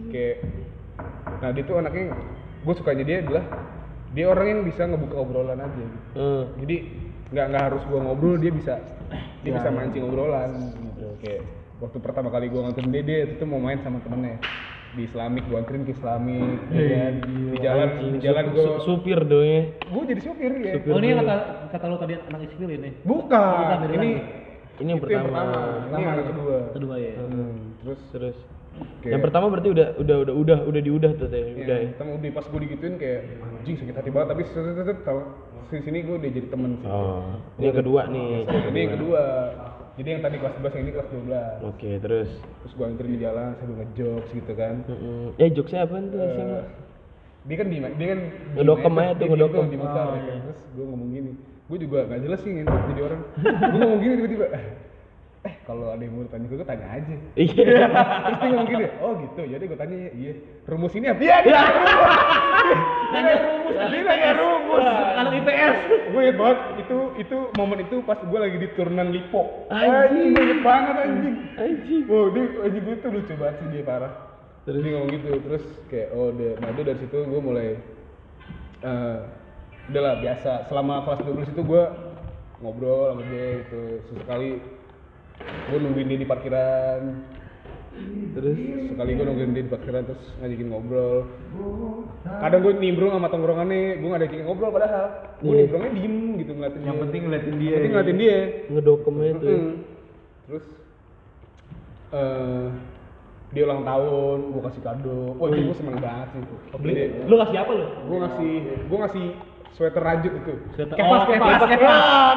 kayak 0.08 0.36
nah 1.36 1.50
dia 1.50 1.62
tuh 1.62 1.76
anaknya 1.76 2.14
gua 2.60 2.74
sukanya 2.74 3.02
dia 3.02 3.18
adalah 3.20 3.44
dia 4.10 4.26
orang 4.26 4.46
yang 4.48 4.60
bisa 4.62 4.82
ngebuka 4.84 5.16
obrolan 5.16 5.56
aja 5.56 5.70
gitu. 5.78 6.08
Eh, 6.12 6.44
jadi 6.58 6.76
nggak 7.30 7.46
nggak 7.46 7.64
harus 7.64 7.82
gua 7.86 8.00
ngobrol 8.02 8.36
dia 8.36 8.50
bisa 8.50 8.74
dia 9.40 9.50
Ya. 9.50 9.56
bisa 9.56 9.68
mancing 9.68 10.02
obrolan 10.02 10.50
gitu 10.74 11.06
kayak 11.18 11.40
waktu 11.78 11.98
pertama 11.98 12.28
kali 12.28 12.46
gua 12.46 12.66
nganterin 12.66 12.90
dia 12.90 13.02
dia 13.02 13.18
itu 13.28 13.44
mau 13.44 13.58
main 13.58 13.78
sama 13.78 13.98
temennya 14.00 14.42
di 14.90 15.06
Islamik 15.06 15.46
gua 15.46 15.62
anterin 15.62 15.82
ke 15.84 15.92
Islamik 15.92 16.58
ya 16.68 16.82
kan? 16.90 17.14
di 17.22 17.36
jalan 17.56 17.88
di 18.10 18.18
jalan 18.20 18.44
gua 18.50 18.64
su- 18.66 18.82
supir 18.84 19.18
dong 19.22 19.46
ya. 19.46 19.62
gua 19.86 20.02
jadi 20.04 20.20
supir 20.20 20.50
ya 20.58 20.74
Oh 20.84 20.98
ini 20.98 21.08
kata 21.16 21.34
kata 21.70 21.84
lo 21.86 21.96
tadi 21.96 22.14
anak 22.18 22.40
iskil 22.44 22.66
ini. 22.68 22.90
bukan 23.02 23.78
ini 23.88 24.10
Ini 24.76 24.88
yang 24.88 24.98
itu 24.98 25.06
yang 25.06 25.28
pertama. 25.28 25.52
pertama 25.84 25.92
ini 25.92 26.02
yang 26.02 26.26
kedua 26.26 26.56
Kedua 26.72 26.94
ya. 26.96 27.12
Hmm, 27.16 27.56
terus 27.78 28.00
Terus 28.10 28.36
kayak- 29.00 29.12
yang 29.12 29.22
pertama 29.22 29.46
berarti 29.48 29.68
udah 29.70 29.86
udah 29.98 30.16
udah 30.22 30.34
udah 30.34 30.58
udah 30.64 30.82
diudah 30.82 31.10
tuh 31.14 31.28
teh. 31.28 31.42
Iya, 31.42 31.62
Udah 31.62 31.76
ya. 31.76 31.88
pertama 31.92 32.10
udah 32.16 32.30
pas 32.32 32.46
gue 32.46 32.60
digituin 32.64 32.94
kayak 32.96 33.20
anjing 33.60 33.76
sakit 33.76 33.94
hati 33.94 34.10
banget 34.10 34.28
tapi 34.30 34.42
set 34.46 34.64
set 34.78 34.98
tahu 35.02 35.20
sini 35.68 35.80
sini 35.82 35.98
gue 36.02 36.16
udah 36.16 36.30
jadi 36.30 36.48
temen 36.48 36.70
sih. 36.78 36.86
Oh, 36.86 37.22
ini 37.56 37.64
yang 37.66 37.78
kedua 37.78 38.00
nih. 38.06 38.30
Ini 38.44 38.78
yang 38.78 38.92
kedua. 38.96 39.22
Jadi 39.90 40.08
yang 40.08 40.22
tadi 40.24 40.36
kelas 40.40 40.54
11 40.56 40.72
yang 40.72 40.82
ini 40.82 40.92
kelas 40.92 41.08
12. 41.12 41.54
Oke, 41.66 41.90
terus. 42.00 42.30
Terus 42.62 42.72
gue 42.72 42.86
anterin 42.86 43.12
di 43.12 43.20
jalan 43.20 43.52
sambil 43.54 43.74
ngejokes 43.78 44.30
gitu 44.32 44.52
kan. 44.54 44.74
Mm-mm. 44.86 45.36
Eh, 45.36 45.48
jokesnya 45.52 45.84
apa 45.84 46.00
tuh 46.00 46.18
SMA? 46.24 46.60
dia 47.40 47.56
kan 47.56 47.66
di 47.68 47.76
dia 47.80 48.08
kan 48.10 48.20
Ngedokem 48.52 48.94
aja 48.96 49.12
tuh, 49.16 49.26
ngedokem. 49.28 49.64
di 49.68 49.76
muka 49.76 50.02
ya 50.08 50.20
kan. 50.20 50.38
Terus 50.42 50.60
gue 50.72 50.84
ngomong 50.84 51.08
gini. 51.10 51.32
Gue 51.68 51.78
juga 51.78 51.98
gak 52.04 52.20
jelas 52.20 52.40
sih 52.40 52.52
jadi 52.52 53.00
orang. 53.02 53.20
gue 53.40 53.78
ngomong 53.78 54.00
gini 54.00 54.14
tiba-tiba. 54.16 54.46
Eh 55.40 55.56
kalau 55.64 55.88
ada 55.88 56.04
yang 56.04 56.12
mau 56.12 56.28
tanya 56.28 56.52
gue, 56.52 56.60
gue 56.60 56.68
tanya 56.68 56.86
aja. 56.92 57.14
Iya. 57.32 57.88
Terus 57.88 58.36
dia 58.44 58.48
ngomong 58.52 58.68
gini, 58.68 58.86
oh 59.00 59.12
gitu, 59.24 59.42
jadi 59.48 59.64
gue 59.64 59.78
tanya, 59.80 59.96
iya, 60.12 60.32
rumus 60.68 60.92
ini 60.92 61.06
apa? 61.08 61.20
Iya, 61.24 61.36
dia 61.40 61.60
nanya 63.08 63.34
rumus, 63.40 63.74
dia 63.88 64.00
nanya 64.04 64.30
rumus. 64.36 64.84
Anak 65.16 65.32
IPS. 65.40 65.76
Gue 66.12 66.20
inget 66.28 66.36
banget, 66.36 66.58
itu, 66.84 66.98
itu 67.24 67.36
momen 67.56 67.80
itu 67.80 67.96
pas 68.04 68.20
gue 68.20 68.36
lagi 68.36 68.56
di 68.60 68.68
turunan 68.76 69.08
Lipo. 69.08 69.64
Anjing, 69.72 70.36
inget 70.36 70.60
banget 70.60 70.94
anjing. 71.08 71.36
Anjing. 71.56 72.02
Wow, 72.04 72.36
dia, 72.36 72.44
anjing 72.60 72.82
gue 72.84 72.96
tuh 73.00 73.08
lucu 73.08 73.32
banget 73.40 73.54
sih 73.64 73.66
dia 73.72 73.82
parah. 73.88 74.12
Terus 74.68 74.84
dia 74.84 74.92
ngomong 74.92 75.10
gitu, 75.16 75.30
terus 75.40 75.64
kayak, 75.88 76.08
oh 76.20 76.36
dia, 76.36 76.52
nah 76.60 76.68
dia 76.76 76.84
dari 76.84 77.00
situ 77.00 77.16
gue 77.16 77.40
mulai, 77.40 77.80
eh 78.84 79.18
udahlah 79.88 80.20
biasa, 80.20 80.68
selama 80.68 81.08
kelas 81.08 81.48
12 81.48 81.56
itu 81.56 81.62
gue 81.64 81.84
ngobrol 82.60 83.16
sama 83.16 83.24
dia 83.24 83.64
gitu, 83.64 83.80
sesekali 84.12 84.60
gue 85.40 85.78
nungguin 85.78 86.06
dia 86.06 86.18
di 86.18 86.26
parkiran, 86.26 87.00
terus 88.32 88.56
sekali 88.86 89.10
gue 89.12 89.24
nungguin 89.24 89.50
dia 89.50 89.64
di 89.64 89.70
parkiran 89.70 90.02
terus 90.04 90.22
ngajakin 90.38 90.68
ngobrol 90.68 91.16
kadang 92.24 92.60
gue 92.60 92.72
nimbrung 92.76 93.10
sama 93.10 93.28
tongkrongannya 93.28 93.80
gue 93.96 94.08
ngajakin 94.08 94.40
ngobrol 94.42 94.70
padahal 94.70 95.06
gue 95.38 95.48
Iya. 95.48 95.60
nimbrungnya 95.62 95.90
diem 95.92 96.16
gitu 96.36 96.50
ngeliatin 96.52 96.80
Yang 96.80 96.90
dia. 96.90 97.02
penting 97.02 97.20
ngeliatin 97.22 97.54
dia. 97.54 97.66
yang 97.66 97.76
penting 97.76 97.92
ngeliatin 97.92 98.18
dia 98.18 98.36
Ngedokumnya 98.68 99.32
tuh. 99.36 99.48
Mm-mm. 99.50 99.72
terus 100.46 100.64
eh 102.10 102.66
dia 103.50 103.62
ulang 103.64 103.82
tahun 103.82 104.38
gue 104.48 104.62
kasih 104.64 104.82
kado 104.84 105.18
wah 105.34 105.46
itu 105.48 105.62
gue 105.64 105.76
seneng 105.76 105.96
banget 105.98 106.28
sih 106.30 106.40
beli 106.76 106.94
Lu 107.26 107.34
kasih 107.36 107.56
apa 107.58 107.70
lu? 107.72 107.86
gue 108.06 108.18
ngasih 108.20 108.52
gue 108.86 108.98
ngasih 108.98 109.26
sweater 109.76 110.02
rajut 110.02 110.32
itu. 110.32 110.54
Sweater- 110.76 110.96
kepas 110.98 111.20
oh, 111.22 111.26
kepas 111.30 111.60
kepas, 111.66 111.70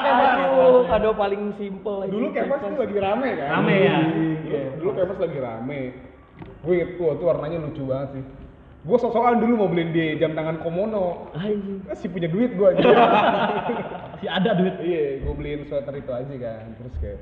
kepas. 0.03 0.35
Aduh, 0.43 0.83
kado 0.87 1.09
paling 1.17 1.43
simpel 1.57 1.95
aja. 2.05 2.11
dulu 2.11 2.27
kepas 2.31 2.59
tuh 2.61 2.79
lagi 2.79 2.97
rame 2.99 3.29
kan? 3.35 3.47
Rame 3.59 3.75
ya? 3.77 3.97
dulu, 3.99 4.59
dulu 4.79 4.89
kepas 4.95 5.17
lagi 5.21 5.39
rame. 5.39 5.81
Gue 6.63 6.73
inget 6.79 6.91
gue 6.95 7.11
tuh 7.19 7.25
warnanya 7.27 7.57
lucu 7.59 7.83
banget 7.87 8.09
sih. 8.19 8.23
Gue 8.83 8.97
sok-sokan 8.99 9.39
dulu 9.39 9.53
mau 9.63 9.69
beliin 9.71 9.95
dia 9.95 10.19
jam 10.19 10.35
tangan 10.35 10.59
komono 10.59 11.31
Anjing. 11.31 11.87
masih 11.87 12.11
punya 12.11 12.27
duit 12.27 12.51
gue 12.55 12.67
aja. 12.67 12.83
Si 14.23 14.27
ada 14.31 14.55
duit. 14.55 14.75
iya 14.79 15.19
gue 15.19 15.33
beliin 15.35 15.67
sweater 15.67 15.95
itu 15.99 16.11
aja 16.11 16.35
kan. 16.35 16.63
Terus 16.79 16.95
kayak 16.99 17.19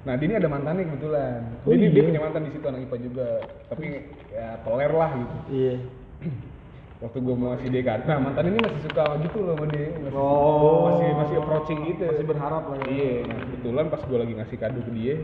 nah 0.00 0.16
Dini 0.16 0.32
ada 0.32 0.48
mantannya 0.48 0.86
kebetulan. 0.86 1.40
Oh, 1.66 1.70
Dini 1.70 1.90
iya? 1.90 1.94
dia 1.94 2.02
punya 2.08 2.20
mantan 2.22 2.42
di 2.46 2.50
situ 2.54 2.64
anak 2.66 2.82
IPA 2.86 2.96
juga. 3.10 3.28
Tapi 3.70 3.86
ya 4.30 4.48
toler 4.62 4.92
lah 4.94 5.10
gitu. 5.18 5.36
Iya. 5.50 5.76
waktu 7.00 7.18
gue 7.18 7.32
mau 7.32 7.48
ngasih 7.50 7.68
dia 7.70 7.82
kado 7.82 8.04
nah 8.04 8.18
mantan 8.20 8.44
ini 8.46 8.58
masih 8.60 8.80
suka 8.84 9.04
gitu 9.18 9.38
loh 9.40 9.56
sama 9.56 9.66
dia 9.68 9.88
masih, 9.98 10.12
Oh. 10.12 10.80
masih 10.86 11.08
masih 11.16 11.36
approaching 11.38 11.80
gitu 11.86 12.04
Masih 12.04 12.26
berharap 12.26 12.62
lah 12.66 12.76
ya. 12.78 12.86
iya 12.86 13.12
nah 13.24 13.38
kebetulan 13.40 13.84
pas 13.88 14.00
gue 14.00 14.18
lagi 14.18 14.32
ngasih 14.34 14.56
kado 14.56 14.78
ke 14.80 14.92
dia 14.92 15.14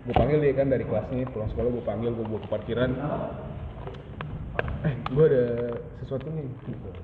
gue 0.00 0.14
panggil 0.16 0.38
dia 0.38 0.52
kan 0.54 0.66
dari 0.66 0.82
kelasnya 0.82 1.28
pulang 1.28 1.48
sekolah 1.48 1.68
gue 1.70 1.84
panggil 1.84 2.10
gue 2.10 2.24
bawa 2.24 2.40
ke 2.40 2.48
parkiran 2.48 2.90
eh 4.80 4.94
gue 5.06 5.24
ada 5.26 5.44
sesuatu 6.00 6.24
nih 6.26 6.48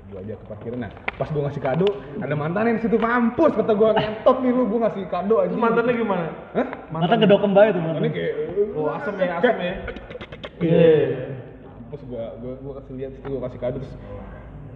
gue 0.09 0.19
ajak 0.19 0.37
ke 0.41 0.47
parkiran 0.49 0.79
nah 0.81 0.93
pas 1.15 1.29
gue 1.29 1.43
ngasih 1.43 1.61
kado 1.61 1.89
ada 2.17 2.33
mantannya 2.33 2.73
di 2.73 2.83
situ 2.83 2.97
mampus 2.97 3.53
kata 3.53 3.69
gue 3.71 3.89
ngentot 3.93 4.37
nih 4.41 4.51
lu 4.51 4.63
gue 4.65 4.81
ngasih 4.81 5.03
kado 5.07 5.35
aja 5.39 5.53
mantannya 5.53 5.93
gimana? 5.93 6.27
Hah? 6.53 6.67
Mantan 6.89 7.21
kedokem 7.21 7.53
banget 7.53 7.77
tuh 7.77 7.83
mantannya 7.85 8.09
mantan. 8.09 8.17
kayak 8.17 8.35
Oh, 8.73 8.89
asem 8.91 9.15
ya, 9.15 9.33
asem 9.37 9.57
ya. 9.59 9.75
Iya. 10.57 10.97
Terus 11.97 12.13
gua 12.13 12.37
gua 12.45 12.55
gua 12.61 12.73
kasih 12.85 12.93
lihat 12.93 13.11
situ 13.17 13.25
gua 13.25 13.43
kasih 13.49 13.57
kado 13.57 13.81
terus 13.81 13.95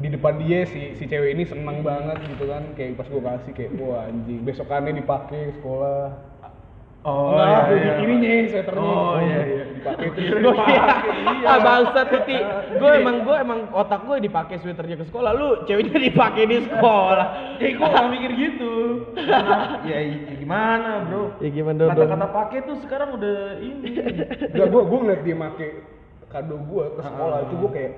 di 0.01 0.09
depan 0.09 0.41
dia 0.41 0.65
si 0.65 0.97
si 0.97 1.05
cewek 1.05 1.37
ini 1.37 1.45
seneng 1.45 1.85
banget 1.85 2.17
gitu 2.25 2.49
kan 2.49 2.65
kayak 2.73 2.97
pas 2.97 3.05
gua 3.13 3.37
kasih 3.37 3.53
kayak 3.53 3.77
wah 3.77 4.09
anjing 4.09 4.41
besokannya 4.41 4.97
dipakai 4.97 5.53
ke 5.53 5.61
sekolah 5.61 6.33
Oh, 7.01 7.33
Enggak, 7.33 7.49
iya, 7.49 7.81
iya. 7.81 7.95
ininya 8.05 8.33
sweaternya 8.53 8.85
Oh, 8.85 9.17
iya, 9.25 9.41
iya. 9.41 9.65
dipakai 9.73 10.07
terus 10.21 10.37
Gue 10.37 10.53
Iya. 10.53 11.49
ah 11.49 11.59
bangsat 11.65 12.07
Titi. 12.13 12.37
Gue 12.77 12.91
emang 13.01 13.25
gue 13.25 13.37
emang 13.41 13.73
otak 13.73 14.05
gue 14.05 14.21
dipakai 14.21 14.61
sweaternya 14.61 15.01
ke 15.01 15.09
sekolah. 15.09 15.33
Lu 15.33 15.65
ceweknya 15.65 15.97
dipakai 15.97 16.45
di 16.45 16.61
sekolah. 16.61 17.29
Eh, 17.65 17.73
gua 17.77 17.89
gak 17.89 18.05
mikir 18.13 18.33
gitu. 18.37 18.73
Nah, 19.17 19.81
ya, 19.89 19.97
ya 19.97 20.33
gimana, 20.37 21.09
Bro? 21.09 21.41
Ya 21.41 21.49
gimana? 21.49 21.89
Kata-kata 21.89 22.27
pakai 22.37 22.59
tuh 22.69 22.77
sekarang 22.85 23.17
udah 23.17 23.37
ini. 23.65 23.89
Enggak 24.53 24.69
gua 24.69 24.83
gua 24.85 24.99
ngeliat 25.01 25.23
dia 25.25 25.37
make 25.41 25.69
kado 26.31 26.57
gua 26.65 26.85
ke 26.91 27.01
sekolah 27.03 27.39
itu 27.43 27.55
gua 27.57 27.71
kayak 27.71 27.93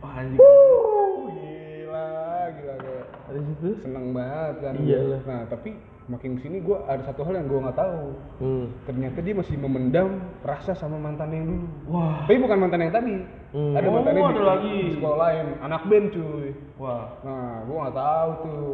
Wah, 0.00 0.12
anjing. 0.16 0.36
gila 0.36 2.08
gila 2.50 2.74
kayak 2.76 3.04
Dari 3.24 3.40
situ. 3.46 3.68
seneng 3.80 4.06
banget 4.10 4.54
kan 4.60 4.74
Iyalah. 4.76 5.20
nah 5.24 5.40
tapi 5.46 5.70
makin 6.04 6.36
ke 6.36 6.40
sini 6.42 6.60
gua 6.60 6.84
ada 6.84 7.00
satu 7.02 7.24
hal 7.24 7.32
yang 7.34 7.46
gua 7.46 7.60
nggak 7.64 7.78
tahu 7.78 8.00
Hmm. 8.36 8.66
ternyata 8.84 9.18
dia 9.18 9.34
masih 9.34 9.56
memendam 9.56 10.08
rasa 10.42 10.72
sama 10.72 10.96
mantan 10.96 11.30
yang 11.30 11.44
dulu. 11.46 11.66
Wah. 11.88 12.24
Tapi 12.24 12.36
bukan 12.36 12.58
mantan 12.58 12.80
yang 12.82 12.92
tadi. 12.92 13.16
Hmm. 13.50 13.72
Ada 13.72 13.86
Oh, 13.86 13.92
mantannya 13.94 14.20
di, 14.20 14.28
ada 14.28 14.42
lagi. 14.44 14.74
di 14.74 14.92
sekolah 14.92 15.18
lain, 15.18 15.46
anak 15.62 15.82
band 15.86 16.06
cuy. 16.10 16.46
Wah. 16.76 17.04
Nah, 17.22 17.64
gua 17.64 17.76
nggak 17.80 17.96
tahu 17.96 18.30
tuh. 18.42 18.68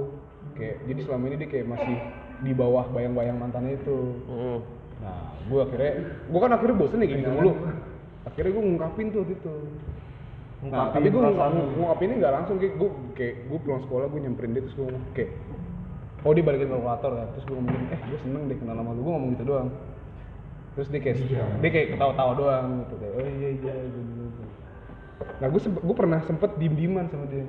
Kayak 0.51 0.77
jadi 0.85 1.01
selama 1.05 1.25
ini 1.25 1.37
dia 1.37 1.49
kayak 1.49 1.67
masih 1.69 1.97
di 2.41 2.53
bawah 2.53 2.85
bayang-bayang 2.91 3.37
mantannya 3.37 3.77
itu. 3.77 3.99
Hmm. 4.27 4.59
Nah, 4.99 5.23
gua 5.47 5.61
akhirnya, 5.63 5.93
gua 6.27 6.41
kan 6.43 6.53
akhirnya 6.53 6.77
bosen 6.77 6.99
ya 6.99 7.07
gini 7.07 7.23
mulu. 7.23 7.53
Akhirnya 8.41 8.57
gua 8.57 8.65
ngungkapin 8.65 9.07
tuh 9.13 9.23
gitu. 9.29 9.53
Nah, 9.53 10.65
Ngungkapin 10.65 10.97
tapi 10.97 11.09
gua 11.13 11.21
perasaan 11.29 11.53
lu. 11.53 11.65
ngungkapinnya 11.77 12.17
nggak 12.25 12.35
langsung 12.41 12.57
kayak 12.57 12.75
gua 12.81 12.91
kayak 13.13 13.35
gua 13.53 13.59
pulang 13.61 13.83
sekolah 13.85 14.07
gua 14.09 14.21
nyamperin 14.25 14.51
dia 14.57 14.63
terus 14.65 14.77
gua 14.81 14.85
ngomong 14.89 15.05
kayak 15.13 15.31
oh 16.21 16.33
dia 16.37 16.45
balikin 16.45 16.69
kalkulator 16.69 17.11
kan 17.17 17.29
terus 17.33 17.45
gue 17.49 17.57
ngomongin 17.57 17.85
eh 17.89 18.01
gue 18.13 18.19
seneng 18.21 18.43
deh 18.45 18.57
kenal 18.61 18.77
sama 18.77 18.93
lu 18.93 19.01
gue 19.01 19.13
ngomong 19.17 19.31
gitu 19.33 19.45
doang 19.49 19.69
terus 20.77 20.89
dia 20.93 21.01
kayak 21.01 21.17
dia 21.65 21.71
kayak 21.73 21.87
ketawa-tawa 21.97 22.33
doang 22.37 22.67
gitu 22.85 22.95
kayak 23.01 23.13
oh 23.17 23.25
iya 23.25 23.49
iya 23.57 23.75
gitu, 23.89 23.99
gitu. 24.05 24.43
nah 25.41 25.47
gue 25.49 25.61
gue 25.65 25.97
pernah 25.97 26.21
sempet 26.29 26.51
diem 26.61 26.75
dieman 26.77 27.09
sama 27.09 27.25
dia 27.29 27.45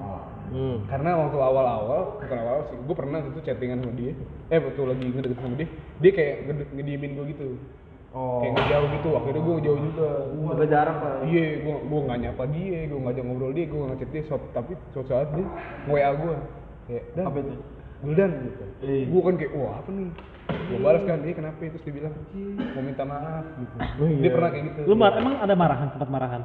Hmm. 0.52 0.84
karena 0.84 1.16
waktu 1.16 1.38
awal-awal 1.40 2.20
bukan 2.20 2.38
awal 2.44 2.68
sih 2.68 2.76
gue 2.76 2.96
pernah 2.96 3.24
gitu 3.24 3.40
chattingan 3.40 3.88
sama 3.88 3.94
dia 3.96 4.12
eh 4.52 4.60
waktu 4.60 4.82
lagi 4.84 5.06
ngedeket 5.08 5.38
sama 5.40 5.56
dia 5.56 5.68
dia 6.00 6.12
kayak 6.12 6.36
ngediemin 6.76 7.12
gue 7.16 7.26
gitu 7.36 7.48
Oh. 8.12 8.44
kayak 8.44 8.54
ngejauh 8.54 8.88
gitu 8.92 9.10
akhirnya 9.16 9.40
gue 9.40 9.54
ngejauh 9.56 9.80
juga 9.82 10.08
Agak 10.52 10.68
jarak 10.68 10.98
lah. 11.00 11.16
iya 11.24 11.44
gue 11.60 11.76
gue 11.82 12.00
nggak 12.02 12.20
nyapa 12.20 12.44
dia 12.52 12.80
gue 12.86 13.00
ngajak 13.00 13.24
ngobrol 13.24 13.52
dia 13.52 13.66
gue 13.66 13.80
ngechat 13.88 14.10
dia 14.10 14.24
suatu 14.28 14.48
tapi 14.52 14.72
suatu 14.92 15.08
saat 15.08 15.32
dia 15.32 15.48
nge-WA 15.86 16.10
gue 16.14 16.34
kayak 16.86 17.04
dan 17.14 17.24
Apa 17.26 17.38
itu? 17.40 17.54
Guldan 18.02 18.32
gitu 18.44 18.64
Eh. 18.82 19.04
gue 19.08 19.22
kan 19.22 19.36
kayak 19.36 19.52
wah 19.54 19.74
apa 19.78 19.90
nih 19.90 20.10
gue 20.52 20.78
balas 20.78 21.04
kan 21.06 21.18
dia 21.22 21.34
kenapa 21.34 21.56
terus 21.62 21.84
dia 21.84 21.94
bilang 21.96 22.14
mau 22.76 22.82
minta 22.82 23.04
maaf 23.04 23.46
gitu 23.56 23.76
Oh, 23.80 24.06
iya. 24.06 24.20
dia 24.20 24.32
pernah 24.34 24.50
kayak 24.50 24.66
gitu 24.68 24.80
Lu 24.84 24.94
mar 24.94 25.12
emang 25.14 25.36
ada 25.38 25.54
marahan, 25.54 25.88
sempat 25.90 26.10
marahan? 26.10 26.44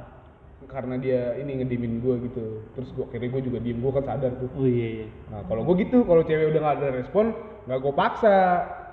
karena 0.66 0.98
dia 0.98 1.20
ini 1.36 1.62
ngedimin 1.62 1.98
gue 1.98 2.14
gitu 2.26 2.44
terus 2.74 2.90
gue 2.90 3.04
akhirnya 3.04 3.28
gue 3.28 3.42
juga 3.44 3.58
diem 3.58 3.78
gue 3.78 3.92
kan 3.92 4.04
sadar 4.04 4.34
tuh 4.36 4.50
Oh 4.52 4.66
iya 4.66 4.86
iya. 4.98 5.06
nah 5.28 5.42
kalau 5.42 5.62
gue 5.62 5.74
gitu 5.80 6.02
kalau 6.02 6.22
cewek 6.22 6.46
udah 6.48 6.60
gak 6.60 6.74
ada 6.76 6.88
respon 6.92 7.24
nggak 7.64 7.78
gue 7.80 7.92
paksa 7.92 8.36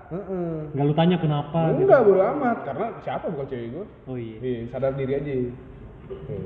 Heeh. 0.06 0.52
Enggak 0.72 0.86
lu 0.86 0.94
tanya 0.94 1.18
kenapa? 1.18 1.60
gitu? 1.70 1.80
enggak 1.82 2.02
bodo 2.02 2.22
amat 2.34 2.58
karena 2.64 2.86
siapa 3.02 3.26
bukan 3.28 3.48
cewek 3.48 3.68
gue 3.72 3.86
Oh 4.04 4.16
iya. 4.16 4.38
iya 4.40 4.60
sadar 4.70 4.94
diri 4.94 5.14
aja 5.14 5.32
Tuh. 6.04 6.44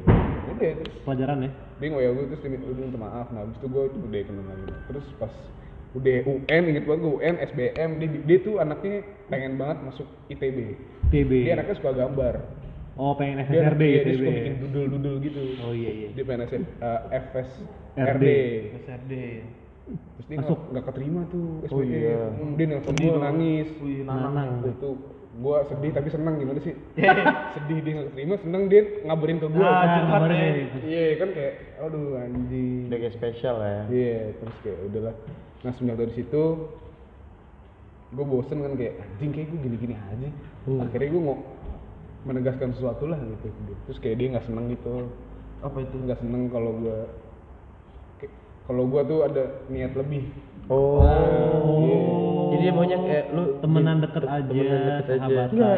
udah 0.47 0.71
terus 0.77 0.93
Pelajaran 1.01 1.37
ya. 1.41 1.51
dia 1.77 1.87
ngoyak 1.87 2.11
gue 2.11 2.23
terus 2.27 2.41
dia 2.41 2.51
minta 2.51 2.65
dia 2.69 2.99
maaf 2.99 3.27
nah 3.29 3.41
abis 3.41 3.55
itu 3.55 3.67
gue 3.67 3.83
udah 3.89 4.21
kenal 4.23 4.45
lagi 4.45 4.65
terus 4.87 5.05
pas 5.17 5.33
udah 5.89 6.17
UN 6.23 6.63
inget 6.67 6.83
banget 6.85 7.01
gue 7.01 7.13
UN 7.15 7.35
SBM 7.43 7.89
dia, 7.97 8.09
dia 8.23 8.37
tuh 8.39 8.55
anaknya 8.57 8.95
pengen 9.27 9.53
banget 9.55 9.77
masuk 9.83 10.07
ITB 10.27 10.57
TB. 11.07 11.31
dia 11.43 11.53
anaknya 11.53 11.75
suka 11.75 11.91
gambar 11.93 12.35
Oh 12.97 13.13
pengen 13.13 13.45
dia, 13.45 13.61
SSRD 13.61 13.83
iya, 13.83 13.93
ya 13.93 14.01
dia 14.01 14.05
TB. 14.07 14.17
suka 14.17 14.31
bikin 14.31 14.55
dudul-dudul 14.63 15.15
gitu 15.21 15.41
Oh 15.59 15.69
iya 15.71 15.91
iya. 15.91 16.07
dia 16.11 16.23
pengen 16.23 16.41
SF, 16.45 16.63
uh, 16.79 17.01
FS 17.11 17.49
RD. 17.95 18.25
Terus 19.88 20.27
dia 20.27 20.38
Masuk. 20.39 20.59
nggak 20.67 20.85
keterima 20.85 21.21
tuh 21.27 21.45
SBM 21.63 21.71
Oh 21.71 21.81
iya. 21.81 22.19
Hmm, 22.29 22.51
dia 22.53 22.65
nelfon 22.67 22.91
Sedih 22.91 23.07
gue 23.07 23.21
nangis 23.21 23.67
Wih, 23.77 23.99
Nanang. 24.03 24.33
nanang. 24.33 24.49
itu 24.67 24.89
gue 25.38 25.57
sedih 25.63 25.91
tapi 25.93 26.07
senang 26.09 26.33
gimana 26.35 26.59
sih 26.59 26.73
sedih 27.53 27.77
dia 27.79 27.91
nggak 27.93 28.07
keterima 28.09 28.35
senang 28.38 28.63
dia 28.65 28.81
ngabarin 29.03 29.38
ke 29.38 29.47
gue 29.47 29.61
Ah, 29.61 29.85
Nah, 30.03 30.25
ya. 30.25 30.49
nih. 30.49 30.65
iya 30.83 31.03
kan 31.15 31.29
kayak 31.31 31.53
aduh 31.79 32.17
anjing 32.17 32.89
Udah 32.89 32.97
kayak 32.97 33.13
spesial 33.13 33.55
lah 33.55 33.69
ya. 33.69 33.83
Iya, 33.88 34.17
terus 34.35 34.57
kayak 34.59 34.79
udahlah. 34.83 35.15
Nah 35.59 35.71
semenjak 35.71 35.97
dari 35.99 36.13
situ, 36.13 36.43
gue 38.09 38.25
bosen 38.25 38.57
kan 38.59 38.73
kayak 38.73 38.93
anjing 38.97 39.31
kayak 39.31 39.47
gue 39.47 39.59
gini-gini 39.61 39.95
aja. 39.95 40.29
Hmm. 40.65 40.79
Akhirnya 40.81 41.09
gue 41.09 41.23
mau 41.23 41.38
menegaskan 42.23 42.71
sesuatu 42.71 43.05
lah 43.05 43.19
gitu. 43.19 43.47
Terus 43.85 43.99
kayak 43.99 44.15
dia 44.17 44.27
nggak 44.33 44.45
seneng 44.45 44.65
gitu, 44.69 45.11
Apa 45.59 45.77
itu? 45.79 45.95
nggak 45.97 46.17
seneng 46.17 46.47
kalau 46.47 46.71
gue 46.77 46.97
kalau 48.68 48.84
gue 48.86 49.01
tuh 49.07 49.20
ada 49.24 49.43
niat 49.72 49.95
lebih. 49.95 50.28
Oh. 50.68 50.99
Jadi 52.51 52.63
dia 52.68 52.74
maunya 52.76 52.97
kayak 52.99 53.26
lu 53.32 53.43
Temenan 53.63 53.97
deket 54.03 54.24
aja, 54.28 54.43
temenan 54.43 54.80
deket 54.84 55.07
aja. 55.07 55.15
sahabatan. 55.15 55.53
Enggak, 55.55 55.78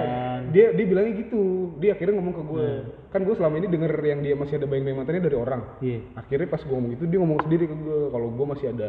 dia 0.49 0.65
dia 0.73 0.85
bilangnya 0.89 1.13
gitu. 1.21 1.41
Dia 1.77 1.89
akhirnya 1.93 2.13
ngomong 2.17 2.35
ke 2.35 2.43
gue. 2.49 2.65
Hmm. 2.65 2.83
Kan 3.13 3.21
gue 3.25 3.35
selama 3.37 3.55
ini 3.61 3.67
denger 3.69 3.93
yang 4.01 4.19
dia 4.25 4.33
masih 4.33 4.55
ada 4.57 4.65
bayang-bayang 4.65 4.97
mantannya 5.01 5.23
dari 5.25 5.37
orang. 5.37 5.61
Iya. 5.81 5.99
Akhirnya 6.17 6.47
pas 6.49 6.61
gue 6.65 6.73
ngomong 6.73 6.91
gitu, 6.97 7.03
dia 7.05 7.19
ngomong 7.21 7.39
sendiri 7.45 7.65
ke 7.69 7.75
gue 7.77 7.99
kalau 8.09 8.27
gue 8.33 8.45
masih 8.49 8.67
ada 8.73 8.87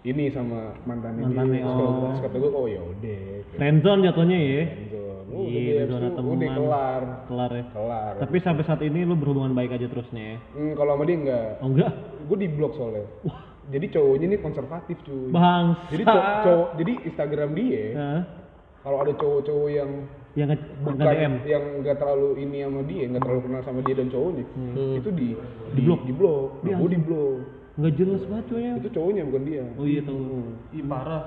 ini 0.00 0.30
sama 0.30 0.78
dia. 0.78 1.26
Terus 1.26 1.58
kalau- 1.58 2.06
oh. 2.06 2.20
kata 2.20 2.36
gue, 2.36 2.50
oh 2.52 2.66
ya 2.66 2.80
udah. 2.80 3.22
kayak 3.44 3.56
Friendzone 3.56 4.00
jatuhnya 4.02 4.38
ya. 4.38 4.62
friendzone. 4.64 5.16
Iya, 5.28 5.84
udah 5.84 6.10
teman. 6.10 6.30
udah 6.34 6.50
kelar 6.50 7.02
Kelar 7.26 7.50
ya. 7.52 7.64
kelar 7.68 8.12
Tapi 8.16 8.36
sampai 8.40 8.64
saat 8.64 8.80
ini 8.80 9.04
lu 9.04 9.12
berhubungan 9.12 9.52
baik 9.52 9.70
aja 9.70 9.86
terusnya 9.86 10.22
ya. 10.24 10.36
Hmm, 10.52 10.72
kalau 10.72 10.96
sama 10.96 11.04
dia 11.04 11.16
enggak 11.16 11.48
Oh 11.60 11.68
enggak? 11.68 11.90
gue 12.24 12.36
di 12.38 12.48
blok 12.48 12.72
soalnya 12.74 13.04
jadi 13.68 13.86
cowoknya 13.90 14.26
ini 14.26 14.36
konservatif 14.38 14.96
cuy 15.02 15.28
Bang. 15.28 15.76
jadi 15.88 16.02
cowok, 16.02 16.24
cowok 16.42 16.68
jadi 16.74 16.92
Instagram 17.04 17.50
dia 17.52 17.84
Hah? 17.92 18.20
kalau 18.80 18.98
ada 18.98 19.12
cowok-cowok 19.12 19.68
yang 19.68 19.90
Yang 20.32 20.48
bukan 20.80 21.04
DM. 21.04 21.32
yang 21.44 21.64
nggak 21.80 21.96
terlalu 21.98 22.28
ini 22.38 22.56
sama 22.62 22.80
dia 22.82 23.02
nggak 23.06 23.22
terlalu 23.22 23.40
kenal 23.44 23.62
sama 23.62 23.80
dia 23.82 23.94
dan 23.94 24.08
cowoknya 24.08 24.44
itu 24.96 25.10
di 25.12 25.28
di 25.68 25.80
blok 25.82 26.00
di 26.02 26.12
blok 26.12 26.48
gue 26.62 26.88
di 26.88 26.98
blok 26.98 27.36
Enggak 27.78 27.94
jelas 27.94 28.22
banget 28.26 28.44
cowoknya. 28.50 28.72
itu 28.82 28.88
cowoknya 28.90 29.22
bukan 29.30 29.42
dia. 29.46 29.62
Oh 29.78 29.86
iya 29.86 30.02
tahu. 30.02 30.22
Ih 30.74 30.82
parah. 30.82 31.24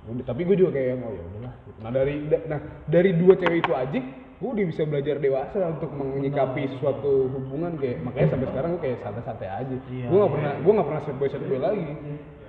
Udah, 0.00 0.24
tapi 0.26 0.42
gue 0.42 0.56
juga 0.58 0.70
kayak 0.74 0.98
oh 0.98 1.12
ya 1.14 1.22
udahlah. 1.22 1.54
Nah 1.78 1.90
dari 1.94 2.14
da- 2.26 2.44
nah 2.50 2.58
dari 2.90 3.10
dua 3.14 3.38
cewek 3.38 3.62
itu 3.62 3.72
aja 3.72 4.00
gue 4.40 4.48
udah 4.48 4.66
bisa 4.66 4.82
belajar 4.88 5.20
dewasa 5.20 5.60
untuk 5.68 5.92
menyikapi 5.92 6.62
suatu 6.80 7.28
hubungan 7.28 7.76
kayak 7.76 8.00
makanya 8.00 8.32
sampai 8.32 8.48
sekarang 8.48 8.70
gue 8.74 8.82
kayak 8.82 8.98
santai-santai 9.04 9.48
aja. 9.52 9.76
Gue 9.86 10.18
gak 10.18 10.32
pernah 10.32 10.52
gue 10.58 10.72
gak 10.74 10.88
pernah 10.88 11.02
sad 11.04 11.16
boy 11.20 11.28
sad 11.30 11.44
boy 11.46 11.60
lagi. 11.60 11.86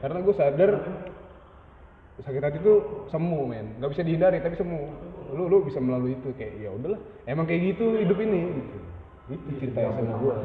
Karena 0.01 0.17
gue 0.23 0.33
sadar 0.33 0.71
sakit 2.21 2.41
hati 2.41 2.57
itu 2.57 2.73
semu 3.09 3.39
men. 3.45 3.67
Nggak 3.77 3.91
bisa 3.93 4.01
dihindari 4.01 4.37
tapi 4.39 4.55
semu. 4.55 4.79
Lu 5.35 5.45
lu 5.45 5.61
bisa 5.61 5.77
melalui 5.77 6.15
itu 6.15 6.31
kayak 6.33 6.53
ya 6.57 6.69
udahlah. 6.73 6.97
Emang 7.27 7.45
kayak 7.45 7.75
gitu 7.75 7.99
hidup 7.99 8.17
ini 8.17 8.39
gitu 8.57 8.77
itu 9.31 9.49
ceritanya 9.57 9.89
sama 9.93 10.13
gue 10.17 10.35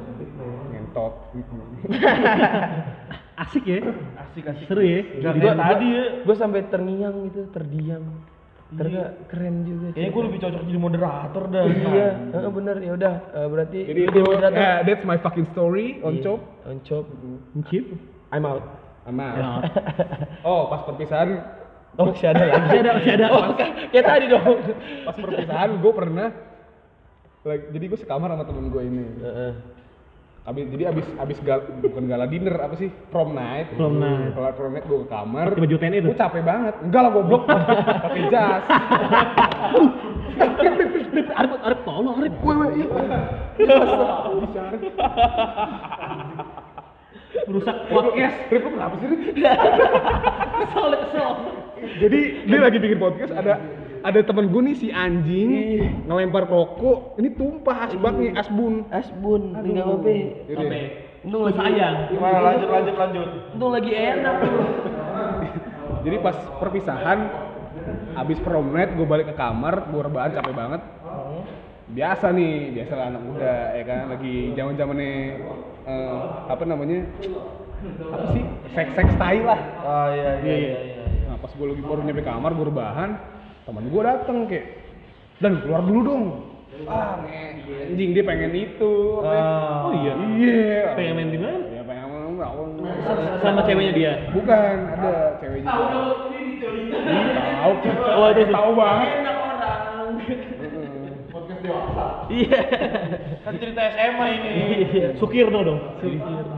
ngentot 0.71 1.13
Asik 3.37 3.65
ya? 3.65 3.81
Asik 4.17 4.45
asik. 4.47 4.65
Seru 4.65 4.81
ya? 4.81 5.01
Juga 5.21 5.53
tadi 5.55 5.87
ya. 5.87 6.05
gue 6.25 6.37
sampai 6.37 6.65
terngiang 6.67 7.15
gitu 7.27 7.41
terdiam 7.51 8.05
ternyata 8.69 9.15
keren 9.29 9.63
juga 9.63 9.95
Kayaknya 9.95 10.11
gue 10.11 10.23
lebih 10.27 10.39
cocok 10.43 10.63
jadi 10.67 10.81
moderator 10.81 11.45
dah. 11.47 11.63
iya 11.63 12.09
heeh, 12.35 12.51
bener 12.51 12.77
ya 12.81 12.93
udah 12.95 13.15
eh, 13.33 13.47
berarti 13.47 13.79
jadi 13.85 14.01
itu 14.01 14.11
jadi 14.11 14.21
moderator. 14.27 14.59
ya, 14.59 14.73
that's 14.83 15.05
my 15.05 15.15
fucking 15.17 15.47
story 15.47 16.03
on 16.03 16.19
Iya, 16.19 16.23
top 16.27 16.41
on 16.65 16.77
chop 16.83 17.07
Mencip? 17.55 17.85
I'm 18.35 18.43
out 18.43 18.67
sama 19.03 19.27
Ya. 19.39 19.51
oh 20.43 20.67
pas 20.67 20.83
perpisahan 20.83 21.47
oh 21.95 22.11
masih 22.11 22.27
ada 22.27 22.43
lagi 22.43 22.59
Masih 22.59 22.79
ada, 22.81 22.91
masih 22.99 23.13
ada. 23.15 23.27
oh, 23.31 23.43
kayak 23.55 23.73
kayak 23.95 24.05
tadi 24.05 24.25
dong 24.27 24.59
pas 25.05 25.15
perpisahan 25.15 25.71
gue 25.79 25.93
pernah 25.95 26.29
like, 27.47 27.65
jadi 27.71 27.85
gue 27.87 27.99
sekamar 27.99 28.29
sama 28.29 28.45
temen 28.45 28.69
gue 28.69 28.83
ini 28.83 29.05
Heeh. 29.23 29.53
abis 30.47 30.63
jadi 30.71 30.85
abis 30.91 31.07
abis 31.17 31.39
gal, 31.43 31.59
bukan 31.81 32.07
gala 32.07 32.27
dinner 32.27 32.55
apa 32.55 32.75
sih 32.77 32.87
prom 33.11 33.35
night 33.35 33.67
Prom 33.75 33.99
night. 33.99 34.35
kelar 34.35 34.55
prom 34.55 34.71
night 34.71 34.85
gue 34.85 34.99
ke 35.03 35.09
kamar 35.09 35.45
Pakai 35.51 35.63
baju 35.63 35.77
TNI 35.77 35.99
tuh? 35.99 36.11
gue 36.11 36.19
capek 36.19 36.43
banget 36.43 36.75
enggak 36.83 37.01
lah 37.03 37.11
goblok 37.11 37.43
pakai 38.07 38.23
jas 38.31 38.63
Arif, 41.37 41.53
Arif, 41.61 41.81
tolong 41.85 42.17
Arif. 42.17 42.33
Merusak 47.47 47.77
podcast. 47.87 48.37
Rip 48.49 48.63
lu 48.65 48.71
kenapa 48.73 48.95
sih 48.97 49.07
Rip? 49.07 49.21
Kesel, 50.57 50.85
kesel. 50.89 51.31
jadi 52.01 52.21
dia 52.49 52.59
lagi 52.59 52.79
bikin 52.81 52.97
podcast 52.97 53.33
ada 53.33 53.61
ada 54.07 54.21
temen 54.23 54.47
gue 54.55 54.63
nih 54.71 54.77
si 54.79 54.89
anjing 54.95 55.51
ngelempar 56.07 56.47
rokok. 56.47 57.19
Ini 57.19 57.35
tumpah 57.35 57.91
asbak 57.91 58.15
nih 58.15 58.31
asbun. 58.39 58.87
Asbun 58.95 59.43
nggak 59.59 59.83
apa-apa 59.83 60.11
Yaudah. 60.47 60.83
untung 61.27 61.43
lagi 61.43 61.59
Sayang. 61.59 61.97
Gimana? 62.15 62.39
Lanjut 62.55 62.69
lanjut 62.71 62.95
lanjut. 62.95 63.29
untung 63.59 63.71
lagi 63.75 63.91
enak 63.91 64.35
tuh. 64.39 64.55
Jadi 66.07 66.17
pas 66.23 66.37
perpisahan 66.63 67.19
abis 68.15 68.39
prom 68.47 68.71
night 68.71 68.95
gue 68.95 69.03
balik 69.03 69.27
ke 69.27 69.35
kamar 69.35 69.91
gue 69.91 70.01
rebahan 70.07 70.31
capek 70.39 70.55
banget. 70.55 70.83
Biasa 71.87 72.31
nih 72.31 72.79
biasa 72.79 72.93
lah 72.95 73.07
anak 73.11 73.23
muda 73.27 73.55
ya 73.75 73.85
kan? 73.91 74.03
Lagi 74.15 74.35
zaman 74.55 74.75
zamannya 74.79 75.11
eh, 75.83 76.17
apa 76.47 76.63
namanya? 76.63 77.11
Apa 78.15 78.25
sih? 78.31 78.43
Seks 78.71 78.93
seks 78.95 79.13
tai 79.19 79.43
lah. 79.43 79.59
Ah 79.83 80.15
iya 80.15 80.31
iya 80.47 80.55
iya. 80.55 80.79
iya. 80.95 81.05
nah 81.27 81.37
pas 81.43 81.51
gue 81.51 81.67
lagi 81.67 81.83
baru 81.83 82.07
nyampe 82.07 82.23
kamar 82.23 82.55
gue 82.55 82.67
rebahan 82.71 83.11
teman 83.67 83.91
gue 83.91 84.03
dateng 84.07 84.47
kayak 84.47 84.67
dan 85.43 85.59
keluar 85.61 85.83
dulu 85.83 86.01
dong. 86.07 86.25
Ah 86.87 87.19
anjing 87.67 88.15
dia 88.15 88.23
pengen 88.23 88.53
itu. 88.55 88.93
Ah. 89.27 89.91
Oh 89.91 89.93
iya. 89.97 90.13
iya. 90.39 90.83
Pengen 90.95 91.13
main 91.19 91.31
di 91.35 91.39
mana? 91.41 91.59
ya 91.75 91.83
pengen 91.83 92.07
main 92.15 93.43
Sama 93.43 93.61
ceweknya 93.67 93.93
dia. 93.93 94.13
bukan 94.31 94.77
ada 94.95 95.15
ceweknya. 95.43 95.67
Tahu 95.67 95.83
tahu. 95.91 96.09
Oh, 98.17 98.29
itu 98.31 98.43
tahu 98.55 98.71
banget. 98.79 99.11
Iya. 102.27 102.61
Kan 103.47 103.55
cerita 103.59 103.83
SMA 103.87 104.27
ini. 104.35 104.53
Sukirno 105.19 105.61
dong. 105.63 105.81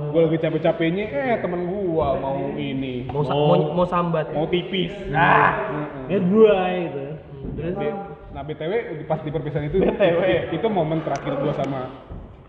gue 0.08 0.20
lagi 0.24 0.40
capek-capeknya 0.40 1.04
eh 1.12 1.36
temen 1.44 1.68
gua 1.68 2.16
mau 2.16 2.56
ini. 2.56 3.04
Mau, 3.12 3.20
mau, 3.28 3.76
mau 3.76 3.86
sambat. 3.88 4.32
mau 4.32 4.48
tipis. 4.48 4.88
Nah 5.12 5.68
Ya 6.08 6.18
gua 6.22 6.56
gitu. 6.74 7.04
nah 8.28 8.42
btw 8.42 8.72
pas 9.04 9.20
di 9.20 9.30
perpisahan 9.30 9.66
itu 9.66 9.78
btw 9.78 10.20
itu 10.50 10.66
momen 10.66 11.00
terakhir 11.00 11.36
gua 11.36 11.52
sama 11.54 11.80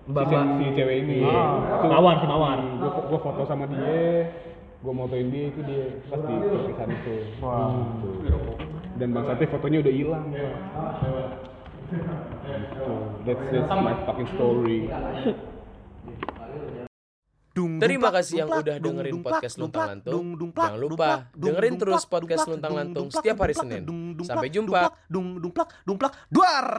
si, 0.01 0.12
Bapak. 0.12 0.43
si 0.57 0.66
cewek 0.74 0.97
ini 1.03 1.22
Ah. 1.22 1.80
Itu- 1.80 1.89
Mawar 1.89 2.16
si 2.18 2.26
Mawar. 2.26 2.57
gua, 2.78 2.91
gua 3.05 3.20
foto 3.22 3.41
sama 3.43 3.64
dia 3.66 4.32
gua 4.80 4.93
motoin 4.95 5.28
dia 5.28 5.49
itu 5.49 5.60
dia 5.62 5.86
pas 6.07 6.20
di 6.20 6.34
perpisahan 6.36 6.89
itu 6.89 7.16
Gitu. 8.24 8.39
dan 8.95 9.07
bang 9.12 9.26
Sate 9.26 9.45
fotonya 9.45 9.80
udah 9.82 9.93
hilang 9.93 10.24
gitu. 10.30 10.49
that's, 13.26 13.43
that's 13.49 13.72
my 13.72 13.95
fucking 14.05 14.30
story 14.36 14.88
Terima 17.80 18.10
kasih 18.14 18.45
yang 18.45 18.49
udah 18.53 18.78
dengerin 18.80 19.20
podcast 19.20 19.55
Luntang 19.60 19.88
Lantung. 19.91 20.26
Jangan 20.55 20.80
lupa 20.80 21.28
dengerin 21.36 21.74
terus 21.76 22.03
podcast 22.07 22.45
Luntang 22.47 22.74
Lantung 22.78 23.07
setiap 23.12 23.38
hari 23.43 23.55
Senin. 23.57 23.84
Sampai 24.24 24.47
jumpa. 24.47 24.70
Dumplak, 24.70 24.93
dung, 25.10 25.28
dumplak, 25.41 25.70
dumplak, 25.84 26.14
duar. 26.30 26.70